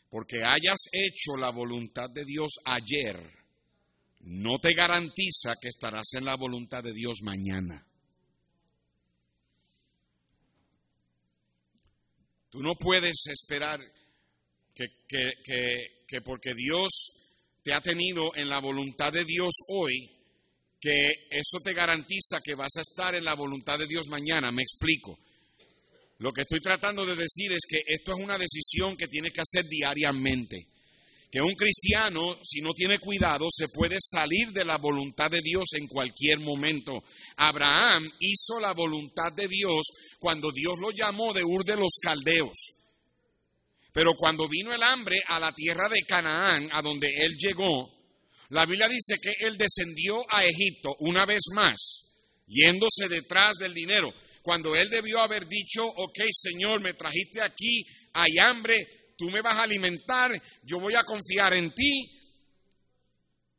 porque 0.09 0.43
hayas 0.43 0.79
hecho 0.91 1.37
la 1.37 1.49
voluntad 1.49 2.09
de 2.13 2.25
Dios 2.25 2.51
ayer, 2.65 3.38
no 4.21 4.59
te 4.59 4.73
garantiza 4.73 5.55
que 5.61 5.69
estarás 5.69 6.13
en 6.13 6.25
la 6.25 6.35
voluntad 6.35 6.83
de 6.83 6.93
Dios 6.93 7.21
mañana. 7.21 7.85
Tú 12.49 12.61
no 12.61 12.75
puedes 12.75 13.27
esperar 13.27 13.79
que, 14.73 14.87
que, 15.07 16.21
porque 16.21 16.53
Dios 16.55 16.89
te 17.63 17.73
ha 17.73 17.81
tenido 17.81 18.35
en 18.35 18.49
la 18.49 18.59
voluntad 18.59 19.13
de 19.13 19.23
Dios 19.23 19.51
hoy, 19.69 20.09
que 20.79 21.09
eso 21.29 21.59
te 21.63 21.73
garantiza 21.73 22.39
que 22.43 22.55
vas 22.55 22.75
a 22.77 22.81
estar 22.81 23.13
en 23.15 23.25
la 23.25 23.35
voluntad 23.35 23.77
de 23.77 23.87
Dios 23.87 24.07
mañana. 24.07 24.51
Me 24.51 24.63
explico. 24.63 25.19
Lo 26.19 26.31
que 26.31 26.41
estoy 26.41 26.59
tratando 26.59 27.05
de 27.05 27.15
decir 27.15 27.51
es 27.51 27.61
que 27.69 27.81
esto 27.85 28.11
es 28.11 28.23
una 28.23 28.37
decisión 28.37 28.97
que 28.97 29.07
tienes 29.07 29.31
que 29.31 29.41
hacer 29.41 29.65
diariamente 29.65 30.67
que 31.31 31.41
un 31.41 31.53
cristiano, 31.53 32.39
si 32.43 32.61
no 32.61 32.73
tiene 32.73 32.97
cuidado, 32.97 33.47
se 33.51 33.67
puede 33.69 33.97
salir 33.99 34.51
de 34.51 34.65
la 34.65 34.77
voluntad 34.77 35.29
de 35.29 35.41
Dios 35.41 35.65
en 35.73 35.87
cualquier 35.87 36.39
momento. 36.39 37.03
Abraham 37.37 38.09
hizo 38.19 38.59
la 38.59 38.73
voluntad 38.73 39.31
de 39.35 39.47
Dios 39.47 39.81
cuando 40.19 40.51
Dios 40.51 40.75
lo 40.79 40.89
llamó 40.91 41.31
de 41.33 41.43
Ur 41.43 41.63
de 41.63 41.75
los 41.75 41.99
Caldeos. 42.01 42.79
Pero 43.93 44.13
cuando 44.15 44.47
vino 44.49 44.73
el 44.73 44.81
hambre 44.81 45.19
a 45.27 45.39
la 45.39 45.51
tierra 45.51 45.87
de 45.87 46.01
Canaán, 46.01 46.69
a 46.71 46.81
donde 46.81 47.07
él 47.07 47.35
llegó, 47.37 47.91
la 48.49 48.65
Biblia 48.65 48.87
dice 48.87 49.15
que 49.21 49.45
él 49.45 49.57
descendió 49.57 50.25
a 50.29 50.43
Egipto 50.43 50.95
una 51.01 51.25
vez 51.25 51.41
más, 51.53 51.75
yéndose 52.47 53.07
detrás 53.07 53.57
del 53.57 53.73
dinero. 53.73 54.11
Cuando 54.41 54.75
él 54.75 54.89
debió 54.89 55.19
haber 55.19 55.47
dicho, 55.47 55.85
ok 55.85 56.19
Señor, 56.31 56.81
me 56.81 56.93
trajiste 56.93 57.43
aquí, 57.43 57.83
hay 58.13 58.31
hambre, 58.41 58.77
tú 59.19 59.29
me 59.29 59.41
vas 59.41 59.57
a 59.57 59.63
alimentar, 59.63 60.31
yo 60.63 60.79
voy 60.79 60.95
a 60.95 61.03
confiar 61.03 61.53
en 61.53 61.71
ti. 61.73 62.09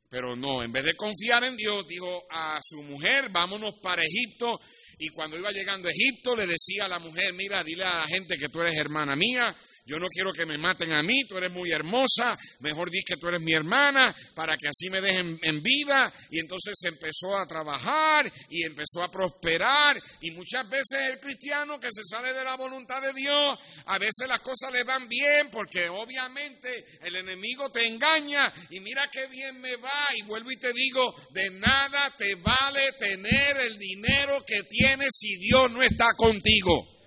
Pero 0.08 0.34
no, 0.34 0.62
en 0.62 0.72
vez 0.72 0.84
de 0.84 0.94
confiar 0.94 1.44
en 1.44 1.56
Dios, 1.56 1.86
dijo 1.86 2.24
a 2.30 2.58
su 2.62 2.82
mujer, 2.82 3.28
vámonos 3.28 3.74
para 3.82 4.02
Egipto. 4.02 4.58
Y 4.98 5.08
cuando 5.10 5.38
iba 5.38 5.52
llegando 5.52 5.88
a 5.88 5.92
Egipto, 5.92 6.34
le 6.34 6.46
decía 6.46 6.86
a 6.86 6.88
la 6.88 6.98
mujer, 6.98 7.34
mira, 7.34 7.62
dile 7.62 7.84
a 7.84 7.98
la 7.98 8.06
gente 8.06 8.38
que 8.38 8.48
tú 8.48 8.60
eres 8.60 8.76
hermana 8.78 9.14
mía, 9.14 9.54
yo 9.86 9.98
no 9.98 10.08
quiero 10.08 10.32
que 10.32 10.46
me 10.46 10.58
maten 10.58 10.92
a 10.92 11.02
mí, 11.02 11.24
tú 11.26 11.36
eres 11.36 11.52
muy 11.52 11.70
hermosa, 11.70 12.36
mejor 12.60 12.90
di 12.90 13.00
que 13.02 13.16
tú 13.16 13.28
eres 13.28 13.40
mi 13.40 13.52
hermana, 13.52 14.14
para 14.34 14.56
que 14.56 14.68
así 14.68 14.90
me 14.90 15.00
dejen 15.00 15.38
en 15.42 15.62
vida. 15.62 16.12
Y 16.30 16.38
entonces 16.38 16.74
empezó 16.84 17.36
a 17.36 17.46
trabajar 17.46 18.30
y 18.48 18.64
empezó 18.64 19.02
a 19.02 19.10
prosperar. 19.10 20.00
Y 20.20 20.30
muchas 20.32 20.68
veces 20.68 21.12
el 21.12 21.20
cristiano 21.20 21.80
que 21.80 21.88
se 21.90 22.02
sale 22.04 22.32
de 22.32 22.44
la 22.44 22.56
voluntad 22.56 23.00
de 23.02 23.12
Dios, 23.12 23.58
a 23.86 23.98
veces 23.98 24.28
las 24.28 24.40
cosas 24.40 24.72
le 24.72 24.84
van 24.84 25.08
bien, 25.08 25.48
porque 25.50 25.88
obviamente 25.88 26.84
el 27.02 27.16
enemigo 27.16 27.70
te 27.70 27.86
engaña. 27.86 28.52
Y 28.70 28.80
mira 28.80 29.08
qué 29.10 29.26
bien 29.26 29.60
me 29.60 29.76
va. 29.76 30.06
Y 30.16 30.22
vuelvo 30.22 30.50
y 30.52 30.56
te 30.56 30.72
digo, 30.72 31.14
de 31.30 31.50
nada 31.50 32.10
te 32.16 32.34
vale 32.36 32.92
tener 32.98 33.56
el 33.58 33.78
dinero 33.78 34.44
que 34.46 34.62
tienes 34.62 35.08
si 35.18 35.36
Dios 35.36 35.70
no 35.70 35.82
está 35.82 36.12
contigo. 36.16 36.99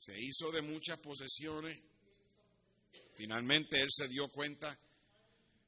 Se 0.00 0.18
hizo 0.18 0.50
de 0.50 0.62
muchas 0.62 0.98
posesiones. 0.98 1.78
Finalmente 3.14 3.80
él 3.80 3.88
se 3.90 4.08
dio 4.08 4.28
cuenta, 4.28 4.76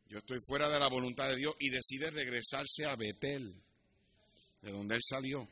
yo 0.08 0.18
estoy 0.18 0.38
fuera 0.46 0.70
de 0.70 0.80
la 0.80 0.88
voluntad 0.88 1.28
de 1.28 1.36
Dios 1.36 1.54
y 1.60 1.68
decide 1.68 2.10
regresarse 2.10 2.86
a 2.86 2.96
Betel, 2.96 3.44
de 4.62 4.72
donde 4.72 4.94
él 4.94 5.02
salió. 5.04 5.46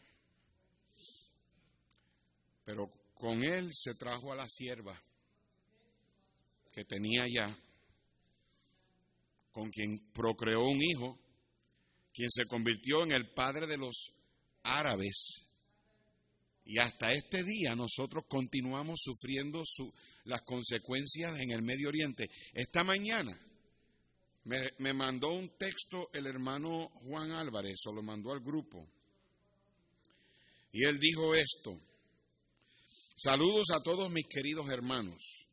Pero 2.65 2.91
con 3.15 3.43
él 3.45 3.71
se 3.75 3.95
trajo 3.95 4.33
a 4.33 4.37
la 4.37 4.49
sierva 4.49 4.99
que 6.73 6.85
tenía 6.85 7.27
ya, 7.29 7.55
con 9.53 9.69
quien 9.71 10.11
procreó 10.15 10.65
un 10.65 10.81
hijo, 10.83 11.19
quien 12.15 12.31
se 12.31 12.47
convirtió 12.47 13.03
en 13.03 13.13
el 13.13 13.31
padre 13.33 13.67
de 13.67 13.77
los 13.77 14.15
árabes 14.63 15.50
y 16.65 16.79
hasta 16.79 17.13
este 17.13 17.43
día 17.43 17.75
nosotros 17.75 18.25
continuamos 18.29 19.01
sufriendo 19.03 19.63
las 20.25 20.43
consecuencias 20.43 21.39
en 21.41 21.51
el 21.51 21.63
Medio 21.63 21.89
Oriente. 21.89 22.31
Esta 22.53 22.85
mañana 22.85 23.37
me, 24.45 24.71
me, 24.79 24.93
mandó 24.93 25.33
un 25.33 25.57
texto 25.57 26.11
el 26.13 26.27
hermano 26.27 26.89
Juan 27.07 27.33
Álvarez, 27.33 27.79
o 27.87 27.93
lo 27.93 28.03
mandó 28.03 28.33
al 28.33 28.41
grupo. 28.41 28.87
Y 30.73 30.85
él 30.85 30.99
dijo 30.99 31.35
esto. 31.35 31.77
Saludos 33.17 33.67
a 33.75 33.83
todos 33.83 34.11
mis 34.11 34.27
queridos 34.29 34.71
hermanos. 34.71 35.49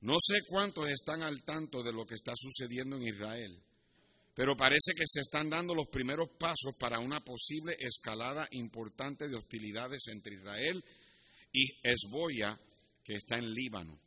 No 0.00 0.16
sé 0.20 0.38
cuántos 0.48 0.88
están 0.88 1.22
al 1.22 1.42
tanto 1.44 1.82
de 1.82 1.92
lo 1.92 2.04
que 2.04 2.14
está 2.14 2.32
sucediendo 2.36 2.96
en 2.96 3.08
Israel 3.08 3.65
pero 4.36 4.54
parece 4.54 4.92
que 4.94 5.06
se 5.06 5.20
están 5.20 5.48
dando 5.48 5.74
los 5.74 5.88
primeros 5.88 6.28
pasos 6.38 6.76
para 6.78 6.98
una 6.98 7.20
posible 7.20 7.74
escalada 7.80 8.46
importante 8.50 9.28
de 9.28 9.34
hostilidades 9.34 10.08
entre 10.08 10.34
Israel 10.34 10.84
y 11.50 11.64
Esboya, 11.82 12.60
que 13.02 13.14
está 13.14 13.38
en 13.38 13.50
Líbano. 13.50 13.98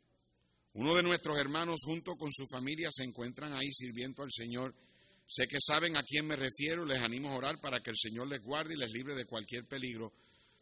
Uno 0.74 0.94
de 0.94 1.02
nuestros 1.02 1.36
hermanos, 1.36 1.80
junto 1.84 2.14
con 2.14 2.30
su 2.32 2.46
familia, 2.46 2.90
se 2.92 3.02
encuentran 3.02 3.52
ahí 3.54 3.72
sirviendo 3.72 4.22
al 4.22 4.30
Señor. 4.30 4.72
Sé 5.26 5.48
que 5.48 5.58
saben 5.60 5.96
a 5.96 6.04
quién 6.04 6.26
me 6.26 6.36
refiero, 6.36 6.84
les 6.84 7.00
animo 7.00 7.30
a 7.30 7.36
orar 7.36 7.60
para 7.60 7.80
que 7.80 7.90
el 7.90 7.98
Señor 7.98 8.28
les 8.28 8.40
guarde 8.40 8.74
y 8.74 8.78
les 8.78 8.92
libre 8.92 9.16
de 9.16 9.24
cualquier 9.24 9.66
peligro. 9.66 10.12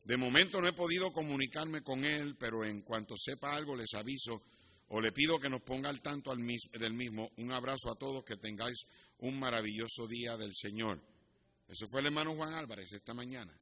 De 0.06 0.16
momento 0.16 0.62
no 0.62 0.68
he 0.68 0.72
podido 0.72 1.12
comunicarme 1.12 1.82
con 1.82 2.06
él, 2.06 2.36
pero 2.38 2.64
en 2.64 2.80
cuanto 2.80 3.16
sepa 3.18 3.54
algo 3.54 3.76
les 3.76 3.92
aviso 3.92 4.42
o 4.88 5.00
le 5.02 5.12
pido 5.12 5.38
que 5.38 5.50
nos 5.50 5.60
ponga 5.60 5.90
al 5.90 6.00
tanto 6.00 6.34
del 6.34 6.94
mismo. 6.94 7.30
Un 7.36 7.52
abrazo 7.52 7.90
a 7.90 7.98
todos, 7.98 8.24
que 8.24 8.36
tengáis 8.36 8.86
un 9.18 9.38
maravilloso 9.38 10.06
día 10.06 10.36
del 10.36 10.54
Señor. 10.54 11.00
Eso 11.68 11.86
fue 11.90 12.00
el 12.00 12.06
hermano 12.06 12.34
Juan 12.34 12.54
Álvarez 12.54 12.92
esta 12.92 13.14
mañana. 13.14 13.56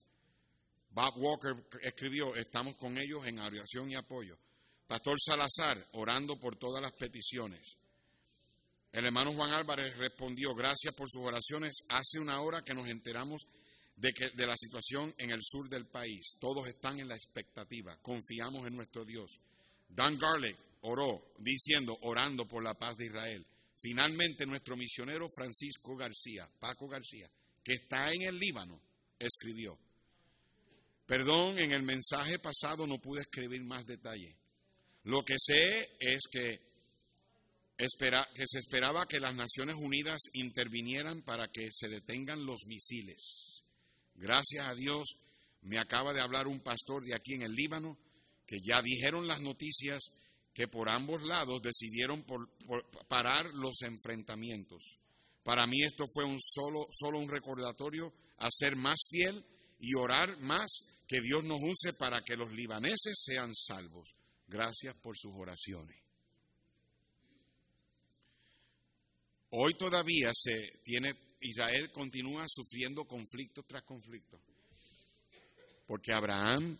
Bob 0.91 1.15
Walker 1.19 1.55
escribió, 1.83 2.35
estamos 2.35 2.77
con 2.77 2.97
ellos 2.99 3.27
en 3.27 3.39
oración 3.39 3.91
y 3.91 3.95
apoyo. 3.95 4.39
Pastor 4.87 5.17
Salazar, 5.21 5.77
orando 5.93 6.39
por 6.39 6.57
todas 6.57 6.81
las 6.81 6.93
peticiones. 6.93 7.77
El 8.93 9.05
hermano 9.05 9.35
Juan 9.35 9.53
Álvarez 9.53 9.97
respondió, 9.99 10.55
gracias 10.55 10.95
por 10.95 11.09
sus 11.11 11.23
oraciones. 11.23 11.85
Hace 11.89 12.19
una 12.19 12.41
hora 12.41 12.63
que 12.63 12.73
nos 12.73 12.89
enteramos 12.89 13.47
de, 13.97 14.13
que, 14.13 14.31
de 14.31 14.47
la 14.47 14.57
situación 14.57 15.13
en 15.19 15.33
el 15.33 15.41
sur 15.43 15.69
del 15.69 15.87
país. 15.87 16.37
Todos 16.41 16.67
están 16.69 16.99
en 17.01 17.09
la 17.09 17.15
expectativa. 17.15 17.99
Confiamos 18.01 18.67
en 18.67 18.77
nuestro 18.77 19.05
Dios. 19.05 19.39
Dan 19.89 20.17
Garlic 20.19 20.57
oró 20.83 21.35
diciendo, 21.39 21.99
orando 22.03 22.47
por 22.47 22.63
la 22.63 22.75
paz 22.75 22.97
de 22.97 23.07
Israel. 23.07 23.47
Finalmente 23.79 24.47
nuestro 24.47 24.77
misionero 24.77 25.27
Francisco 25.29 25.97
García, 25.97 26.49
Paco 26.59 26.89
García, 26.89 27.31
que 27.63 27.75
está 27.75 28.13
en 28.13 28.23
el 28.23 28.39
Líbano, 28.39 28.81
escribió, 29.19 29.79
perdón, 31.07 31.59
en 31.59 31.73
el 31.73 31.83
mensaje 31.83 32.39
pasado 32.39 32.87
no 32.87 32.99
pude 32.99 33.23
escribir 33.23 33.63
más 33.65 33.87
detalle. 33.87 34.37
Lo 35.05 35.25
que 35.25 35.37
sé 35.39 35.89
es 36.01 36.21
que, 36.31 36.59
espera, 37.77 38.27
que 38.35 38.45
se 38.47 38.59
esperaba 38.59 39.07
que 39.07 39.21
las 39.21 39.35
Naciones 39.35 39.77
Unidas 39.77 40.21
intervinieran 40.33 41.23
para 41.23 41.49
que 41.49 41.69
se 41.71 41.89
detengan 41.89 42.45
los 42.45 42.67
misiles. 42.67 43.63
Gracias 44.15 44.67
a 44.67 44.75
Dios 44.75 45.05
me 45.63 45.79
acaba 45.79 46.13
de 46.13 46.21
hablar 46.21 46.47
un 46.47 46.61
pastor 46.61 47.05
de 47.05 47.15
aquí 47.15 47.35
en 47.35 47.43
el 47.43 47.55
Líbano 47.55 47.99
que 48.47 48.61
ya 48.61 48.81
dijeron 48.81 49.27
las 49.27 49.41
noticias 49.41 50.01
que 50.57 50.69
por 50.69 50.89
ambos 50.89 51.23
lados 51.23 51.61
decidieron 51.61 52.25
parar 53.09 53.45
los 53.57 53.83
enfrentamientos. 53.83 54.99
Para 55.43 55.67
mí 55.67 55.83
esto 55.83 56.07
fue 56.15 56.25
un 56.25 56.39
solo, 56.41 56.89
solo 56.93 57.19
un 57.19 57.29
recordatorio 57.29 58.11
a 58.39 58.49
ser 58.51 58.75
más 58.75 58.97
fiel 59.11 59.45
y 59.81 59.95
orar 59.97 60.41
más 60.41 60.67
que 61.07 61.21
Dios 61.21 61.45
nos 61.45 61.61
use 61.61 61.93
para 61.99 62.23
que 62.23 62.39
los 62.39 62.51
libaneses 62.53 63.23
sean 63.23 63.55
salvos. 63.55 64.15
Gracias 64.47 64.97
por 65.03 65.15
sus 65.19 65.35
oraciones. 65.35 66.03
Hoy 69.51 69.75
todavía 69.75 70.31
se 70.33 70.81
tiene 70.83 71.13
Israel 71.41 71.93
continúa 71.93 72.47
sufriendo 72.49 73.05
conflicto 73.05 73.63
tras 73.65 73.83
conflicto. 73.83 74.41
Porque 75.87 76.15
Abraham 76.15 76.79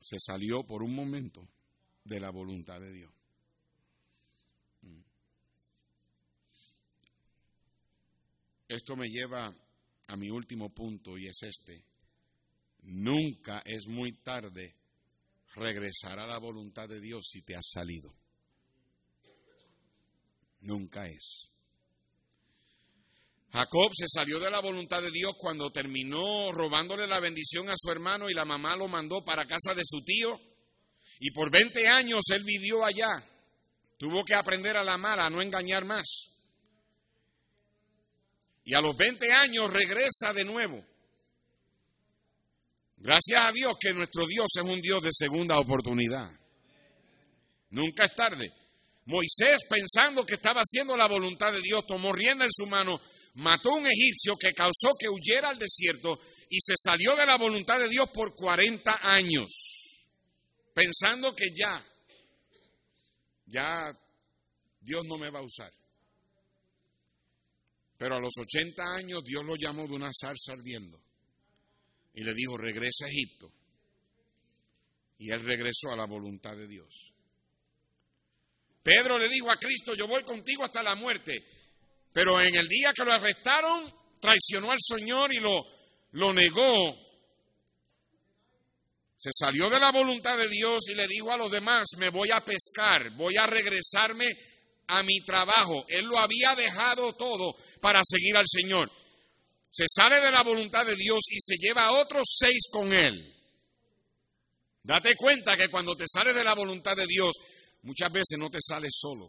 se 0.00 0.16
salió 0.18 0.64
por 0.64 0.82
un 0.82 0.92
momento 0.92 1.48
de 2.08 2.20
la 2.20 2.30
voluntad 2.30 2.80
de 2.80 2.92
Dios. 2.92 3.12
Mm. 4.82 5.00
Esto 8.68 8.96
me 8.96 9.08
lleva 9.08 9.54
a 10.08 10.16
mi 10.16 10.30
último 10.30 10.74
punto 10.74 11.18
y 11.18 11.26
es 11.26 11.42
este. 11.42 11.84
Nunca 12.82 13.62
es 13.66 13.86
muy 13.88 14.12
tarde 14.12 14.74
regresar 15.54 16.18
a 16.18 16.26
la 16.26 16.38
voluntad 16.38 16.88
de 16.88 17.00
Dios 17.00 17.28
si 17.30 17.42
te 17.42 17.54
has 17.54 17.68
salido. 17.68 18.10
Nunca 20.60 21.06
es. 21.06 21.50
Jacob 23.52 23.92
se 23.94 24.06
salió 24.08 24.38
de 24.38 24.50
la 24.50 24.60
voluntad 24.60 25.02
de 25.02 25.10
Dios 25.10 25.32
cuando 25.38 25.70
terminó 25.70 26.52
robándole 26.52 27.06
la 27.06 27.20
bendición 27.20 27.70
a 27.70 27.74
su 27.76 27.90
hermano 27.90 28.28
y 28.28 28.34
la 28.34 28.44
mamá 28.44 28.76
lo 28.76 28.88
mandó 28.88 29.24
para 29.24 29.46
casa 29.46 29.74
de 29.74 29.82
su 29.84 30.02
tío 30.04 30.38
y 31.20 31.30
por 31.32 31.50
20 31.50 31.88
años 31.88 32.24
él 32.30 32.44
vivió 32.44 32.84
allá. 32.84 33.22
Tuvo 33.96 34.24
que 34.24 34.34
aprender 34.34 34.76
a 34.76 34.84
la 34.84 34.96
mala, 34.96 35.26
a 35.26 35.30
no 35.30 35.42
engañar 35.42 35.84
más. 35.84 36.06
Y 38.64 38.74
a 38.74 38.80
los 38.80 38.96
20 38.96 39.32
años 39.32 39.72
regresa 39.72 40.32
de 40.32 40.44
nuevo. 40.44 40.84
Gracias 42.98 43.40
a 43.40 43.52
Dios 43.52 43.76
que 43.80 43.92
nuestro 43.92 44.26
Dios 44.26 44.46
es 44.56 44.62
un 44.62 44.80
Dios 44.80 45.02
de 45.02 45.10
segunda 45.12 45.58
oportunidad. 45.58 46.30
Nunca 47.70 48.04
es 48.04 48.14
tarde. 48.14 48.52
Moisés, 49.06 49.58
pensando 49.68 50.24
que 50.24 50.34
estaba 50.34 50.60
haciendo 50.60 50.96
la 50.96 51.08
voluntad 51.08 51.52
de 51.52 51.62
Dios, 51.62 51.86
tomó 51.86 52.12
rienda 52.12 52.44
en 52.44 52.52
su 52.52 52.66
mano, 52.66 53.00
mató 53.34 53.70
a 53.72 53.76
un 53.76 53.86
egipcio 53.86 54.36
que 54.36 54.52
causó 54.52 54.92
que 54.98 55.08
huyera 55.08 55.48
al 55.48 55.58
desierto 55.58 56.20
y 56.50 56.58
se 56.60 56.74
salió 56.76 57.16
de 57.16 57.26
la 57.26 57.36
voluntad 57.36 57.78
de 57.78 57.88
Dios 57.88 58.10
por 58.10 58.34
40 58.34 59.00
años 59.02 59.77
pensando 60.78 61.34
que 61.34 61.46
ya, 61.52 61.84
ya 63.46 63.92
Dios 64.80 65.04
no 65.06 65.18
me 65.18 65.28
va 65.28 65.40
a 65.40 65.42
usar. 65.42 65.72
Pero 67.96 68.14
a 68.14 68.20
los 68.20 68.32
80 68.38 68.94
años 68.94 69.24
Dios 69.24 69.44
lo 69.44 69.56
llamó 69.56 69.88
de 69.88 69.94
una 69.94 70.12
salsa 70.12 70.52
ardiendo 70.52 71.02
y 72.14 72.22
le 72.22 72.32
dijo, 72.32 72.56
regresa 72.56 73.06
a 73.06 73.08
Egipto. 73.08 73.52
Y 75.18 75.32
él 75.32 75.40
regresó 75.40 75.90
a 75.90 75.96
la 75.96 76.06
voluntad 76.06 76.56
de 76.56 76.68
Dios. 76.68 77.12
Pedro 78.80 79.18
le 79.18 79.28
dijo 79.28 79.50
a 79.50 79.56
Cristo, 79.56 79.96
yo 79.96 80.06
voy 80.06 80.22
contigo 80.22 80.62
hasta 80.62 80.84
la 80.84 80.94
muerte. 80.94 81.42
Pero 82.12 82.40
en 82.40 82.54
el 82.54 82.68
día 82.68 82.92
que 82.92 83.04
lo 83.04 83.12
arrestaron, 83.12 83.92
traicionó 84.20 84.70
al 84.70 84.78
Señor 84.80 85.34
y 85.34 85.40
lo, 85.40 85.66
lo 86.12 86.32
negó 86.32 87.07
se 89.18 89.30
salió 89.32 89.68
de 89.68 89.80
la 89.80 89.90
voluntad 89.90 90.38
de 90.38 90.48
Dios 90.48 90.84
y 90.88 90.94
le 90.94 91.08
dijo 91.08 91.32
a 91.32 91.36
los 91.36 91.50
demás, 91.50 91.88
me 91.96 92.08
voy 92.08 92.30
a 92.30 92.40
pescar, 92.40 93.10
voy 93.16 93.36
a 93.36 93.46
regresarme 93.46 94.28
a 94.86 95.02
mi 95.02 95.20
trabajo. 95.24 95.84
Él 95.88 96.06
lo 96.06 96.18
había 96.18 96.54
dejado 96.54 97.12
todo 97.14 97.52
para 97.80 98.00
seguir 98.04 98.36
al 98.36 98.46
Señor. 98.46 98.88
Se 99.70 99.86
sale 99.88 100.20
de 100.20 100.30
la 100.30 100.44
voluntad 100.44 100.86
de 100.86 100.94
Dios 100.94 101.18
y 101.30 101.40
se 101.40 101.56
lleva 101.56 101.86
a 101.86 101.92
otros 101.92 102.22
seis 102.38 102.68
con 102.70 102.92
él. 102.92 103.34
Date 104.84 105.16
cuenta 105.16 105.56
que 105.56 105.68
cuando 105.68 105.96
te 105.96 106.04
sales 106.06 106.34
de 106.34 106.44
la 106.44 106.54
voluntad 106.54 106.96
de 106.96 107.06
Dios, 107.06 107.36
muchas 107.82 108.12
veces 108.12 108.38
no 108.38 108.48
te 108.48 108.58
sales 108.60 108.92
solo. 108.96 109.28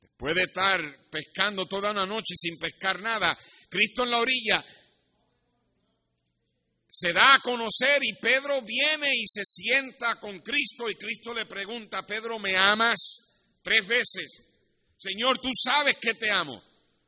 Después 0.00 0.36
de 0.36 0.42
estar 0.44 0.80
pescando 1.10 1.66
toda 1.66 1.90
una 1.90 2.06
noche 2.06 2.34
sin 2.36 2.56
pescar 2.58 3.02
nada, 3.02 3.36
Cristo 3.68 4.04
en 4.04 4.10
la 4.12 4.18
orilla 4.18 4.64
se 6.96 7.12
da 7.12 7.34
a 7.34 7.40
conocer 7.40 8.04
y 8.04 8.12
Pedro 8.12 8.62
viene 8.62 9.08
y 9.12 9.26
se 9.26 9.42
sienta 9.44 10.20
con 10.20 10.38
Cristo 10.38 10.88
y 10.88 10.94
Cristo 10.94 11.34
le 11.34 11.44
pregunta, 11.44 12.06
Pedro, 12.06 12.38
¿me 12.38 12.54
amas? 12.54 13.56
Tres 13.64 13.84
veces. 13.84 14.44
Señor, 14.96 15.40
tú 15.40 15.48
sabes 15.52 15.96
que 15.96 16.14
te 16.14 16.30
amo. 16.30 16.62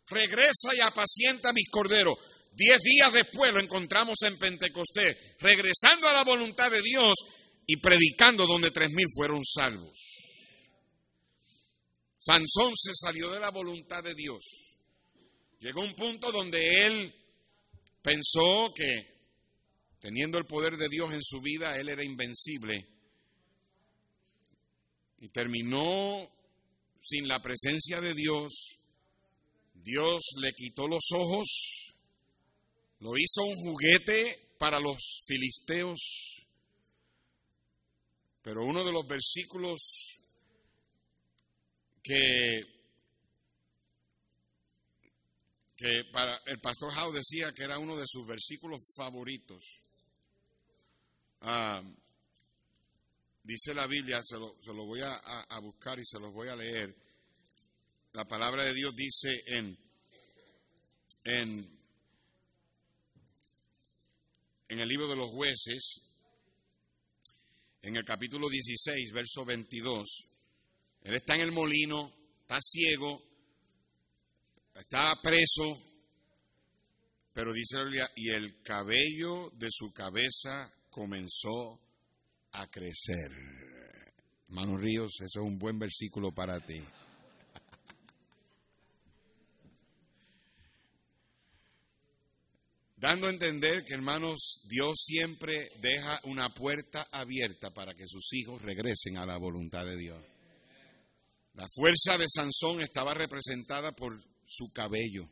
Regresa 0.09 0.74
y 0.76 0.80
apacienta 0.80 1.53
mis 1.53 1.70
corderos. 1.70 2.18
Diez 2.51 2.82
días 2.82 3.12
después 3.12 3.53
lo 3.53 3.61
encontramos 3.61 4.16
en 4.22 4.37
Pentecostés, 4.37 5.37
regresando 5.39 6.09
a 6.09 6.14
la 6.14 6.24
voluntad 6.24 6.68
de 6.68 6.82
Dios 6.82 7.14
y 7.64 7.76
predicando 7.76 8.45
donde 8.45 8.72
tres 8.72 8.91
mil 8.91 9.07
fueron 9.14 9.45
salvos. 9.45 9.97
Sansón 12.18 12.72
se 12.74 12.91
salió 12.93 13.30
de 13.30 13.39
la 13.39 13.51
voluntad 13.53 14.03
de 14.03 14.16
Dios. 14.16 14.41
Llegó 15.61 15.82
un 15.82 15.95
punto 15.95 16.32
donde 16.32 16.87
él 16.87 17.14
pensó 18.03 18.72
que 18.74 19.16
teniendo 20.07 20.39
el 20.39 20.47
poder 20.47 20.77
de 20.77 20.89
Dios 20.89 21.13
en 21.13 21.21
su 21.21 21.41
vida, 21.41 21.77
él 21.77 21.89
era 21.89 22.05
invencible. 22.05 22.87
Y 25.19 25.31
terminó 25.31 26.31
sin 27.03 27.27
la 27.27 27.43
presencia 27.43 28.01
de 28.01 28.15
Dios. 28.15 28.79
Dios 29.75 30.23
le 30.41 30.53
quitó 30.53 30.87
los 30.87 31.09
ojos 31.13 31.83
lo 33.01 33.17
hizo 33.17 33.43
un 33.43 33.57
juguete 33.57 34.55
para 34.59 34.79
los 34.79 35.25
filisteos. 35.27 36.47
Pero 38.43 38.65
uno 38.65 38.85
de 38.85 38.93
los 38.93 39.05
versículos 39.09 39.81
que, 42.01 42.63
para 46.13 46.41
el 46.47 46.61
pastor 46.61 46.93
Howe 46.97 47.13
decía 47.13 47.53
que 47.53 47.65
era 47.65 47.81
uno 47.81 47.97
de 47.97 48.07
sus 48.07 48.25
versículos 48.25 48.83
favoritos. 48.95 49.83
Ah, 51.41 51.82
dice 53.43 53.74
la 53.74 53.87
Biblia, 53.87 54.22
se 54.24 54.39
lo, 54.39 54.57
se 54.62 54.72
lo 54.74 54.87
voy 54.87 55.01
a, 55.03 55.59
buscar 55.61 55.99
y 55.99 56.05
se 56.05 56.18
los 56.20 56.32
voy 56.32 56.49
a 56.49 56.57
leer. 56.57 56.95
La 58.12 58.24
palabra 58.24 58.64
de 58.64 58.72
Dios 58.72 58.95
dice 58.95 59.43
en, 59.47 59.78
en 61.24 61.76
en 64.68 64.80
el 64.80 64.89
libro 64.89 65.09
de 65.09 65.16
los 65.16 65.30
jueces, 65.30 66.03
en 67.82 67.97
el 67.97 68.05
capítulo 68.05 68.49
16, 68.49 69.12
verso 69.12 69.45
22. 69.45 70.09
Él 71.03 71.14
está 71.14 71.34
en 71.37 71.43
el 71.43 71.53
molino, 71.53 72.12
está 72.41 72.59
ciego, 72.61 73.22
está 74.74 75.14
preso, 75.22 75.78
pero 77.32 77.53
dice 77.53 77.76
y 78.16 78.30
el 78.30 78.61
cabello 78.62 79.51
de 79.55 79.68
su 79.70 79.93
cabeza 79.93 80.72
comenzó 80.97 81.79
a 82.53 82.67
crecer. 82.69 83.31
Hermano 84.49 84.79
Ríos, 84.79 85.13
ese 85.17 85.27
es 85.27 85.45
un 85.45 85.59
buen 85.59 85.79
versículo 85.79 86.33
para 86.33 86.59
ti. 86.65 86.83
Dando 92.97 93.27
a 93.27 93.31
entender 93.31 93.85
que, 93.85 93.93
hermanos, 93.93 94.63
Dios 94.71 94.95
siempre 95.05 95.69
deja 95.83 96.19
una 96.25 96.49
puerta 96.55 97.07
abierta 97.13 97.75
para 97.75 97.93
que 97.95 98.07
sus 98.07 98.33
hijos 98.33 98.63
regresen 98.63 99.19
a 99.19 99.27
la 99.27 99.37
voluntad 99.37 99.85
de 99.85 99.99
Dios. 99.99 100.25
La 101.53 101.67
fuerza 101.75 102.17
de 102.17 102.27
Sansón 102.27 102.81
estaba 102.81 103.13
representada 103.13 103.93
por 103.93 104.19
su 104.47 104.73
cabello. 104.73 105.31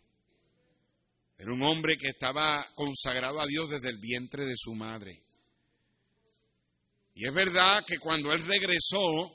Era 1.39 1.55
un 1.55 1.63
hombre 1.63 1.97
que 1.97 2.09
estaba 2.09 2.67
consagrado 2.75 3.41
a 3.41 3.47
Dios 3.47 3.71
desde 3.71 3.89
el 3.89 3.99
vientre 3.99 4.45
de 4.45 4.57
su 4.59 4.75
madre. 4.75 5.24
Y 7.15 7.27
es 7.27 7.33
verdad 7.33 7.85
que 7.87 7.99
cuando 7.99 8.33
él 8.33 8.45
regresó, 8.45 9.33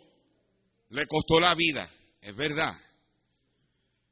le 0.90 1.06
costó 1.06 1.40
la 1.40 1.56
vida. 1.56 1.90
Es 2.22 2.36
verdad. 2.36 2.74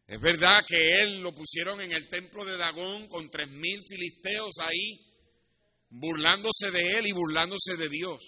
Es 0.08 0.22
verdad 0.22 0.66
que 0.66 1.02
él 1.02 1.22
lo 1.22 1.34
pusieron 1.34 1.82
en 1.82 1.92
el 1.92 2.08
templo 2.08 2.46
de 2.46 2.56
Dagón 2.56 3.08
con 3.08 3.30
tres 3.30 3.50
mil 3.50 3.84
filisteos 3.86 4.56
ahí, 4.60 4.98
burlándose 5.90 6.72
de 6.72 6.98
él 6.98 7.08
y 7.08 7.12
burlándose 7.12 7.76
de 7.76 7.90
Dios. 7.90 8.20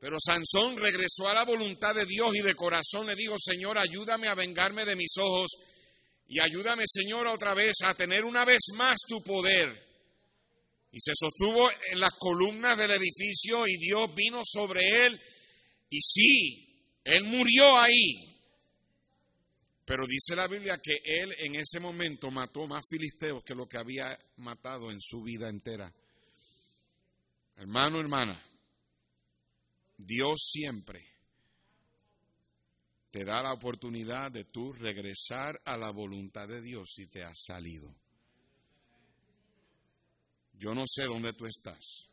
Pero 0.00 0.16
Sansón 0.18 0.76
regresó 0.76 1.28
a 1.28 1.34
la 1.34 1.44
voluntad 1.44 1.94
de 1.94 2.04
Dios 2.04 2.34
y 2.34 2.42
de 2.42 2.54
corazón 2.54 3.06
le 3.06 3.14
dijo, 3.14 3.36
Señor, 3.38 3.78
ayúdame 3.78 4.28
a 4.28 4.34
vengarme 4.34 4.84
de 4.84 4.96
mis 4.96 5.16
ojos 5.18 5.50
y 6.26 6.40
ayúdame, 6.40 6.84
Señor, 6.86 7.26
otra 7.26 7.54
vez 7.54 7.74
a 7.84 7.94
tener 7.94 8.24
una 8.24 8.44
vez 8.44 8.60
más 8.76 8.96
tu 9.08 9.22
poder. 9.22 9.89
Y 10.92 11.00
se 11.00 11.12
sostuvo 11.14 11.70
en 11.92 12.00
las 12.00 12.12
columnas 12.18 12.76
del 12.76 12.90
edificio 12.90 13.66
y 13.66 13.76
Dios 13.76 14.14
vino 14.14 14.42
sobre 14.44 15.06
él. 15.06 15.20
Y 15.88 16.00
sí, 16.00 16.70
él 17.04 17.24
murió 17.24 17.78
ahí, 17.78 18.30
pero 19.84 20.06
dice 20.06 20.36
la 20.36 20.46
Biblia 20.46 20.78
que 20.80 20.98
él 21.04 21.34
en 21.38 21.56
ese 21.56 21.80
momento 21.80 22.30
mató 22.30 22.66
más 22.66 22.84
filisteos 22.88 23.42
que 23.42 23.56
lo 23.56 23.68
que 23.68 23.78
había 23.78 24.16
matado 24.36 24.90
en 24.90 25.00
su 25.00 25.22
vida 25.22 25.48
entera. 25.48 25.92
Hermano, 27.56 28.00
hermana, 28.00 28.40
Dios 29.96 30.48
siempre 30.52 31.04
te 33.10 33.24
da 33.24 33.42
la 33.42 33.52
oportunidad 33.52 34.30
de 34.30 34.44
tú 34.44 34.72
regresar 34.72 35.60
a 35.64 35.76
la 35.76 35.90
voluntad 35.90 36.46
de 36.46 36.62
Dios 36.62 36.92
si 36.94 37.06
te 37.08 37.24
has 37.24 37.42
salido. 37.42 37.92
Yo 40.60 40.74
no 40.74 40.84
sé 40.86 41.04
dónde 41.04 41.32
tú 41.32 41.46
estás, 41.46 42.10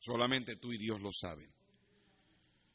solamente 0.00 0.56
tú 0.56 0.72
y 0.72 0.76
Dios 0.76 1.00
lo 1.00 1.10
saben. 1.12 1.48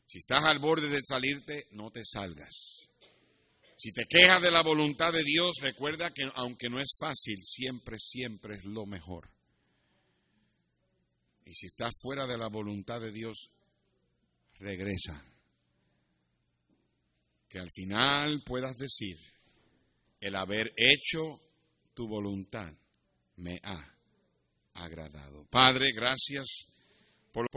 Si 0.08 0.20
estás 0.20 0.46
al 0.46 0.60
borde 0.60 0.88
de 0.88 1.02
salirte, 1.06 1.68
no 1.72 1.92
te 1.92 2.06
salgas. 2.06 2.88
Si 3.78 3.92
te 3.92 4.06
quejas 4.10 4.42
de 4.42 4.52
la 4.52 4.64
voluntad 4.64 5.12
de 5.12 5.24
Dios, 5.24 5.58
recuerda 5.60 6.12
que 6.12 6.32
aunque 6.36 6.70
no 6.70 6.80
es 6.80 6.96
fácil, 6.98 7.38
siempre, 7.44 7.98
siempre 8.00 8.56
es 8.56 8.64
lo 8.64 8.86
mejor. 8.86 9.30
Y 11.44 11.54
si 11.54 11.68
estás 11.68 11.92
fuera 12.02 12.26
de 12.26 12.38
la 12.38 12.48
voluntad 12.48 13.02
de 13.02 13.12
Dios, 13.12 13.52
regresa. 14.60 15.22
Que 17.50 17.60
al 17.60 17.70
final 17.70 18.44
puedas 18.46 18.78
decir, 18.78 19.18
el 20.22 20.36
haber 20.38 20.74
hecho 20.78 21.38
tu 21.94 22.08
voluntad 22.08 22.74
me 23.36 23.60
ha 23.64 23.99
agradado. 24.82 25.46
Padre, 25.50 25.92
gracias 25.92 26.70